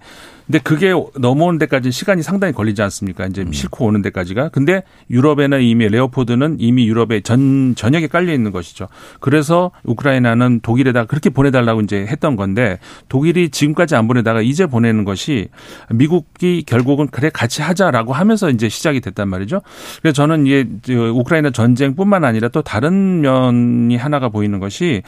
근데 0.50 0.58
그게 0.64 0.92
넘어오는 1.16 1.60
데까지 1.60 1.92
시간이 1.92 2.24
상당히 2.24 2.52
걸리지 2.52 2.82
않습니까? 2.82 3.24
이제 3.26 3.42
음. 3.42 3.52
싣고 3.52 3.86
오는 3.86 4.02
데까지가. 4.02 4.48
근데 4.48 4.82
유럽에는 5.08 5.62
이미 5.62 5.86
레오포드는 5.86 6.56
이미 6.58 6.88
유럽의 6.88 7.22
전 7.22 7.76
전역에 7.76 8.08
깔려 8.08 8.32
있는 8.32 8.50
것이죠. 8.50 8.88
그래서 9.20 9.70
우크라이나는 9.84 10.58
독일에다 10.60 11.04
그렇게 11.04 11.30
보내달라고 11.30 11.82
이제 11.82 12.04
했던 12.04 12.34
건데 12.34 12.80
독일이 13.08 13.50
지금까지 13.50 13.94
안 13.94 14.08
보내다가 14.08 14.42
이제 14.42 14.66
보내는 14.66 15.04
것이 15.04 15.50
미국이 15.88 16.64
결국은 16.66 17.06
그래 17.06 17.30
같이 17.32 17.62
하자라고 17.62 18.12
하면서 18.12 18.50
이제 18.50 18.68
시작이 18.68 19.00
됐단 19.00 19.28
말이죠. 19.28 19.62
그래서 20.02 20.14
저는 20.14 20.48
이게 20.48 20.66
우크라이나 20.88 21.50
전쟁뿐만 21.50 22.24
아니라 22.24 22.48
또 22.48 22.60
다른 22.60 23.20
면이 23.20 23.94
하나가 23.94 24.30
보이는 24.30 24.58
것이 24.58 25.02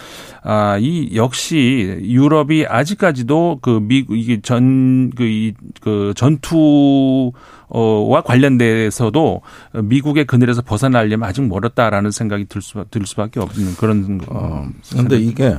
아이 0.44 1.16
역시 1.16 1.98
유럽이 2.00 2.66
아직까지도 2.68 3.58
그 3.60 3.80
미국 3.82 4.16
이게 4.16 4.40
전그 4.40 5.31
이 5.32 5.54
그 5.82 6.12
전투와 6.16 7.32
관련돼서도 8.24 9.42
미국의 9.82 10.26
그늘에서 10.26 10.62
벗어나려면 10.62 11.28
아직 11.28 11.42
멀었다라는 11.42 12.12
생각이 12.12 12.44
들, 12.46 12.62
수, 12.62 12.84
들 12.90 13.04
수밖에 13.04 13.40
없는 13.40 13.74
그런. 13.74 14.20
어, 14.28 14.68
근데 14.92 15.16
이게 15.18 15.56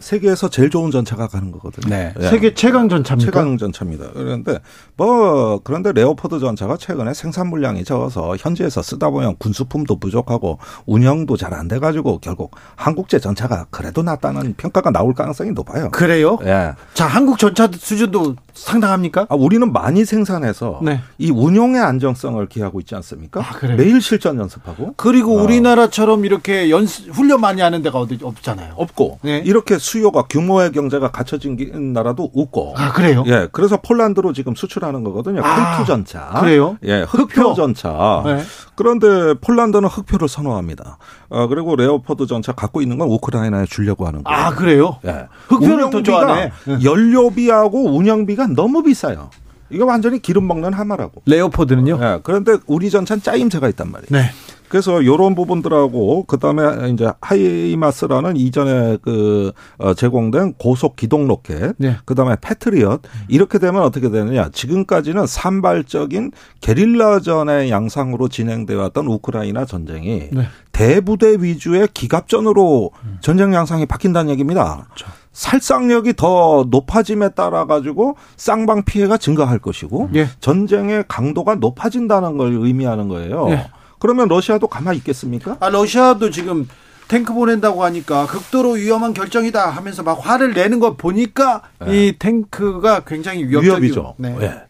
세계에서 0.00 0.48
제일 0.48 0.70
좋은 0.70 0.90
전차가 0.90 1.26
가는 1.28 1.50
거거든요. 1.52 1.94
네. 1.94 2.14
예. 2.20 2.28
세계 2.28 2.54
최강 2.54 2.88
전차입니까? 2.88 3.30
최강 3.30 3.58
전차입니다. 3.58 4.10
그런데 4.14 4.58
뭐 4.96 5.60
그런데 5.64 5.92
레오포드 5.92 6.38
전차가 6.40 6.76
최근에 6.76 7.14
생산 7.14 7.48
물량이 7.48 7.84
적어서 7.84 8.36
현지에서 8.38 8.82
쓰다 8.82 9.10
보면 9.10 9.36
군수품도 9.38 9.98
부족하고 9.98 10.58
운영도 10.86 11.36
잘 11.36 11.52
안 11.54 11.68
돼 11.68 11.78
가지고 11.78 12.18
결국 12.20 12.52
한국제 12.76 13.18
전차가 13.18 13.66
그래도 13.70 14.02
낫다는 14.02 14.54
평가가 14.56 14.90
나올 14.90 15.12
가능성이 15.14 15.50
높아요. 15.50 15.90
그래요? 15.90 16.38
예. 16.44 16.72
자, 16.94 17.06
한국 17.06 17.38
전차 17.38 17.68
수준도 17.72 18.36
상당합니까? 18.54 19.26
아, 19.28 19.34
우리는 19.34 19.70
많이 19.72 20.04
생산해서 20.04 20.80
네. 20.82 21.00
이 21.18 21.30
운용의 21.30 21.80
안정성을 21.80 22.44
기하고 22.48 22.80
있지 22.80 22.94
않습니까? 22.94 23.40
아, 23.40 23.66
매일 23.76 24.00
실전 24.00 24.38
연습하고 24.38 24.94
그리고 24.96 25.38
어. 25.38 25.42
우리나라처럼 25.42 26.24
이렇게 26.24 26.70
연습 26.70 27.10
훈련 27.14 27.40
많이 27.40 27.60
하는 27.60 27.82
데가 27.82 27.98
어디 27.98 28.18
없잖아요. 28.22 28.74
없고 28.76 29.18
네. 29.22 29.42
이렇게 29.44 29.78
수요가 29.88 30.22
규모의 30.22 30.70
경제가 30.72 31.10
갖춰진 31.10 31.56
나라도 31.94 32.30
없고. 32.36 32.74
아 32.76 32.92
그래요? 32.92 33.24
예, 33.26 33.48
그래서 33.50 33.78
폴란드로 33.80 34.34
지금 34.34 34.54
수출하는 34.54 35.02
거거든요. 35.02 35.40
아, 35.42 35.76
K2 35.78 35.86
전차. 35.86 36.28
그래요? 36.40 36.76
예, 36.84 37.02
흑표, 37.02 37.22
흑표. 37.42 37.54
전차. 37.54 38.22
네. 38.26 38.42
그런데 38.74 39.34
폴란드는 39.40 39.88
흑표를 39.88 40.28
선호합니다. 40.28 40.98
어, 41.30 41.46
그리고 41.48 41.74
레오포드 41.74 42.26
전차 42.26 42.52
갖고 42.52 42.82
있는 42.82 42.98
건 42.98 43.08
우크라이나에 43.08 43.64
주려고 43.66 44.06
하는 44.06 44.22
거예요. 44.22 44.38
아 44.38 44.50
그래요? 44.50 44.98
예, 45.06 45.26
흑표를 45.48 45.90
또 45.90 46.02
좋아하네. 46.02 46.52
연료비하고 46.84 47.96
운영비가 47.96 48.48
너무 48.48 48.82
비싸요. 48.82 49.30
이거 49.70 49.84
완전히 49.84 50.20
기름 50.20 50.46
먹는 50.46 50.72
하마라고. 50.72 51.22
레오포드는요? 51.26 51.98
예, 52.02 52.20
그런데 52.22 52.56
우리 52.66 52.90
전차는 52.90 53.22
짜임새가 53.22 53.68
있단 53.70 53.90
말이에요. 53.90 54.08
네. 54.10 54.30
그래서 54.68 55.04
요런 55.04 55.34
부분들하고 55.34 56.24
그다음에 56.24 56.90
이제 56.90 57.10
하이마스라는 57.20 58.36
이전에 58.36 58.98
그 59.02 59.52
어, 59.78 59.94
제공된 59.94 60.54
고속 60.54 60.96
기동 60.96 61.26
로켓, 61.26 61.74
네. 61.78 61.96
그다음에 62.04 62.36
패트리엇 62.40 63.02
이렇게 63.28 63.58
되면 63.58 63.82
어떻게 63.82 64.10
되느냐? 64.10 64.50
지금까지는 64.50 65.26
산발적인 65.26 66.32
게릴라전의 66.60 67.70
양상으로 67.70 68.28
진행되어 68.28 68.78
왔던 68.78 69.06
우크라이나 69.06 69.64
전쟁이 69.64 70.28
네. 70.30 70.46
대부대 70.72 71.36
위주의 71.40 71.88
기갑전으로 71.92 72.90
음. 73.04 73.18
전쟁 73.20 73.52
양상이 73.52 73.86
바뀐다는 73.86 74.30
얘기입니다. 74.30 74.86
그렇죠. 74.94 75.06
살상력이 75.32 76.14
더 76.14 76.66
높아짐에 76.68 77.30
따라 77.30 77.64
가지고 77.66 78.16
쌍방 78.36 78.82
피해가 78.82 79.18
증가할 79.18 79.60
것이고 79.60 80.10
예. 80.16 80.28
전쟁의 80.40 81.04
강도가 81.06 81.54
높아진다는 81.54 82.36
걸 82.36 82.52
의미하는 82.54 83.06
거예요. 83.08 83.46
예. 83.50 83.66
그러면 83.98 84.28
러시아도 84.28 84.66
가만히 84.66 84.98
있겠습니까? 84.98 85.56
아, 85.60 85.68
러시아도 85.68 86.30
지금 86.30 86.68
탱크 87.08 87.32
보낸다고 87.32 87.82
하니까 87.84 88.26
극도로 88.26 88.72
위험한 88.72 89.14
결정이다 89.14 89.70
하면서 89.70 90.02
막 90.02 90.14
화를 90.14 90.52
내는 90.52 90.78
거 90.78 90.94
보니까 90.94 91.62
네. 91.80 92.08
이 92.08 92.18
탱크가 92.18 93.00
굉장히 93.00 93.44
위협적이죠. 93.44 94.14
네. 94.18 94.36
네. 94.38 94.62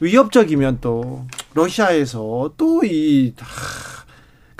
위협적이면 0.00 0.78
또 0.80 1.26
러시아에서 1.54 2.52
또이 2.56 3.34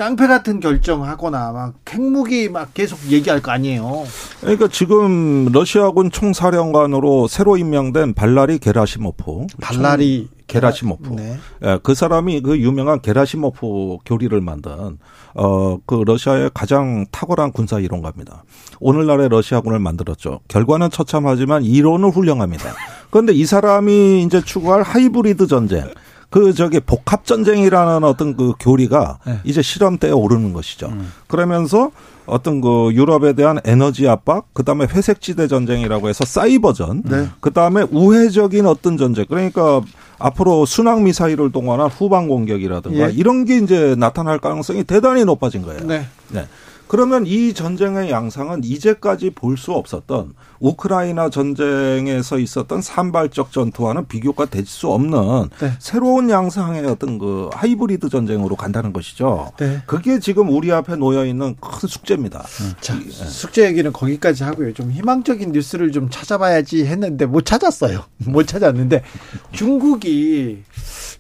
깡패 0.03 0.26
같은 0.26 0.59
결정하거나 0.59 1.53
막 1.53 1.74
핵무기 1.88 2.48
막 2.48 2.74
계속 2.74 2.98
얘기할 3.09 3.40
거 3.40 3.53
아니에요. 3.53 4.05
그러니까 4.40 4.66
지금 4.66 5.46
러시아군 5.53 6.11
총사령관으로 6.11 7.28
새로 7.28 7.57
임명된 7.57 8.14
발라리 8.14 8.59
게라시모프. 8.59 9.46
발라리 9.61 10.28
게라시모프. 10.48 11.11
네. 11.11 11.38
예, 11.64 11.78
그 11.84 11.94
사람이 11.94 12.40
그 12.40 12.59
유명한 12.59 13.00
게라시모프 13.00 13.98
교리를 14.05 14.40
만든 14.40 14.98
어 15.34 15.78
그 15.86 16.03
러시아의 16.05 16.50
가장 16.53 17.07
탁월한 17.12 17.53
군사 17.53 17.78
이론가입니다. 17.78 18.42
오늘날의 18.80 19.28
러시아군을 19.28 19.78
만들었죠. 19.78 20.40
결과는 20.48 20.90
처참하지만 20.90 21.62
이론은 21.62 22.11
훌륭합니다. 22.11 22.74
그런데 23.11 23.32
이 23.32 23.46
사람이 23.46 24.24
이제 24.24 24.42
추구할 24.42 24.82
하이브리드 24.82 25.46
전쟁. 25.46 25.84
그 26.33 26.55
저기 26.55 26.80
복합 26.80 27.26
전쟁이라는 27.26 28.05
어떤 28.05 28.35
그 28.37 28.55
교리가 28.59 29.18
네. 29.26 29.41
이제 29.45 29.61
실험대에 29.61 30.11
오르는 30.12 30.55
것이죠. 30.55 30.87
음. 30.87 31.12
그러면서 31.26 31.91
어떤 32.24 32.62
그 32.62 32.89
유럽에 32.95 33.35
대한 33.35 33.59
에너지 33.64 34.09
압박, 34.09 34.47
그 34.55 34.64
다음에 34.64 34.87
회색지대 34.87 35.47
전쟁이라고 35.47 36.09
해서 36.09 36.24
사이버전, 36.24 37.03
네. 37.05 37.28
그 37.41 37.53
다음에 37.53 37.83
우회적인 37.91 38.64
어떤 38.64 38.97
전쟁. 38.97 39.26
그러니까 39.28 39.83
앞으로 40.18 40.64
순항 40.64 41.05
미사일을 41.05 41.53
동원한 41.53 41.89
후방 41.91 42.28
공격이라든가 42.28 43.11
예. 43.11 43.12
이런 43.12 43.45
게 43.45 43.59
이제 43.59 43.95
나타날 43.99 44.39
가능성이 44.39 44.85
대단히 44.85 45.26
높아진 45.26 45.61
거예요. 45.61 45.85
네. 45.85 46.07
네. 46.30 46.47
그러면 46.89 47.26
이 47.26 47.53
전쟁의 47.53 48.11
양상은 48.11 48.64
이제까지 48.64 49.30
볼 49.30 49.57
수 49.59 49.72
없었던 49.72 50.33
우크라이나 50.62 51.28
전쟁에서 51.28 52.38
있었던 52.38 52.80
산발적 52.80 53.50
전투와는 53.52 54.06
비교가 54.06 54.46
될 54.46 54.62
수 54.64 54.88
없는 54.92 55.48
네. 55.60 55.72
새로운 55.80 56.30
양상의 56.30 56.86
어떤 56.86 57.18
그 57.18 57.50
하이브리드 57.52 58.08
전쟁으로 58.08 58.54
간다는 58.54 58.92
것이죠. 58.92 59.50
네. 59.58 59.82
그게 59.86 60.20
지금 60.20 60.48
우리 60.50 60.70
앞에 60.72 60.94
놓여 60.94 61.26
있는 61.26 61.56
큰 61.60 61.88
숙제입니다. 61.88 62.44
자, 62.80 62.94
네. 62.94 63.10
숙제 63.10 63.66
얘기는 63.66 63.92
거기까지 63.92 64.44
하고요. 64.44 64.72
좀 64.72 64.92
희망적인 64.92 65.50
뉴스를 65.50 65.90
좀 65.90 66.08
찾아봐야지 66.10 66.86
했는데 66.86 67.26
못 67.26 67.44
찾았어요. 67.44 68.04
못 68.24 68.46
찾았는데 68.46 69.02
중국이 69.50 70.62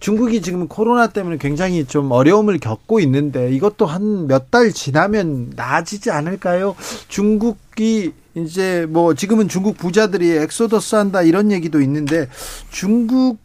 중국이 0.00 0.40
지금 0.42 0.66
코로나 0.68 1.06
때문에 1.08 1.36
굉장히 1.38 1.84
좀 1.84 2.10
어려움을 2.10 2.58
겪고 2.58 3.00
있는데 3.00 3.52
이것도 3.52 3.86
한 3.86 4.26
몇 4.28 4.50
달 4.52 4.70
지나면 4.72 5.52
나아지지 5.56 6.10
않을까요? 6.10 6.74
중국 7.08 7.56
이 7.80 8.12
이제 8.34 8.86
뭐 8.88 9.14
지금은 9.14 9.48
중국 9.48 9.76
부자들이 9.76 10.30
엑소더스 10.30 10.94
한다 10.96 11.22
이런 11.22 11.52
얘기도 11.52 11.80
있는데 11.80 12.28
중국 12.70 13.38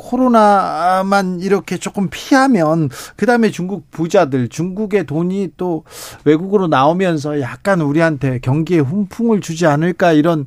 코로나만 0.00 1.40
이렇게 1.40 1.76
조금 1.76 2.08
피하면 2.10 2.88
그다음에 3.16 3.50
중국 3.50 3.90
부자들 3.90 4.48
중국의 4.48 5.04
돈이 5.06 5.50
또 5.56 5.84
외국으로 6.24 6.66
나오면서 6.68 7.40
약간 7.40 7.80
우리한테 7.80 8.38
경기에 8.40 8.78
훈풍을 8.80 9.40
주지 9.40 9.66
않을까 9.66 10.12
이런 10.12 10.46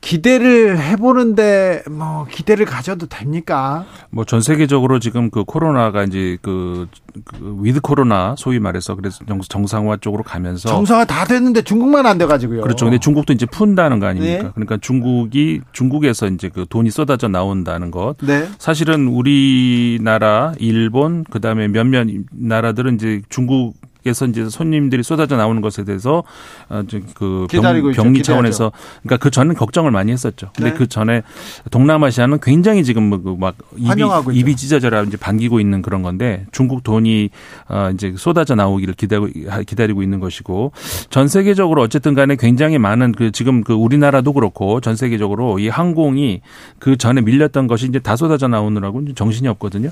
기대를 0.00 0.78
해보는데 0.80 1.82
뭐 1.90 2.26
기대를 2.30 2.64
가져도 2.66 3.06
됩니까? 3.06 3.84
뭐 4.10 4.24
전 4.30 4.40
세계적으로 4.42 5.00
지금 5.00 5.28
그 5.30 5.42
코로나가 5.44 6.04
이제 6.04 6.38
그, 6.40 6.86
그 7.24 7.56
위드 7.62 7.80
코로나 7.80 8.34
소위 8.38 8.60
말해서 8.60 8.94
그래서 8.94 9.24
정상화 9.48 9.96
쪽으로 10.00 10.22
가면서 10.22 10.68
정상화 10.68 11.04
다 11.04 11.24
됐는데 11.24 11.62
중국만 11.62 12.06
안 12.06 12.16
돼가지고요. 12.16 12.60
그렇죠. 12.62 12.84
근데 12.84 12.98
중국도 12.98 13.32
이제 13.32 13.44
푼다는 13.46 13.98
거 13.98 14.06
아닙니까? 14.06 14.42
네. 14.44 14.50
그러니까 14.54 14.78
중국이 14.80 15.62
중국에서 15.72 16.28
이제 16.28 16.48
그 16.48 16.64
돈이 16.68 16.90
쏟아져 16.90 17.26
나온다는 17.26 17.90
것. 17.90 18.16
네. 18.22 18.48
사실은 18.70 19.08
우리나라, 19.08 20.54
일본, 20.60 21.24
그 21.24 21.40
다음에 21.40 21.66
몇몇 21.66 22.06
나라들은 22.30 22.94
이제 22.94 23.20
중국 23.28 23.74
에서 24.06 24.26
이제 24.26 24.48
손님들이 24.48 25.02
쏟아져 25.02 25.36
나오는 25.36 25.60
것에 25.60 25.84
대해서 25.84 26.22
어그 26.68 27.46
격리 27.50 28.22
차원에서 28.22 28.72
그러니까 29.02 29.16
그 29.18 29.30
전은 29.30 29.54
걱정을 29.54 29.90
많이 29.90 30.12
했었죠. 30.12 30.50
근데 30.54 30.70
네. 30.70 30.76
그 30.76 30.86
전에 30.86 31.22
동남아시아는 31.70 32.38
굉장히 32.40 32.84
지금 32.84 33.10
뭐막 33.10 33.56
입이 33.76 34.38
입이. 34.38 34.56
찢어져라 34.60 35.02
이제 35.02 35.16
반기고 35.16 35.60
있는 35.60 35.80
그런 35.80 36.02
건데 36.02 36.46
중국 36.52 36.82
돈이 36.82 37.30
어 37.68 37.90
이제 37.94 38.14
쏟아져 38.16 38.54
나오기를 38.54 38.94
기다리고 38.94 39.64
기다리고 39.64 40.02
있는 40.02 40.20
것이고 40.20 40.72
전 41.08 41.28
세계적으로 41.28 41.82
어쨌든 41.82 42.14
간에 42.14 42.36
굉장히 42.36 42.78
많은 42.78 43.12
그 43.12 43.30
지금 43.32 43.64
그 43.64 43.72
우리나라도 43.72 44.32
그렇고 44.32 44.80
전 44.80 44.96
세계적으로 44.96 45.58
이 45.58 45.68
항공이 45.68 46.42
그 46.78 46.96
전에 46.96 47.20
밀렸던 47.22 47.66
것이 47.68 47.86
이제 47.86 47.98
다 47.98 48.16
쏟아져 48.16 48.48
나오느라고 48.48 49.14
정신이 49.14 49.48
없거든요. 49.48 49.90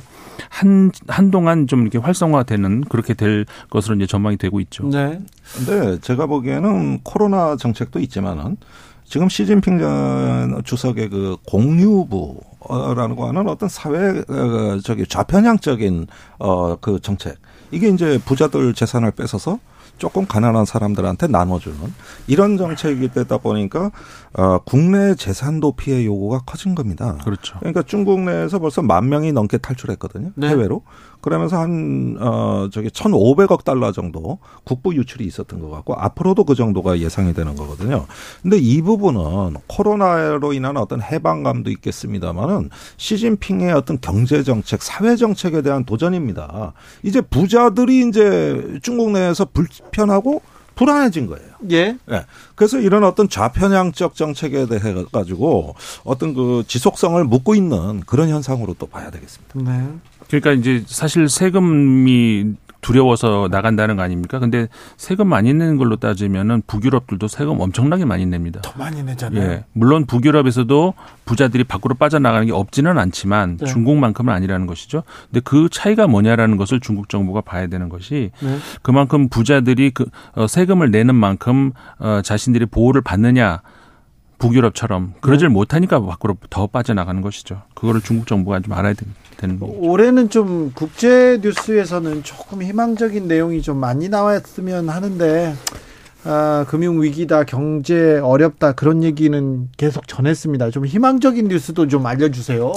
한 0.50 0.90
한동안 1.08 1.66
좀 1.66 1.82
이렇게 1.82 1.98
활성화되는 1.98 2.84
그렇게 2.88 3.14
될 3.14 3.46
것으로 3.70 3.96
이제 3.98 4.06
전망이 4.06 4.36
되고 4.36 4.60
있죠. 4.60 4.88
네. 4.88 5.20
근데 5.56 6.00
제가 6.00 6.26
보기에는 6.26 7.00
코로나 7.02 7.56
정책도 7.56 8.00
있지만은 8.00 8.56
지금 9.04 9.28
시진핑 9.28 9.78
전 9.78 10.62
주석의 10.64 11.08
그 11.08 11.36
공유부 11.46 12.40
라는 12.94 13.16
거는 13.16 13.48
어떤 13.48 13.68
사회 13.68 14.18
어, 14.28 14.80
저기 14.84 15.06
좌편향적인 15.06 16.06
어그 16.38 17.00
정책 17.00 17.36
이게 17.70 17.88
이제 17.88 18.18
부자들 18.24 18.74
재산을 18.74 19.10
뺏어서 19.12 19.58
조금 19.96 20.26
가난한 20.26 20.64
사람들한테 20.64 21.26
나눠주는 21.26 21.76
이런 22.26 22.56
정책이 22.56 23.08
되다 23.12 23.38
보니까 23.38 23.90
어, 24.34 24.58
국내 24.64 25.14
재산 25.14 25.60
도피의 25.60 26.06
요구가 26.06 26.40
커진 26.40 26.74
겁니다. 26.74 27.18
그렇죠. 27.24 27.58
그러니까 27.58 27.82
중국 27.82 28.20
내에서 28.20 28.58
벌써 28.58 28.82
만 28.82 29.08
명이 29.08 29.32
넘게 29.32 29.58
탈출했거든요. 29.58 30.32
네. 30.34 30.48
해외로. 30.48 30.82
그러면서 31.20 31.58
한, 31.58 32.16
어, 32.20 32.68
저기 32.70 32.88
1,500억 32.90 33.64
달러 33.64 33.90
정도 33.90 34.38
국부 34.64 34.94
유출이 34.94 35.24
있었던 35.24 35.60
것 35.60 35.68
같고 35.70 35.94
앞으로도 35.94 36.44
그 36.44 36.54
정도가 36.54 37.00
예상이 37.00 37.34
되는 37.34 37.56
거거든요. 37.56 38.06
근데 38.42 38.56
이 38.58 38.80
부분은 38.82 39.56
코로나로 39.66 40.52
인한 40.52 40.76
어떤 40.76 41.02
해방감도 41.02 41.70
있겠습니다만은 41.70 42.70
시진핑의 42.98 43.72
어떤 43.72 44.00
경제정책, 44.00 44.82
사회정책에 44.82 45.62
대한 45.62 45.84
도전입니다. 45.84 46.72
이제 47.02 47.20
부자들이 47.20 48.08
이제 48.08 48.78
중국 48.82 49.10
내에서 49.10 49.44
불편하고 49.46 50.42
불안해진 50.78 51.26
거예요. 51.26 51.48
예. 51.72 51.98
예. 52.08 52.24
그래서 52.54 52.78
이런 52.78 53.02
어떤 53.02 53.28
좌편향적 53.28 54.14
정책에 54.14 54.66
대해 54.66 54.94
가지고 55.10 55.74
어떤 56.04 56.34
그 56.34 56.62
지속성을 56.68 57.22
묻고 57.24 57.56
있는 57.56 58.00
그런 58.06 58.28
현상으로 58.28 58.76
또 58.78 58.86
봐야 58.86 59.10
되겠습니다. 59.10 59.58
네. 59.60 59.88
그러니까 60.28 60.52
이제 60.52 60.84
사실 60.86 61.28
세금이 61.28 62.54
두려워서 62.80 63.48
나간다는 63.50 63.96
거 63.96 64.02
아닙니까? 64.02 64.38
근데 64.38 64.68
세금 64.96 65.28
많이 65.28 65.52
내는 65.52 65.76
걸로 65.76 65.96
따지면은 65.96 66.62
북유럽들도 66.66 67.26
세금 67.28 67.60
엄청나게 67.60 68.04
많이 68.04 68.24
냅니다. 68.26 68.60
더 68.62 68.72
많이 68.78 69.02
내잖아요. 69.02 69.42
예. 69.42 69.64
물론 69.72 70.06
북유럽에서도 70.06 70.94
부자들이 71.24 71.64
밖으로 71.64 71.94
빠져나가는 71.94 72.46
게 72.46 72.52
없지는 72.52 72.98
않지만 72.98 73.56
네. 73.58 73.66
중국만큼은 73.66 74.32
아니라는 74.32 74.66
것이죠. 74.66 75.02
근데 75.26 75.40
그 75.40 75.68
차이가 75.70 76.06
뭐냐라는 76.06 76.56
것을 76.56 76.80
중국 76.80 77.08
정부가 77.08 77.40
봐야 77.40 77.66
되는 77.66 77.88
것이 77.88 78.30
네. 78.40 78.58
그만큼 78.82 79.28
부자들이 79.28 79.90
그 79.90 80.06
어, 80.34 80.46
세금을 80.46 80.90
내는 80.90 81.14
만큼 81.14 81.72
어, 81.98 82.20
자신들이 82.22 82.66
보호를 82.66 83.02
받느냐 83.02 83.60
북유럽처럼 84.38 85.14
그러질 85.20 85.48
못하니까 85.48 86.00
밖으로 86.00 86.36
더 86.50 86.66
빠져나가는 86.66 87.20
것이죠. 87.20 87.62
그거를 87.74 88.00
중국 88.00 88.26
정부가 88.26 88.60
좀 88.60 88.72
알아야 88.72 88.94
되- 88.94 89.06
되는 89.36 89.58
거죠. 89.58 89.72
올해는 89.78 90.30
좀 90.30 90.72
국제 90.74 91.38
뉴스에서는 91.42 92.22
조금 92.22 92.62
희망적인 92.62 93.28
내용이 93.28 93.62
좀 93.62 93.78
많이 93.78 94.08
나왔으면 94.08 94.88
하는데 94.88 95.54
아, 96.24 96.64
금융 96.68 97.00
위기다, 97.00 97.44
경제 97.44 98.18
어렵다 98.18 98.72
그런 98.72 99.02
얘기는 99.04 99.68
계속 99.76 100.08
전했습니다. 100.08 100.70
좀 100.70 100.84
희망적인 100.84 101.48
뉴스도 101.48 101.86
좀 101.88 102.04
알려주세요. 102.06 102.72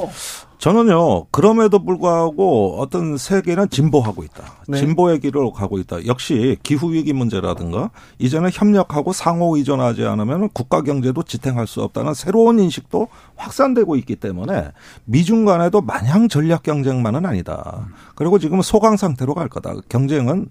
저는요, 0.62 1.26
그럼에도 1.32 1.84
불구하고 1.84 2.76
어떤 2.80 3.18
세계는 3.18 3.72
진보하고 3.72 4.24
있다. 4.24 4.43
네. 4.68 4.78
진보의 4.78 5.20
길을 5.20 5.51
가고 5.53 5.80
있다. 5.80 6.05
역시 6.05 6.55
기후 6.62 6.93
위기 6.93 7.14
문제라든가 7.14 7.89
이제는 8.20 8.51
협력하고 8.53 9.12
상호 9.12 9.57
의존하지 9.57 10.05
않으면 10.05 10.49
국가 10.53 10.84
경제도 10.84 11.24
지탱할 11.24 11.66
수 11.66 11.82
없다는 11.82 12.14
새로운 12.14 12.59
인식도 12.59 13.07
확산되고 13.38 13.95
있기 13.95 14.18
때문에 14.18 14.70
미중 15.05 15.45
간에도 15.45 15.82
마냥 15.82 16.28
전략 16.28 16.62
경쟁만은 16.62 17.26
아니다. 17.26 17.88
그리고 18.14 18.38
지금 18.38 18.62
소강 18.62 18.97
상태로 18.97 19.34
갈 19.34 19.49
거다. 19.49 19.74
경쟁은 19.89 20.49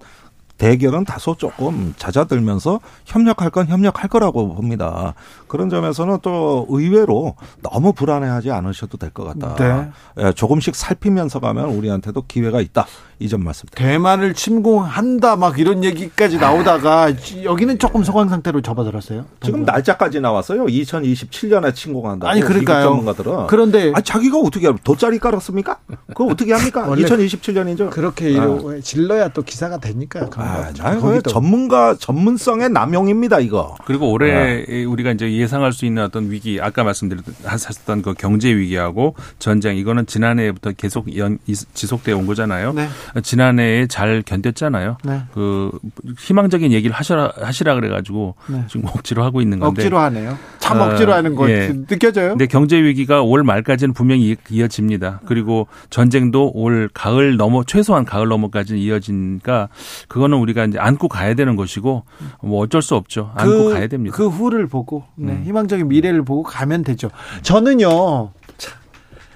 대결은 0.65 1.07
다소 1.07 1.35
조금 1.37 1.95
잦아들면서 1.97 2.81
협력할 3.07 3.49
건 3.49 3.67
협력할 3.67 4.11
거라고 4.11 4.55
봅니다. 4.55 5.15
그런 5.49 5.71
점에서는 5.71 6.19
또 6.21 6.67
의외로 6.69 7.35
너무 7.63 7.95
불안해하지 7.95 8.51
않으셔도 8.51 8.99
될 8.99 9.11
것 9.11 9.25
같다. 9.25 9.55
네. 9.57 10.27
예, 10.29 10.33
조금씩 10.33 10.77
살피면서 10.77 11.41
가면 11.41 11.71
우리한테도 11.71 12.25
기회가 12.29 12.61
있다. 12.61 12.87
이 13.23 13.29
점 13.29 13.43
말씀드립니다. 13.45 13.91
대만을 13.93 14.33
침공한다 14.35 15.37
막 15.37 15.59
이런 15.59 15.83
얘기까지 15.85 16.39
나오다가 16.39 17.11
여기는 17.43 17.79
조금 17.79 18.03
소강 18.05 18.29
상태로 18.29 18.61
접어들었어요. 18.63 19.25
지금 19.43 19.65
날짜까지 19.65 20.21
나왔어요. 20.21 20.65
2027년에 20.67 21.75
침공한다. 21.75 22.29
아니, 22.29 22.41
그러니까요. 22.41 22.85
전문가들은. 22.85 23.47
그런데 23.49 23.93
아 23.95 24.01
자기가 24.01 24.39
어떻게? 24.39 24.71
돗자리 24.85 25.19
깔았습니까? 25.19 25.79
그거 26.09 26.27
어떻게 26.27 26.53
합니까? 26.53 26.85
원래 26.89 27.03
2027년이죠. 27.05 27.91
그렇게 27.91 28.31
이러 28.31 28.81
질러야 28.81 29.29
또 29.29 29.43
기사가 29.43 29.79
되니까요. 29.79 30.31
아. 30.51 30.73
나 30.73 30.95
이거 30.95 31.21
전문가 31.23 31.95
전문성의 31.97 32.71
남용입니다 32.71 33.41
이거. 33.41 33.77
그리고 33.85 34.11
올해 34.11 34.85
우리가 34.85 35.13
이제 35.13 35.33
예상할 35.33 35.73
수 35.73 35.87
있는 35.87 36.03
어떤 36.05 36.31
위기, 36.31 36.61
아까 36.61 36.85
말씀드렸던 36.85 38.03
그 38.03 38.15
경제 38.15 38.55
위기하고 38.55 39.15
전쟁, 39.39 39.77
이거는 39.77 40.07
지난해부터 40.07 40.73
계속 40.73 41.17
연, 41.17 41.39
지속되어 41.75 42.17
온 42.17 42.27
거잖아요. 42.27 42.73
네. 42.73 42.89
지난해에 43.23 43.87
잘 43.87 44.23
견뎠잖아요. 44.23 44.97
네. 45.05 45.23
그 45.35 45.71
희망적인 46.19 46.73
얘기를 46.73 46.95
하시라, 46.95 47.33
하시라 47.41 47.75
그래가지고 47.75 48.35
네. 48.49 48.65
지금 48.69 48.87
억지로 48.89 49.23
하고 49.25 49.41
있는 49.41 49.59
건데. 49.59 49.83
억지로 49.83 49.99
하네요. 49.99 50.37
참 50.59 50.81
어, 50.81 50.85
억지로 50.87 51.13
하는 51.15 51.35
거 51.35 51.51
예. 51.51 51.73
느껴져요? 51.89 52.31
근데 52.31 52.47
경제 52.47 52.81
위기가 52.83 53.23
올 53.23 53.43
말까지는 53.43 53.95
분명히 53.95 54.31
이- 54.31 54.37
이어집니다. 54.51 55.21
그리고 55.27 55.67
전쟁도 55.91 56.53
올 56.55 56.89
가을 56.93 57.37
넘어 57.37 57.65
최소한 57.65 58.05
가을 58.05 58.29
넘어까지는 58.29 58.81
이어지니까 58.81 59.69
그거는 60.09 60.39
우리가 60.41 60.65
이제 60.65 60.79
안고 60.79 61.09
가야 61.09 61.35
되는 61.35 61.57
것이고 61.57 62.05
뭐 62.43 62.61
어쩔 62.61 62.83
수 62.83 62.95
없죠. 62.95 63.33
안고 63.35 63.71
가야 63.71 63.87
됩니다. 63.87 64.17
그 64.17 64.29
후를 64.29 64.67
보고 64.67 65.05
네, 65.15 65.33
음. 65.33 65.43
희망적인 65.45 65.89
미래를 65.89 66.25
보고 66.25 66.43
가면 66.43 66.83
되죠. 66.83 67.11
저는요. 67.43 68.33
참, 68.57 68.75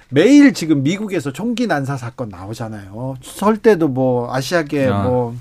매일 0.09 0.53
지금 0.53 0.83
미국에서 0.83 1.31
총기 1.31 1.67
난사 1.67 1.97
사건 1.97 2.29
나오잖아요. 2.29 3.15
설 3.21 3.57
때도 3.57 3.87
뭐 3.87 4.33
아시아계 4.33 4.87
아. 4.87 5.03
뭐 5.03 5.35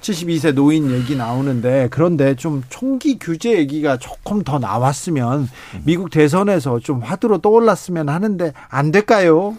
72세 0.00 0.54
노인 0.54 0.90
얘기 0.90 1.16
나오는데 1.16 1.88
그런데 1.90 2.34
좀 2.36 2.62
총기 2.68 3.18
규제 3.18 3.58
얘기가 3.58 3.96
조금 3.96 4.42
더 4.42 4.58
나왔으면 4.58 5.48
미국 5.84 6.10
대선에서 6.10 6.78
좀 6.80 7.00
화두로 7.00 7.38
떠올랐으면 7.38 8.08
하는데 8.08 8.52
안 8.68 8.92
될까요? 8.92 9.56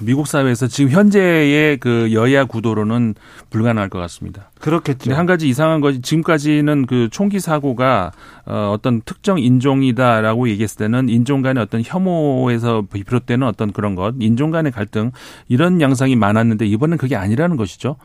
미국 0.00 0.26
사회에서 0.26 0.66
지금 0.66 0.90
현재의 0.90 1.76
그 1.78 2.12
여야 2.12 2.44
구도로는 2.44 3.14
불가능할 3.50 3.88
것 3.88 3.98
같습니다. 4.00 4.50
그렇겠죠. 4.60 5.14
한 5.14 5.26
가지 5.26 5.48
이상한 5.48 5.80
것이 5.80 6.00
지금까지는 6.00 6.86
그 6.86 7.08
총기 7.10 7.40
사고가 7.40 8.12
어, 8.46 8.72
어떤 8.74 9.00
특정 9.02 9.38
인종이다라고 9.38 10.48
얘기했을 10.48 10.78
때는 10.78 11.08
인종 11.08 11.42
간의 11.42 11.62
어떤 11.62 11.82
혐오에서 11.84 12.84
비롯되는 12.92 13.46
어떤 13.46 13.72
그런 13.72 13.94
것, 13.94 14.14
인종 14.20 14.50
간의 14.50 14.72
갈등 14.72 15.12
이런 15.48 15.80
양상이 15.80 16.16
많았는데 16.16 16.66
이번엔 16.66 16.98
그게 16.98 17.16
아니라는 17.16 17.56
것이죠. 17.56 17.96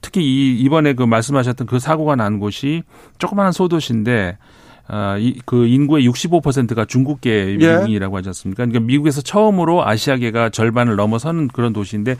특히 0.00 0.22
이 0.22 0.60
이번에 0.60 0.94
그 0.94 1.02
말씀하셨던 1.02 1.66
그 1.66 1.78
사고가 1.78 2.16
난 2.16 2.38
곳이 2.38 2.82
조그마한 3.18 3.52
소도시인데 3.52 4.36
아, 4.86 5.16
이, 5.18 5.38
그 5.46 5.66
인구의 5.66 6.06
65%가 6.08 6.84
중국계 6.84 7.56
예. 7.60 7.74
미국이라고 7.76 8.16
하지 8.16 8.28
않습니까? 8.28 8.66
그러니까 8.66 8.80
미국에서 8.80 9.22
처음으로 9.22 9.86
아시아계가 9.86 10.50
절반을 10.50 10.96
넘어서는 10.96 11.48
그런 11.48 11.72
도시인데 11.72 12.16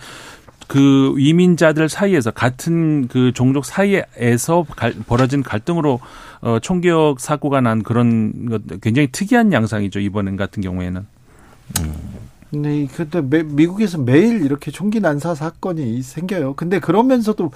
그 0.66 1.14
이민자들 1.18 1.90
사이에서 1.90 2.30
같은 2.30 3.06
그 3.08 3.32
종족 3.34 3.66
사이에서 3.66 4.64
갈, 4.76 4.94
벌어진 5.06 5.42
갈등으로 5.42 6.00
어, 6.40 6.58
총격 6.60 7.20
사고가 7.20 7.60
난 7.60 7.82
그런 7.82 8.48
것 8.48 8.62
굉장히 8.80 9.08
특이한 9.08 9.52
양상이죠 9.52 10.00
이번 10.00 10.36
같은 10.36 10.62
경우에는. 10.62 11.06
네, 12.52 12.86
근데 12.96 13.20
매, 13.20 13.42
미국에서 13.42 13.98
매일 13.98 14.42
이렇게 14.42 14.70
총기 14.70 15.00
난사 15.00 15.34
사건이 15.34 16.00
생겨요. 16.02 16.54
근데 16.54 16.78
그러면서도 16.78 17.50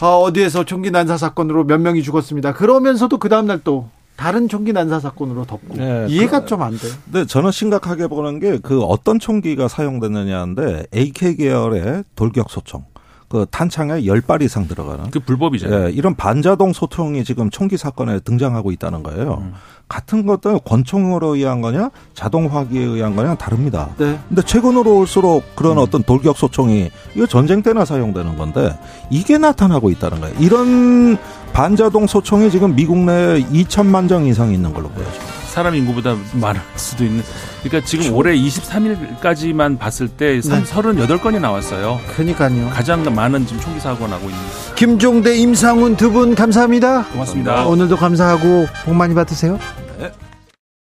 아, 0.00 0.06
어디에서 0.06 0.64
총기 0.64 0.92
난사 0.92 1.16
사건으로 1.16 1.64
몇 1.64 1.78
명이 1.78 2.02
죽었습니다. 2.02 2.52
그러면서도 2.52 3.18
그 3.18 3.28
다음 3.28 3.46
날 3.46 3.62
또 3.64 3.88
다른 4.22 4.46
총기 4.48 4.72
난사 4.72 5.00
사건으로 5.00 5.44
덮고 5.46 5.74
네, 5.74 6.06
이해가 6.08 6.40
그- 6.40 6.46
좀안 6.46 6.78
돼요. 6.78 6.92
근데 7.06 7.26
저는 7.26 7.50
심각하게 7.50 8.06
보는 8.06 8.38
게 8.38 8.58
그 8.62 8.82
어떤 8.82 9.18
총기가 9.18 9.66
사용됐느냐인데 9.66 10.86
AK 10.94 11.36
계열의 11.36 12.04
돌격 12.14 12.48
소총. 12.50 12.84
그 13.28 13.46
탄창에 13.50 14.04
열 14.04 14.20
발 14.20 14.42
이상 14.42 14.68
들어가는 14.68 15.10
그 15.10 15.18
불법이잖아요. 15.18 15.86
예, 15.86 15.90
이런 15.90 16.14
반자동 16.14 16.74
소총이 16.74 17.24
지금 17.24 17.48
총기 17.50 17.78
사건에 17.78 18.20
등장하고 18.20 18.70
있다는 18.72 19.02
거예요. 19.02 19.38
음. 19.40 19.54
같은 19.88 20.26
것도 20.26 20.58
권총으로 20.60 21.36
의한 21.36 21.62
거냐, 21.62 21.90
자동 22.14 22.46
화기에 22.54 22.82
의한 22.82 23.16
거냐 23.16 23.34
다릅니다. 23.36 23.88
네. 23.96 24.18
근데 24.28 24.42
최근으로 24.42 24.98
올수록 24.98 25.56
그런 25.56 25.78
어떤 25.78 26.02
돌격 26.02 26.36
소총이 26.36 26.90
이거 27.16 27.26
전쟁 27.26 27.62
때나 27.62 27.86
사용되는 27.86 28.36
건데 28.36 28.78
이게 29.10 29.38
나타나고 29.38 29.90
있다는 29.90 30.20
거예요. 30.20 30.36
이런 30.38 31.16
반자동 31.52 32.06
소총이 32.06 32.50
지금 32.50 32.74
미국 32.74 32.98
내에 32.98 33.42
2천만 33.44 34.08
정 34.08 34.26
이상 34.26 34.52
있는 34.52 34.72
걸로 34.72 34.88
보여집니다. 34.88 35.32
사람 35.48 35.74
인구보다 35.74 36.16
많을 36.32 36.60
수도 36.76 37.04
있는. 37.04 37.22
그러니까 37.62 37.86
지금 37.86 38.14
올해 38.14 38.34
23일까지만 38.34 39.78
봤을 39.78 40.08
때 40.08 40.40
네. 40.40 40.62
38건이 40.62 41.40
나왔어요. 41.40 42.00
그러니까요. 42.14 42.70
가장 42.70 43.02
많은 43.14 43.46
지금 43.46 43.60
총기 43.60 43.78
사고가 43.78 44.06
나고 44.08 44.24
있는. 44.24 44.38
김종대, 44.76 45.36
임상훈 45.36 45.96
두 45.96 46.10
분 46.12 46.34
감사합니다. 46.34 47.04
고맙습니다. 47.08 47.66
오늘도 47.66 47.96
감사하고 47.96 48.66
복 48.86 48.94
많이 48.94 49.14
받으세요. 49.14 49.58
네. 49.58 49.91